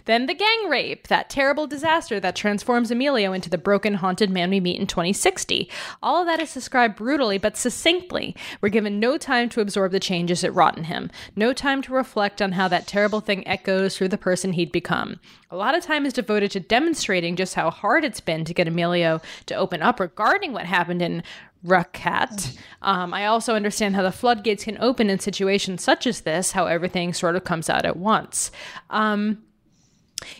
Then 0.04 0.26
the 0.26 0.34
gang 0.34 0.68
rape, 0.68 1.08
that 1.08 1.30
terrible 1.30 1.66
disaster 1.66 2.20
that 2.20 2.36
transforms 2.36 2.90
Emilio 2.90 3.32
into 3.32 3.50
the 3.50 3.58
broken, 3.58 3.94
haunted 3.94 4.30
man 4.30 4.50
we 4.50 4.60
meet 4.60 4.80
in 4.80 4.86
2060. 4.86 5.70
All 6.02 6.20
of 6.20 6.26
that 6.26 6.40
is 6.40 6.54
described 6.54 6.96
brutally 6.96 7.38
but 7.38 7.56
succinctly. 7.56 8.34
We're 8.60 8.68
given 8.68 9.00
no 9.00 9.18
time 9.18 9.48
to 9.50 9.60
absorb 9.60 9.92
the 9.92 10.00
changes 10.00 10.44
it 10.44 10.54
wrought 10.54 10.76
in 10.76 10.84
him, 10.84 11.10
no 11.36 11.52
time 11.52 11.82
to 11.82 11.92
reflect 11.92 12.40
on 12.42 12.52
how 12.52 12.68
that 12.68 12.86
terrible 12.86 13.20
thing 13.20 13.46
echoes 13.46 13.96
through 13.96 14.08
the 14.08 14.18
person 14.18 14.52
he'd 14.52 14.72
become. 14.72 15.20
A 15.50 15.56
lot 15.56 15.74
of 15.74 15.82
time 15.82 16.04
is 16.04 16.12
devoted 16.12 16.50
to 16.52 16.60
demonstrating 16.60 17.36
just 17.36 17.54
how 17.54 17.70
hard 17.70 18.04
it's 18.04 18.20
been 18.20 18.44
to 18.44 18.54
get 18.54 18.68
Emilio 18.68 19.20
to 19.46 19.54
open 19.54 19.80
up 19.80 19.98
regarding 19.98 20.52
what 20.52 20.66
happened 20.66 21.00
in 21.00 21.22
Rakhat. 21.64 22.56
Um, 22.82 23.12
I 23.12 23.26
also 23.26 23.54
understand 23.54 23.96
how 23.96 24.02
the 24.02 24.12
floodgates 24.12 24.64
can 24.64 24.78
open 24.78 25.10
in 25.10 25.18
situations 25.18 25.82
such 25.82 26.06
as 26.06 26.20
this, 26.20 26.52
how 26.52 26.66
everything 26.66 27.12
sort 27.12 27.36
of 27.36 27.44
comes 27.44 27.68
out 27.68 27.84
at 27.84 27.96
once. 27.96 28.50
Um, 28.90 29.42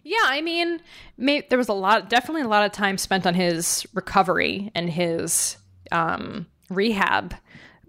yeah, 0.03 0.24
I 0.24 0.41
mean, 0.41 0.81
may, 1.16 1.43
there 1.49 1.59
was 1.59 1.68
a 1.68 1.74
lot, 1.74 2.09
definitely 2.09 2.43
a 2.43 2.49
lot 2.49 2.64
of 2.64 2.72
time 2.72 2.99
spent 2.99 3.26
on 3.26 3.35
his 3.35 3.87
recovery 3.95 4.70
and 4.74 4.91
his 4.91 5.57
um, 5.93 6.47
rehab, 6.70 7.35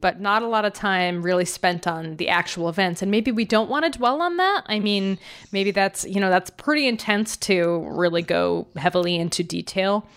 but 0.02 0.20
not 0.20 0.42
a 0.42 0.48
lot 0.48 0.66
of 0.66 0.74
time 0.74 1.22
really 1.22 1.46
spent 1.46 1.88
on 1.88 2.16
the 2.18 2.30
actual 2.30 2.70
events. 2.70 3.02
And 3.02 3.12
maybe 3.12 3.32
we 3.32 3.46
don't 3.46 3.70
want 3.70 3.86
to 3.86 3.98
dwell 3.98 4.22
on 4.22 4.38
that. 4.38 4.64
I 4.68 4.80
mean, 4.80 5.20
maybe 5.52 5.72
that's, 5.72 6.06
you 6.06 6.20
know, 6.20 6.30
that's 6.30 6.50
pretty 6.52 6.88
intense 6.88 7.36
to 7.38 7.86
really 7.90 8.22
go 8.22 8.68
heavily 8.76 9.16
into 9.16 9.44
detail 9.44 10.08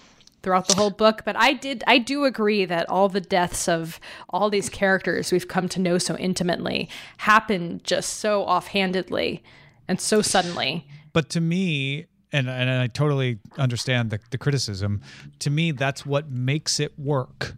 throughout 0.42 0.66
the 0.66 0.74
whole 0.74 0.90
book 0.90 1.22
but 1.24 1.36
i 1.36 1.52
did 1.52 1.84
i 1.86 1.98
do 1.98 2.24
agree 2.24 2.64
that 2.64 2.88
all 2.88 3.08
the 3.08 3.20
deaths 3.20 3.68
of 3.68 4.00
all 4.30 4.50
these 4.50 4.68
characters 4.68 5.30
we've 5.30 5.46
come 5.46 5.68
to 5.68 5.78
know 5.78 5.98
so 5.98 6.16
intimately 6.16 6.88
happened 7.18 7.84
just 7.84 8.14
so 8.14 8.42
offhandedly 8.42 9.40
and 9.86 10.00
so 10.00 10.20
suddenly 10.20 10.84
but 11.12 11.28
to 11.30 11.40
me, 11.40 12.06
and, 12.32 12.48
and 12.48 12.70
I 12.70 12.86
totally 12.86 13.38
understand 13.58 14.10
the, 14.10 14.18
the 14.30 14.38
criticism, 14.38 15.02
to 15.40 15.50
me, 15.50 15.72
that's 15.72 16.06
what 16.06 16.30
makes 16.30 16.80
it 16.80 16.98
work. 16.98 17.54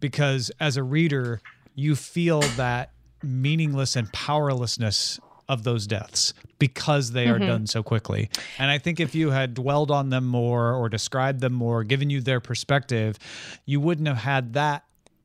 Because 0.00 0.50
as 0.60 0.76
a 0.76 0.82
reader, 0.82 1.40
you 1.74 1.96
feel 1.96 2.40
that 2.56 2.90
meaningless 3.22 3.96
and 3.96 4.12
powerlessness 4.12 5.18
of 5.48 5.62
those 5.64 5.86
deaths 5.86 6.32
because 6.58 7.12
they 7.12 7.28
are 7.28 7.36
mm-hmm. 7.38 7.46
done 7.46 7.66
so 7.66 7.82
quickly. 7.82 8.30
And 8.58 8.70
I 8.70 8.78
think 8.78 9.00
if 9.00 9.14
you 9.14 9.30
had 9.30 9.54
dwelled 9.54 9.90
on 9.90 10.10
them 10.10 10.26
more 10.26 10.72
or 10.72 10.88
described 10.88 11.40
them 11.40 11.52
more, 11.52 11.84
given 11.84 12.10
you 12.10 12.20
their 12.20 12.40
perspective, 12.40 13.18
you 13.66 13.80
wouldn't 13.80 14.08
have 14.08 14.18
had 14.18 14.54
that 14.54 14.84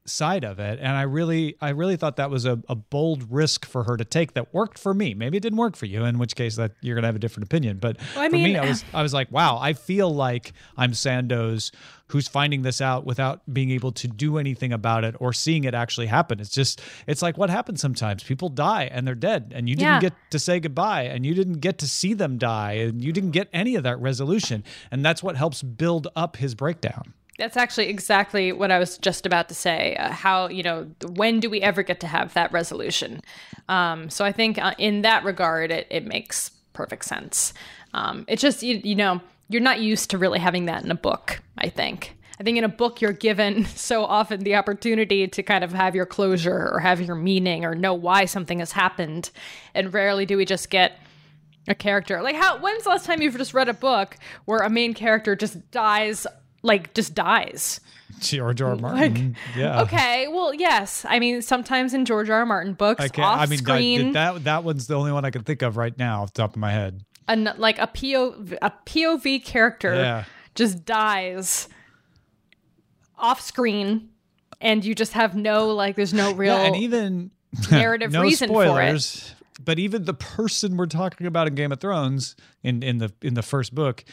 side 0.10 0.44
of 0.44 0.60
it. 0.60 0.80
And 0.82 0.96
i 0.96 1.04
really 1.04 1.56
i 1.62 1.70
really 1.70 1.96
thought 1.96 2.18
that 2.18 2.30
was 2.30 2.46
a, 2.46 2.62
a 2.68 2.76
bold 2.76 3.32
risk 3.32 3.66
for 3.66 3.84
her 3.84 3.98
to 3.98 4.06
take 4.06 4.34
that 4.34 4.54
worked 4.54 4.78
for 4.78 4.94
me. 4.94 5.14
Maybe 5.14 5.38
it 5.38 5.42
didn't 5.42 5.58
work 5.60 5.76
for 5.76 5.86
you 5.86 6.06
in 6.06 6.18
which 6.18 6.36
case 6.36 6.56
that 6.56 6.72
you're 6.82 6.96
gonna 6.96 7.08
have 7.08 7.16
a 7.16 7.20
different 7.20 7.46
opinion. 7.46 7.78
But 7.78 7.98
well, 8.16 8.30
for 8.30 8.36
mean, 8.36 8.44
me 8.44 8.58
i 8.58 8.68
was 8.68 8.84
i 8.94 9.02
was 9.02 9.14
like 9.14 9.32
wow 9.32 9.58
i 9.60 9.74
feel 9.74 10.14
like 10.14 10.54
i'm 10.78 10.94
sandoz 10.94 11.72
who's 12.10 12.28
finding 12.28 12.64
this 12.64 12.82
out 12.82 13.06
without 13.06 13.42
being 13.52 13.70
able 13.72 13.92
to 13.92 14.08
do 14.08 14.38
anything 14.38 14.74
about 14.74 15.04
it 15.04 15.16
or 15.20 15.32
seeing 15.32 15.64
it 15.64 15.74
actually 15.74 16.08
happen. 16.08 16.40
It's 16.40 16.50
just 16.50 16.82
it's 17.08 17.22
like 17.22 17.38
what 17.38 17.50
happens 17.50 17.82
sometimes. 17.82 18.24
People 18.24 18.50
die 18.50 18.90
and 18.92 19.08
they're 19.08 19.16
dead 19.16 19.54
and 19.56 19.70
you 19.70 19.76
didn't 19.76 20.02
get 20.02 20.14
to 20.32 20.40
say 20.40 20.60
goodbye 20.60 21.04
and 21.04 21.26
you 21.26 21.34
didn't 21.34 21.60
get 21.60 21.78
to 21.80 21.88
see 21.88 22.14
them 22.14 22.38
die 22.38 22.74
and 22.74 23.04
you 23.04 23.14
didn't 23.14 23.32
get 23.32 23.48
any 23.54 23.76
of 23.76 23.84
that 23.84 24.00
resolution. 24.00 24.64
And 24.92 25.06
that's 25.06 25.24
what 25.24 25.38
helps 25.38 25.62
build 25.62 26.08
up 26.16 26.38
his 26.38 26.56
breakdown 26.56 27.14
that's 27.40 27.58
actually 27.58 27.88
exactly 27.88 28.52
what 28.52 28.70
I 28.70 28.78
was 28.78 28.98
just 28.98 29.26
about 29.26 29.48
to 29.50 29.56
say. 29.56 29.96
Uh, 29.96 30.12
how, 30.12 30.50
you 30.50 30.62
know, 30.62 30.92
when 31.14 31.40
do 31.40 31.50
we 31.50 31.62
ever 31.62 31.82
get 31.82 32.00
to 32.02 32.08
have 32.08 32.34
that 32.34 32.52
resolution? 32.52 33.22
Um, 33.68 34.10
so 34.10 34.26
I 34.26 34.32
think 34.32 34.58
uh, 34.60 34.76
in 34.78 35.02
that 35.02 35.24
regard, 35.24 35.72
it, 35.72 35.88
it 35.90 36.06
makes 36.06 36.52
perfect 36.74 37.06
sense. 37.06 37.54
Um, 37.94 38.26
it's 38.28 38.42
just, 38.42 38.62
you, 38.62 38.82
you 38.84 38.96
know, 38.96 39.22
you're 39.48 39.62
not 39.62 39.80
used 39.80 40.12
to 40.12 40.18
really 40.18 40.40
having 40.40 40.66
that 40.66 40.84
in 40.84 40.92
a 40.92 40.96
book, 40.96 41.42
I 41.58 41.70
think. 41.70 42.16
I 42.40 42.44
think 42.44 42.58
in 42.58 42.64
a 42.64 42.70
book, 42.70 43.02
you're 43.02 43.14
given 43.14 43.66
so 43.76 44.04
often 44.04 44.42
the 44.42 44.56
opportunity 44.56 45.28
to 45.28 45.42
kind 45.42 45.64
of 45.64 45.74
have 45.74 45.96
your 45.96 46.06
closure 46.06 46.70
or 46.72 46.80
have 46.80 47.02
your 47.02 47.16
meaning 47.16 47.66
or 47.66 47.74
know 47.74 47.94
why 47.94 48.26
something 48.26 48.60
has 48.60 48.74
happened. 48.74 49.32
And 49.74 49.94
rarely 49.94 50.26
do 50.26 50.38
we 50.38 50.46
just 50.46 50.70
get 50.70 51.00
a 51.70 51.76
character. 51.76 52.22
Like, 52.22 52.36
how, 52.36 52.60
when's 52.60 52.84
the 52.84 52.90
last 52.90 53.06
time 53.06 53.22
you've 53.22 53.38
just 53.38 53.54
read 53.54 53.70
a 53.70 53.74
book 53.74 54.18
where 54.46 54.60
a 54.60 54.70
main 54.70 54.94
character 54.94 55.36
just 55.36 55.72
dies 55.72 56.28
like 56.62 56.94
just 56.94 57.16
dies. 57.16 57.80
George 58.20 58.62
R. 58.62 58.72
R. 58.72 58.76
Martin. 58.76 59.14
Like, 59.30 59.58
yeah. 59.58 59.82
Okay. 59.82 60.28
Well, 60.28 60.54
yes. 60.54 61.06
I 61.08 61.20
mean, 61.20 61.42
sometimes 61.42 61.94
in 61.94 62.06
George 62.06 62.30
R. 62.30 62.40
R. 62.40 62.46
Martin 62.46 62.74
books, 62.74 63.02
I, 63.02 63.22
off 63.22 63.40
I 63.40 63.46
mean, 63.46 63.60
screen, 63.60 64.12
that, 64.14 64.34
that 64.34 64.44
that 64.46 64.64
one's 64.64 64.88
the 64.88 64.96
only 64.96 65.12
one 65.12 65.26
I 65.26 65.32
can 65.32 65.44
think 65.44 65.62
of 65.62 65.78
right 65.78 65.98
now, 65.98 66.24
off 66.24 66.34
the 66.34 66.42
top 66.42 66.52
of 66.52 66.58
my 66.58 66.72
head. 66.72 67.04
And 67.28 67.54
like 67.58 67.78
a 67.80 67.88
POV, 67.88 68.58
a 68.62 68.74
POV 68.86 69.44
character 69.46 69.94
yeah. 69.94 70.24
just 70.56 70.84
dies 70.84 71.70
off 73.18 73.40
screen, 73.42 74.10
and 74.60 74.84
you 74.84 74.96
just 74.96 75.14
have 75.14 75.36
no 75.36 75.68
like. 75.68 75.96
There's 75.96 76.14
no 76.14 76.34
real 76.34 76.56
yeah, 76.56 76.66
and 76.66 76.76
even 76.78 77.32
narrative 77.72 78.12
no 78.12 78.22
reason 78.22 78.50
spoilers, 78.50 79.20
for 79.20 79.32
it. 79.32 79.36
But 79.64 79.80
even 79.80 80.06
the 80.06 80.14
person 80.14 80.78
we're 80.78 80.88
talking 80.88 81.28
about 81.28 81.48
in 81.48 81.54
Game 81.54 81.72
of 81.72 81.80
Thrones 81.80 82.36
in 82.64 82.82
in 82.82 82.98
the 82.98 83.14
in 83.22 83.36
the 83.36 83.44
first 83.44 83.76
book 83.76 84.04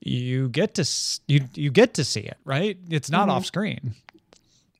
you 0.00 0.48
get 0.48 0.74
to 0.74 0.88
you 1.26 1.48
you 1.54 1.70
get 1.70 1.94
to 1.94 2.04
see 2.04 2.20
it, 2.20 2.36
right? 2.44 2.78
It's 2.88 3.10
not 3.10 3.22
mm-hmm. 3.22 3.30
off 3.30 3.46
screen. 3.46 3.94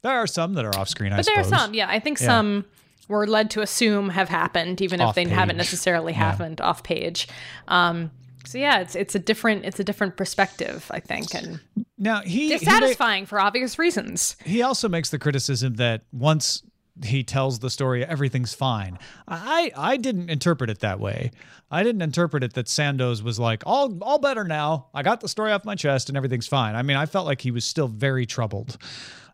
There 0.03 0.13
are 0.13 0.27
some 0.27 0.55
that 0.55 0.65
are 0.65 0.77
off 0.79 0.89
screen, 0.89 1.11
but 1.11 1.21
I 1.21 1.23
there 1.23 1.41
are 1.41 1.45
some. 1.45 1.75
Yeah, 1.75 1.89
I 1.89 1.99
think 1.99 2.21
yeah. 2.21 2.27
some 2.27 2.65
were 3.09 3.27
led 3.27 3.51
to 3.51 3.63
assume 3.63 4.11
have 4.11 4.29
happened, 4.29 4.81
even 4.81 5.01
off 5.01 5.11
if 5.11 5.15
they 5.17 5.25
page. 5.25 5.35
haven't 5.35 5.57
necessarily 5.57 6.13
happened 6.13 6.61
yeah. 6.61 6.67
off 6.67 6.83
page. 6.83 7.27
Um, 7.67 8.11
so 8.45 8.59
yeah, 8.59 8.81
it's 8.81 8.95
it's 8.95 9.15
a 9.15 9.19
different 9.19 9.65
it's 9.65 9.81
a 9.81 9.85
different 9.85 10.17
perspective, 10.17 10.91
I 10.91 11.01
think, 11.01 11.35
and 11.35 11.61
now 11.99 12.23
he 12.23 12.49
dissatisfying 12.49 13.25
he 13.25 13.27
for 13.27 13.41
obvious 13.41 13.79
reasons. 13.79 14.37
He 14.45 14.63
also 14.63 14.89
makes 14.89 15.11
the 15.11 15.19
criticism 15.19 15.75
that 15.75 16.03
once 16.13 16.63
he 17.05 17.23
tells 17.23 17.59
the 17.59 17.71
story 17.71 18.05
everything's 18.05 18.55
fine. 18.55 18.99
I 19.27 19.73
I 19.77 19.97
didn't 19.97 20.31
interpret 20.31 20.71
it 20.71 20.81
that 20.81 21.01
way. 21.01 21.31
I 21.71 21.83
didn't 21.83 22.03
interpret 22.03 22.43
it 22.43 22.55
that 22.55 22.69
Sandoz 22.69 23.23
was 23.23 23.39
like 23.39 23.63
all 23.67 23.97
all 24.03 24.19
better 24.19 24.45
now. 24.45 24.87
I 24.95 25.03
got 25.03 25.21
the 25.21 25.29
story 25.29 25.53
off 25.53 25.65
my 25.65 25.75
chest 25.75 26.09
and 26.09 26.17
everything's 26.17 26.47
fine. 26.47 26.75
I 26.75 26.83
mean, 26.83 26.97
I 26.97 27.07
felt 27.07 27.27
like 27.27 27.41
he 27.41 27.51
was 27.51 27.65
still 27.65 27.89
very 27.89 28.27
troubled. 28.27 28.79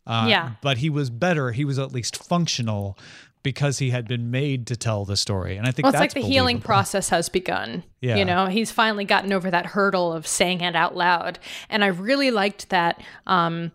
Uh, 0.06 0.26
yeah. 0.28 0.52
But 0.60 0.78
he 0.78 0.90
was 0.90 1.10
better. 1.10 1.52
He 1.52 1.64
was 1.64 1.78
at 1.78 1.92
least 1.92 2.22
functional 2.22 2.98
because 3.42 3.78
he 3.78 3.90
had 3.90 4.08
been 4.08 4.30
made 4.30 4.66
to 4.66 4.76
tell 4.76 5.04
the 5.04 5.16
story. 5.16 5.56
And 5.56 5.66
I 5.66 5.70
think 5.70 5.84
well, 5.84 5.92
it's 5.92 6.00
like 6.00 6.10
the 6.10 6.20
believable. 6.20 6.32
healing 6.32 6.60
process 6.60 7.10
has 7.10 7.28
begun. 7.28 7.84
Yeah. 8.00 8.16
You 8.16 8.24
know, 8.24 8.46
he's 8.46 8.70
finally 8.72 9.04
gotten 9.04 9.32
over 9.32 9.50
that 9.50 9.66
hurdle 9.66 10.12
of 10.12 10.26
saying 10.26 10.62
it 10.62 10.74
out 10.74 10.96
loud. 10.96 11.38
And 11.68 11.84
I 11.84 11.88
really 11.88 12.30
liked 12.30 12.70
that. 12.70 13.02
Um, 13.26 13.70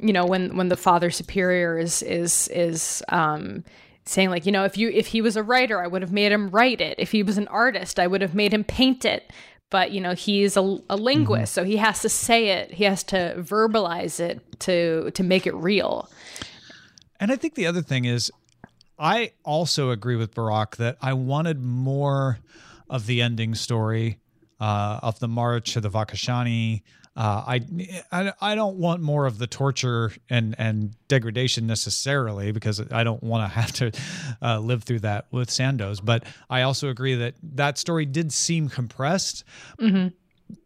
you 0.00 0.12
know 0.12 0.26
when 0.26 0.56
when 0.56 0.68
the 0.68 0.76
father 0.76 1.10
superior 1.10 1.78
is 1.78 2.02
is 2.02 2.48
is 2.48 3.02
um 3.08 3.64
saying 4.04 4.30
like 4.30 4.46
you 4.46 4.52
know 4.52 4.64
if 4.64 4.76
you 4.76 4.88
if 4.90 5.06
he 5.06 5.20
was 5.20 5.36
a 5.36 5.42
writer 5.42 5.82
i 5.82 5.86
would 5.86 6.02
have 6.02 6.12
made 6.12 6.32
him 6.32 6.50
write 6.50 6.80
it. 6.80 6.96
If 6.98 7.12
he 7.12 7.22
was 7.22 7.38
an 7.38 7.48
artist 7.48 7.98
i 7.98 8.06
would 8.06 8.22
have 8.22 8.34
made 8.34 8.52
him 8.52 8.64
paint 8.64 9.04
it. 9.04 9.32
But 9.70 9.92
you 9.92 10.00
know 10.00 10.14
he's 10.14 10.56
a, 10.56 10.78
a 10.90 10.96
linguist 10.96 11.52
mm-hmm. 11.52 11.60
so 11.60 11.64
he 11.64 11.76
has 11.76 12.00
to 12.02 12.08
say 12.08 12.48
it. 12.48 12.72
He 12.72 12.84
has 12.84 13.04
to 13.04 13.34
verbalize 13.38 14.18
it 14.18 14.40
to 14.60 15.10
to 15.12 15.22
make 15.22 15.46
it 15.46 15.54
real. 15.54 16.10
And 17.20 17.30
i 17.30 17.36
think 17.36 17.54
the 17.54 17.66
other 17.66 17.82
thing 17.82 18.04
is 18.04 18.32
i 18.98 19.32
also 19.44 19.90
agree 19.90 20.16
with 20.16 20.34
barak 20.34 20.76
that 20.76 20.96
i 21.00 21.12
wanted 21.12 21.62
more 21.62 22.38
of 22.88 23.06
the 23.06 23.22
ending 23.22 23.54
story 23.54 24.18
uh, 24.58 25.00
of 25.02 25.18
the 25.20 25.28
march 25.28 25.76
of 25.76 25.82
the 25.82 25.90
vakashani 25.90 26.82
uh, 27.16 27.44
I, 27.46 27.60
I 28.12 28.32
I 28.40 28.54
don't 28.54 28.76
want 28.76 29.02
more 29.02 29.26
of 29.26 29.38
the 29.38 29.46
torture 29.46 30.12
and 30.28 30.54
and 30.58 30.94
degradation 31.08 31.66
necessarily 31.66 32.52
because 32.52 32.80
I 32.92 33.04
don't 33.04 33.22
want 33.22 33.50
to 33.50 33.54
have 33.60 33.72
to 33.72 33.92
uh, 34.40 34.58
live 34.60 34.84
through 34.84 35.00
that 35.00 35.26
with 35.30 35.50
Sandoz. 35.50 36.00
But 36.00 36.24
I 36.48 36.62
also 36.62 36.88
agree 36.88 37.14
that 37.16 37.34
that 37.42 37.78
story 37.78 38.06
did 38.06 38.32
seem 38.32 38.68
compressed. 38.68 39.44
Mm-hmm. 39.78 40.08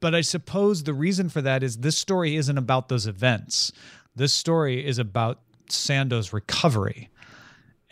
But 0.01 0.15
I 0.15 0.23
suppose 0.23 0.85
the 0.85 0.95
reason 0.95 1.29
for 1.29 1.43
that 1.43 1.63
is 1.63 1.79
this 1.79 1.99
story 1.99 2.37
isn't 2.37 2.57
about 2.57 2.89
those 2.89 3.07
events. 3.07 3.73
This 4.17 4.33
story 4.33 4.85
is 4.85 4.99
about 4.99 5.41
Sandoz 5.69 6.33
recovery 6.33 7.11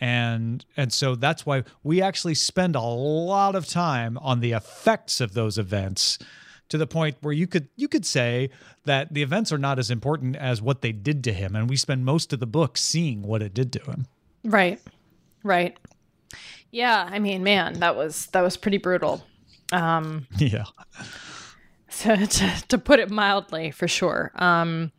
and 0.03 0.65
and 0.75 0.91
so 0.91 1.15
that's 1.15 1.45
why 1.45 1.63
we 1.81 2.01
actually 2.01 2.35
spend 2.35 2.75
a 2.75 2.81
lot 2.81 3.55
of 3.55 3.65
time 3.65 4.17
on 4.17 4.41
the 4.41 4.51
effects 4.51 5.21
of 5.21 5.33
those 5.33 5.57
events 5.57 6.19
to 6.69 6.77
the 6.77 6.87
point 6.87 7.17
where 7.21 7.33
you 7.33 7.47
could 7.47 7.67
you 7.75 7.87
could 7.87 8.05
say 8.05 8.49
that 8.85 9.13
the 9.13 9.21
events 9.21 9.51
are 9.51 9.57
not 9.57 9.77
as 9.79 9.91
important 9.91 10.35
as 10.35 10.61
what 10.61 10.81
they 10.81 10.91
did 10.91 11.23
to 11.23 11.33
him 11.33 11.55
and 11.55 11.69
we 11.69 11.75
spend 11.75 12.05
most 12.05 12.33
of 12.33 12.39
the 12.39 12.47
book 12.47 12.77
seeing 12.77 13.21
what 13.21 13.41
it 13.41 13.53
did 13.53 13.71
to 13.73 13.79
him 13.83 14.07
right 14.43 14.79
right 15.43 15.77
Yeah, 16.71 17.07
I 17.11 17.19
mean, 17.19 17.43
man, 17.43 17.79
that 17.81 17.95
was 17.95 18.25
that 18.27 18.41
was 18.41 18.57
pretty 18.57 18.79
brutal. 18.79 19.23
Um, 19.71 20.27
yeah. 20.37 20.65
So 21.89 22.15
to, 22.15 22.63
to 22.69 22.77
put 22.79 22.99
it 22.99 23.11
mildly, 23.11 23.69
for 23.69 23.87
sure. 23.87 24.31
Um, 24.33 24.91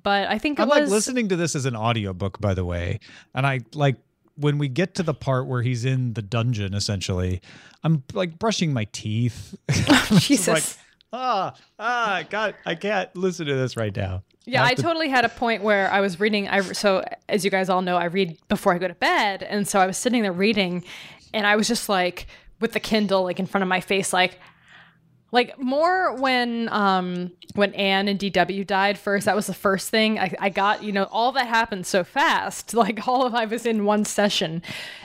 but 0.00 0.28
I 0.28 0.38
think 0.38 0.60
it 0.60 0.62
I'm 0.62 0.68
was 0.68 0.78
like 0.82 0.88
listening 0.88 1.28
to 1.30 1.36
this 1.36 1.56
as 1.56 1.64
an 1.66 1.74
audiobook, 1.74 2.40
by 2.40 2.54
the 2.54 2.64
way. 2.64 3.00
And 3.34 3.44
I 3.44 3.58
like 3.74 3.96
when 4.36 4.56
we 4.56 4.68
get 4.68 4.94
to 4.94 5.02
the 5.02 5.14
part 5.14 5.48
where 5.48 5.62
he's 5.62 5.84
in 5.84 6.14
the 6.14 6.22
dungeon, 6.22 6.74
essentially, 6.74 7.42
I'm 7.82 8.04
like 8.12 8.38
brushing 8.38 8.72
my 8.72 8.84
teeth. 8.92 9.56
Jesus. 10.18 10.46
like, 10.46 10.87
ah, 11.12 11.54
ah, 11.78 12.22
God, 12.28 12.54
I 12.66 12.74
can't 12.74 13.14
listen 13.16 13.46
to 13.46 13.54
this 13.54 13.76
right 13.76 13.94
now. 13.94 14.22
Yeah, 14.44 14.60
have 14.62 14.70
I 14.70 14.74
to- 14.74 14.82
totally 14.82 15.08
had 15.08 15.24
a 15.24 15.28
point 15.28 15.62
where 15.62 15.90
I 15.92 16.00
was 16.00 16.18
reading. 16.20 16.48
I 16.48 16.60
so 16.60 17.04
as 17.28 17.44
you 17.44 17.50
guys 17.50 17.68
all 17.68 17.82
know, 17.82 17.96
I 17.96 18.04
read 18.04 18.38
before 18.48 18.74
I 18.74 18.78
go 18.78 18.88
to 18.88 18.94
bed, 18.94 19.42
and 19.42 19.66
so 19.68 19.78
I 19.78 19.86
was 19.86 19.96
sitting 19.96 20.22
there 20.22 20.32
reading, 20.32 20.84
and 21.34 21.46
I 21.46 21.56
was 21.56 21.68
just 21.68 21.88
like 21.88 22.26
with 22.60 22.72
the 22.72 22.80
Kindle 22.80 23.22
like 23.24 23.38
in 23.38 23.46
front 23.46 23.62
of 23.62 23.68
my 23.68 23.80
face, 23.80 24.12
like 24.12 24.38
like 25.30 25.58
more 25.58 26.14
when 26.16 26.68
um 26.70 27.32
when 27.54 27.74
Anne 27.74 28.08
and 28.08 28.18
DW 28.18 28.66
died 28.66 28.98
first. 28.98 29.26
That 29.26 29.36
was 29.36 29.46
the 29.46 29.54
first 29.54 29.90
thing 29.90 30.18
I, 30.18 30.32
I 30.38 30.48
got. 30.48 30.82
You 30.82 30.92
know, 30.92 31.04
all 31.10 31.32
that 31.32 31.46
happened 31.46 31.86
so 31.86 32.04
fast. 32.04 32.74
Like 32.78 33.06
all 33.08 33.26
of 33.26 33.34
I 33.34 33.44
was 33.44 33.66
in 33.66 33.84
one 33.84 34.04
session, 34.04 34.62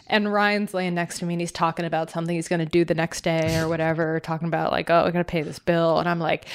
and 0.07 0.31
Ryan's 0.31 0.73
laying 0.73 0.93
next 0.93 1.19
to 1.19 1.25
me 1.25 1.33
and 1.33 1.41
he's 1.41 1.51
talking 1.51 1.85
about 1.85 2.11
something 2.11 2.35
he's 2.35 2.47
going 2.47 2.59
to 2.59 2.65
do 2.65 2.85
the 2.85 2.93
next 2.93 3.21
day 3.23 3.57
or 3.57 3.67
whatever. 3.67 4.19
Talking 4.23 4.47
about 4.47 4.71
like, 4.71 4.89
oh, 4.89 5.03
I 5.05 5.11
got 5.11 5.17
to 5.17 5.23
pay 5.23 5.41
this 5.41 5.59
bill, 5.59 5.99
and 5.99 6.07
I'm 6.07 6.19
like, 6.19 6.45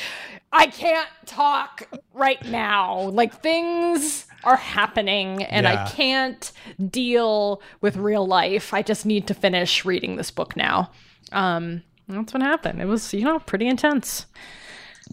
I 0.53 0.67
can't 0.69 1.09
talk 1.27 1.89
right 2.15 2.43
now. 2.47 3.01
Like 3.11 3.43
things 3.43 4.27
are 4.45 4.57
happening 4.57 5.43
and 5.43 5.65
Yeah. 5.65 5.85
I 5.85 5.91
can't 5.91 6.53
deal 6.91 7.61
with 7.81 7.97
real 7.97 8.27
life. 8.27 8.73
I 8.73 8.83
just 8.83 9.05
need 9.05 9.27
to 9.27 9.35
finish 9.35 9.85
reading 9.85 10.17
this 10.17 10.31
book 10.31 10.57
now. 10.57 10.91
Um 11.33 11.83
that's 12.09 12.33
what 12.33 12.43
happened. 12.43 12.81
It 12.81 12.87
was, 12.87 13.13
you 13.13 13.25
know, 13.25 13.39
pretty 13.39 13.69
intense. 13.69 14.27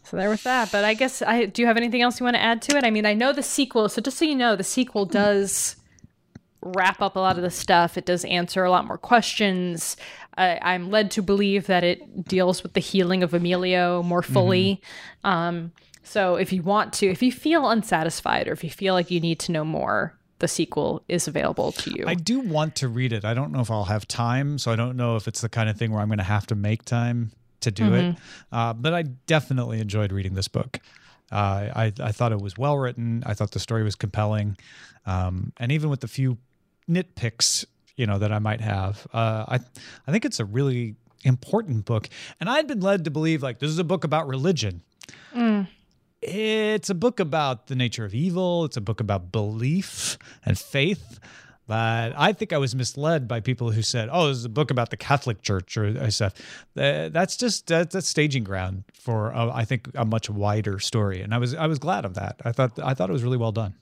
So 0.04 0.18
there 0.18 0.30
was 0.30 0.44
that. 0.44 0.72
But 0.72 0.84
I 0.84 0.94
guess 0.94 1.22
I 1.22 1.46
do 1.46 1.62
you 1.62 1.68
have 1.68 1.78
anything 1.78 2.02
else 2.02 2.20
you 2.20 2.24
want 2.24 2.36
to 2.36 2.42
add 2.42 2.62
to 2.64 2.78
it? 2.78 2.84
I 2.84 2.92
mean, 2.92 3.06
I 3.06 3.14
know 3.14 3.34
the 3.34 3.44
sequel, 3.44 3.90
so 3.90 4.02
just 4.02 4.18
so 4.18 4.26
you 4.26 4.36
know, 4.36 4.56
the 4.56 4.64
sequel 4.64 5.06
does 5.06 5.78
wrap 6.62 7.02
up 7.02 7.16
a 7.16 7.20
lot 7.20 7.38
of 7.38 7.44
the 7.44 7.52
stuff. 7.52 7.98
It 7.98 8.06
does 8.06 8.26
answer 8.26 8.64
a 8.64 8.72
lot 8.72 8.88
more 8.88 8.98
questions. 8.98 9.96
I, 10.38 10.60
I'm 10.62 10.90
led 10.90 11.12
to 11.12 11.22
believe 11.22 11.68
that 11.68 11.84
it 11.84 12.26
deals 12.26 12.64
with 12.64 12.74
the 12.74 12.80
healing 12.80 13.24
of 13.24 13.34
Emilio 13.34 14.02
more 14.04 14.24
fully. 14.24 14.82
Um, 15.24 15.72
so 16.04 16.36
if 16.36 16.52
you 16.52 16.62
want 16.62 16.92
to, 16.94 17.08
if 17.08 17.22
you 17.22 17.32
feel 17.32 17.70
unsatisfied 17.70 18.48
or 18.48 18.52
if 18.52 18.64
you 18.64 18.70
feel 18.70 18.94
like 18.94 19.12
you 19.12 19.20
need 19.20 19.40
to 19.42 19.52
know 19.52 19.64
more, 19.64 20.18
the 20.40 20.48
sequel 20.48 21.04
is 21.08 21.28
available 21.28 21.72
to 21.72 21.92
you. 21.92 22.06
I 22.08 22.14
do 22.14 22.40
want 22.40 22.76
to 22.78 22.88
read 22.88 23.14
it. 23.14 23.24
I 23.24 23.34
don't 23.34 23.52
know 23.52 23.62
if 23.62 23.72
I'll 23.72 23.86
have 23.86 24.08
time, 24.08 24.58
so 24.58 24.72
I 24.72 24.76
don't 24.76 24.98
know 24.98 25.16
if 25.16 25.28
it's 25.28 25.42
the 25.42 25.50
kind 25.50 25.70
of 25.70 25.78
thing 25.78 25.92
where 25.92 26.02
I'm 26.02 26.08
going 26.08 26.18
to 26.18 26.24
have 26.24 26.46
to 26.48 26.56
make 26.56 26.84
time 26.84 27.32
to 27.62 27.72
do 27.72 27.94
it. 27.94 28.02
Mm-hmm. 28.04 28.56
Uh, 28.56 28.74
but 28.74 28.94
I 28.94 29.04
definitely 29.04 29.80
enjoyed 29.80 30.12
reading 30.12 30.36
this 30.36 30.48
book. 30.48 30.80
Uh, 31.32 31.70
I 31.76 31.94
I 32.00 32.12
thought 32.12 32.32
it 32.32 32.40
was 32.40 32.58
well 32.58 32.78
written. 32.78 33.24
I 33.26 33.34
thought 33.34 33.52
the 33.52 33.60
story 33.60 33.84
was 33.84 33.96
compelling, 33.96 34.58
um, 35.06 35.54
and 35.58 35.72
even 35.72 35.90
with 35.90 36.02
the 36.02 36.08
few 36.08 36.38
nitpicks, 36.88 37.66
you 37.96 38.06
know, 38.06 38.20
that 38.20 38.32
I 38.32 38.40
might 38.40 38.62
have, 38.62 39.08
uh, 39.12 39.46
I 39.48 39.60
I 40.08 40.12
think 40.12 40.24
it's 40.26 40.40
a 40.40 40.46
really 40.46 40.96
important 41.24 41.86
book. 41.86 42.10
And 42.40 42.48
I'd 42.48 42.68
been 42.68 42.82
led 42.82 43.06
to 43.06 43.12
believe 43.12 43.42
like 43.42 43.58
this 43.60 43.72
is 43.72 43.80
a 43.80 43.84
book 43.84 44.04
about 44.04 44.28
religion. 44.28 44.84
It's 46.28 46.90
a 46.90 46.96
book 46.96 47.20
about 47.20 47.68
the 47.68 47.76
nature 47.76 48.04
of 48.06 48.14
evil. 48.16 48.66
It's 48.66 48.78
a 48.78 48.82
book 48.82 49.00
about 49.00 49.32
belief 49.32 50.18
and 50.46 50.58
faith. 50.58 51.20
But 51.68 52.14
I 52.16 52.34
think 52.34 52.54
I 52.54 52.58
was 52.58 52.76
misled 52.76 53.28
by 53.28 53.40
people 53.40 53.72
who 53.72 53.82
said, 53.82 54.10
"Oh, 54.12 54.28
this 54.28 54.38
is 54.38 54.46
a 54.46 54.50
book 54.50 54.70
about 54.70 54.92
the 54.92 54.98
Catholic 54.98 55.42
Church 55.42 55.78
or 55.78 55.86
uh, 55.86 56.10
stuff." 56.12 56.34
Uh, 56.78 57.10
That's 57.10 57.38
just 57.38 57.68
that's, 57.68 57.94
that's 57.94 58.08
staging 58.08 58.44
ground 58.44 58.84
for 58.94 59.34
uh, 59.34 59.52
I 59.52 59.66
think 59.66 59.90
a 59.96 60.06
much 60.06 60.30
wider 60.30 60.80
story, 60.80 61.22
and 61.22 61.34
I 61.34 61.40
was 61.40 61.56
I 61.56 61.66
was 61.66 61.80
glad 61.80 62.06
of 62.06 62.14
that. 62.16 62.40
I 62.46 62.52
thought 62.52 62.78
I 62.84 62.94
thought 62.94 63.10
it 63.10 63.14
was 63.14 63.24
really 63.24 63.38
well 63.38 63.52
done. 63.52 63.74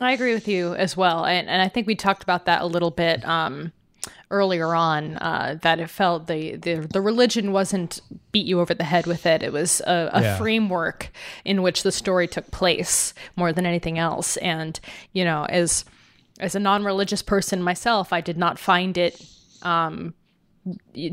I 0.00 0.12
agree 0.12 0.34
with 0.34 0.46
you 0.46 0.74
as 0.74 0.96
well, 0.96 1.24
and 1.24 1.48
and 1.48 1.60
I 1.60 1.68
think 1.68 1.88
we 1.88 1.96
talked 1.96 2.22
about 2.22 2.46
that 2.46 2.62
a 2.62 2.66
little 2.66 2.92
bit 2.92 3.24
um, 3.24 3.72
earlier 4.30 4.74
on. 4.74 5.16
Uh, 5.18 5.56
that 5.62 5.78
it 5.80 5.88
felt 5.90 6.26
the, 6.26 6.56
the 6.56 6.74
the 6.76 7.00
religion 7.00 7.52
wasn't 7.52 8.00
beat 8.32 8.46
you 8.46 8.60
over 8.60 8.74
the 8.74 8.84
head 8.84 9.06
with 9.06 9.26
it. 9.26 9.42
It 9.42 9.52
was 9.52 9.80
a, 9.86 10.10
a 10.12 10.22
Yeah. 10.22 10.38
framework 10.38 11.10
in 11.44 11.62
which 11.62 11.82
the 11.82 11.92
story 11.92 12.26
took 12.26 12.50
place 12.50 13.14
more 13.36 13.52
than 13.52 13.66
anything 13.66 13.98
else. 13.98 14.36
And 14.38 14.78
you 15.12 15.24
know, 15.24 15.44
as 15.48 15.84
as 16.40 16.54
a 16.54 16.60
non-religious 16.60 17.22
person 17.22 17.62
myself, 17.62 18.12
I 18.12 18.20
did 18.20 18.36
not 18.38 18.58
find 18.58 18.96
it 18.98 19.22
um, 19.62 20.14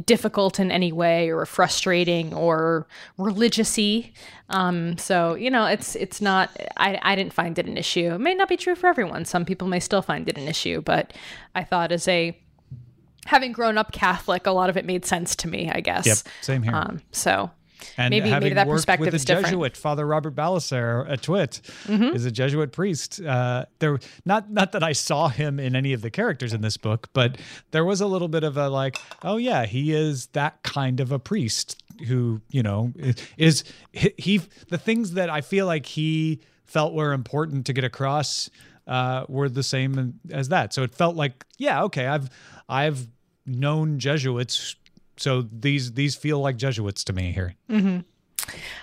difficult 0.05 0.59
in 0.59 0.71
any 0.71 0.91
way 0.91 1.31
or 1.31 1.45
frustrating 1.45 2.33
or 2.33 2.87
religiousy. 3.17 4.11
Um, 4.49 4.97
so 4.97 5.35
you 5.35 5.49
know, 5.51 5.65
it's 5.65 5.95
it's 5.95 6.21
not. 6.21 6.49
I 6.77 6.99
I 7.01 7.15
didn't 7.15 7.33
find 7.33 7.57
it 7.59 7.65
an 7.67 7.77
issue. 7.77 8.13
It 8.13 8.19
may 8.19 8.33
not 8.33 8.49
be 8.49 8.57
true 8.57 8.75
for 8.75 8.87
everyone. 8.87 9.25
Some 9.25 9.45
people 9.45 9.67
may 9.67 9.79
still 9.79 10.01
find 10.01 10.27
it 10.29 10.37
an 10.37 10.47
issue, 10.47 10.81
but 10.81 11.13
I 11.53 11.63
thought 11.63 11.91
as 11.91 12.07
a 12.07 12.37
having 13.30 13.51
grown 13.51 13.77
up 13.77 13.91
Catholic, 13.91 14.47
a 14.47 14.51
lot 14.51 14.69
of 14.69 14.77
it 14.77 14.86
made 14.86 15.05
sense 15.05 15.36
to 15.38 15.47
me. 15.47 15.69
I 15.69 15.80
guess. 15.82 16.05
Yep, 16.05 16.17
same 16.41 16.63
here. 16.63 16.75
Um, 16.75 17.01
so 17.11 17.51
And 17.97 18.09
maybe 18.11 18.30
having 18.30 18.47
maybe 18.47 18.55
that 18.55 18.67
worked 18.67 18.80
perspective 18.80 19.05
with 19.05 19.13
a 19.13 19.15
is 19.15 19.25
different. 19.25 19.47
Mm-hmm. 19.47 19.55
Jesuit, 19.55 19.77
Father 19.77 20.05
Robert 20.05 20.36
Ballecer 20.36 21.09
at 21.09 21.21
TWiT 21.21 21.61
is 21.88 22.25
a 22.25 22.32
Jesuit 22.32 22.71
priest. 22.71 23.21
Uh, 23.21 23.65
there, 23.80 23.99
not 24.25 24.51
not 24.51 24.71
that 24.73 24.84
I 24.84 24.93
saw 24.93 25.30
him 25.30 25.59
in 25.59 25.75
any 25.75 25.93
of 25.93 26.01
the 26.01 26.09
characters 26.09 26.53
in 26.53 26.61
this 26.61 26.77
book, 26.77 27.09
but 27.13 27.38
there 27.71 27.86
was 27.86 28.01
a 28.01 28.07
little 28.07 28.27
bit 28.27 28.43
of 28.43 28.57
a 28.57 28.69
like, 28.69 28.97
oh 29.23 29.38
yeah, 29.38 29.65
he 29.65 29.93
is 29.93 30.27
that 30.27 30.61
kind 30.63 30.99
of 30.99 31.11
a 31.11 31.19
priest 31.19 31.82
who 32.07 32.41
you 32.49 32.63
know 32.63 32.93
is 33.38 33.63
he, 33.91 34.13
he 34.17 34.41
the 34.69 34.77
things 34.77 35.13
that 35.13 35.30
I 35.30 35.41
feel 35.41 35.65
like 35.65 35.86
he 35.86 36.39
felt 36.65 36.93
were 36.93 37.13
important 37.13 37.65
to 37.65 37.73
get 37.73 37.84
across 37.84 38.49
uh, 38.88 39.25
were 39.27 39.49
the 39.49 39.63
same 39.63 40.19
as 40.32 40.49
that. 40.49 40.73
So 40.73 40.84
it 40.84 40.93
felt 40.93 41.15
like, 41.15 41.45
yeah, 41.57 41.84
okay, 41.84 42.07
I've 42.07 42.30
I've 42.67 43.07
known 43.50 44.00
Jesuits. 44.00 44.76
So 45.18 45.41
these 45.41 45.93
these 45.93 46.16
feel 46.16 46.39
like 46.39 46.58
Jesuits 46.58 47.04
to 47.06 47.14
me 47.14 47.32
here. 47.32 47.56
Mm-hmm. 47.70 48.00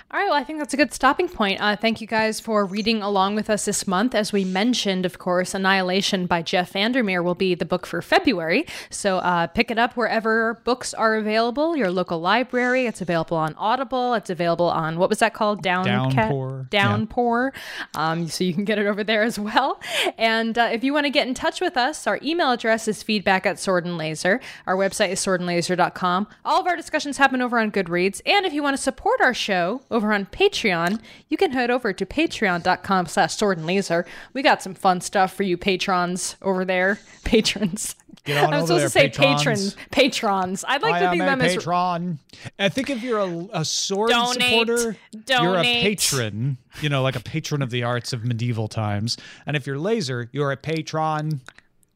All 0.09 0.21
right, 0.21 0.27
well, 0.29 0.39
I 0.39 0.45
think 0.45 0.61
that's 0.61 0.73
a 0.73 0.77
good 0.77 0.95
stopping 0.95 1.29
point. 1.29 1.61
Uh, 1.61 1.75
thank 1.75 2.01
you 2.01 2.07
guys 2.07 2.39
for 2.39 2.65
reading 2.65 3.03
along 3.03 3.35
with 3.35 3.51
us 3.51 3.65
this 3.65 3.89
month. 3.89 4.15
As 4.15 4.33
we 4.33 4.45
mentioned, 4.45 5.05
of 5.05 5.19
course, 5.19 5.53
Annihilation 5.53 6.27
by 6.27 6.43
Jeff 6.43 6.71
Vandermeer 6.71 7.25
will 7.25 7.35
be 7.35 7.57
the 7.57 7.65
book 7.65 7.87
for 7.87 8.01
February. 8.01 8.67
So 8.89 9.19
uh, 9.19 9.49
pick 9.49 9.69
it 9.69 9.81
up 9.81 9.97
wherever 9.97 10.63
books 10.65 10.95
are 10.95 11.17
available, 11.17 11.77
your 11.77 11.91
local 11.91 12.21
library. 12.21 12.87
It's 12.87 13.01
available 13.01 13.37
on 13.37 13.55
Audible. 13.55 14.15
It's 14.15 14.31
available 14.31 14.71
on, 14.71 14.97
what 14.97 15.09
was 15.09 15.19
that 15.19 15.35
called? 15.35 15.61
Down 15.61 15.85
Downpour. 15.85 16.69
Yeah. 16.71 16.83
Downpour. 16.83 17.53
Um, 17.97 18.29
so 18.29 18.45
you 18.45 18.55
can 18.55 18.65
get 18.65 18.79
it 18.79 18.87
over 18.87 19.03
there 19.03 19.25
as 19.25 19.41
well. 19.41 19.81
And 20.17 20.57
uh, 20.57 20.69
if 20.71 20.85
you 20.85 20.93
want 20.93 21.07
to 21.07 21.11
get 21.11 21.27
in 21.27 21.35
touch 21.35 21.61
with 21.61 21.77
us, 21.77 22.07
our 22.07 22.21
email 22.23 22.53
address 22.53 22.87
is 22.87 23.03
feedback 23.03 23.45
at 23.45 23.59
Sword 23.59 23.85
and 23.85 23.99
Laser. 23.99 24.41
Our 24.69 24.77
website 24.77 25.09
is 25.11 25.19
swordandlaser.com. 25.19 26.29
All 26.45 26.61
of 26.61 26.69
our 26.69 26.77
discussions 26.77 27.17
happen 27.17 27.43
over 27.43 27.59
on 27.59 27.73
Goodreads. 27.73 28.23
And 28.25 28.47
if 28.47 28.53
you 28.53 28.63
want 28.63 28.77
to 28.77 28.83
support 28.83 29.21
our 29.21 29.35
show 29.35 29.83
over 29.97 30.13
on 30.13 30.27
Patreon, 30.27 31.01
you 31.29 31.37
can 31.37 31.53
head 31.53 31.71
over 31.71 31.93
to 31.93 32.05
patreon.com 32.07 33.07
slash 33.07 33.35
sword 33.35 33.57
and 33.59 33.67
laser. 33.67 34.05
We 34.35 34.43
got 34.43 34.63
some 34.63 34.75
fun 34.75 35.01
stuff 35.01 35.33
for 35.35 35.43
you 35.43 35.57
patrons 35.57 36.37
over 36.43 36.65
there. 36.65 36.99
Patrons. 37.25 37.97
Get 38.25 38.37
on 38.37 38.45
I'm 38.53 38.63
over 38.63 38.67
supposed 38.67 38.95
there, 38.95 39.09
to 39.09 39.15
say 39.17 39.25
patrons. 39.25 39.75
patrons. 39.75 39.77
Patrons. 39.91 40.65
I'd 40.69 40.83
like 40.83 40.95
I 40.95 41.01
to 41.01 41.11
think 41.11 41.23
a 41.23 41.27
them 41.27 41.41
as 41.41 41.55
patron. 41.57 42.19
I 42.59 42.69
think 42.69 42.91
if 42.91 43.03
you're 43.03 43.21
a, 43.21 43.49
a 43.61 43.65
sword 43.65 44.11
Donate. 44.11 44.43
supporter, 44.43 44.97
you're 45.29 45.57
a 45.59 45.63
patron. 45.63 46.59
You 46.83 46.89
know, 46.89 47.03
like 47.03 47.17
a 47.17 47.21
patron 47.21 47.63
of 47.63 47.71
the 47.71 47.83
arts 47.83 48.13
of 48.13 48.25
medieval 48.25 48.69
times. 48.69 49.17
And 49.47 49.57
if 49.57 49.67
you're 49.67 49.79
laser, 49.79 50.29
you're 50.33 50.53
a 50.53 50.57
patron. 50.57 51.41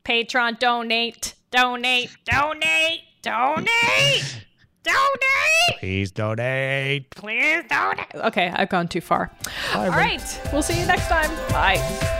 Patron 0.04 0.56
donate, 0.58 1.34
donate, 1.50 2.10
donate, 2.24 3.02
donate, 3.22 4.46
donate. 4.82 5.78
Please 5.80 6.10
donate. 6.12 7.10
Please 7.10 7.64
donate. 7.68 8.06
Okay, 8.14 8.52
I've 8.54 8.68
gone 8.68 8.88
too 8.88 9.00
far. 9.00 9.30
Bye, 9.44 9.50
All 9.74 9.80
everyone. 9.84 9.98
right, 9.98 10.40
we'll 10.52 10.62
see 10.62 10.78
you 10.80 10.86
next 10.86 11.08
time. 11.08 11.30
Bye. 11.50 12.19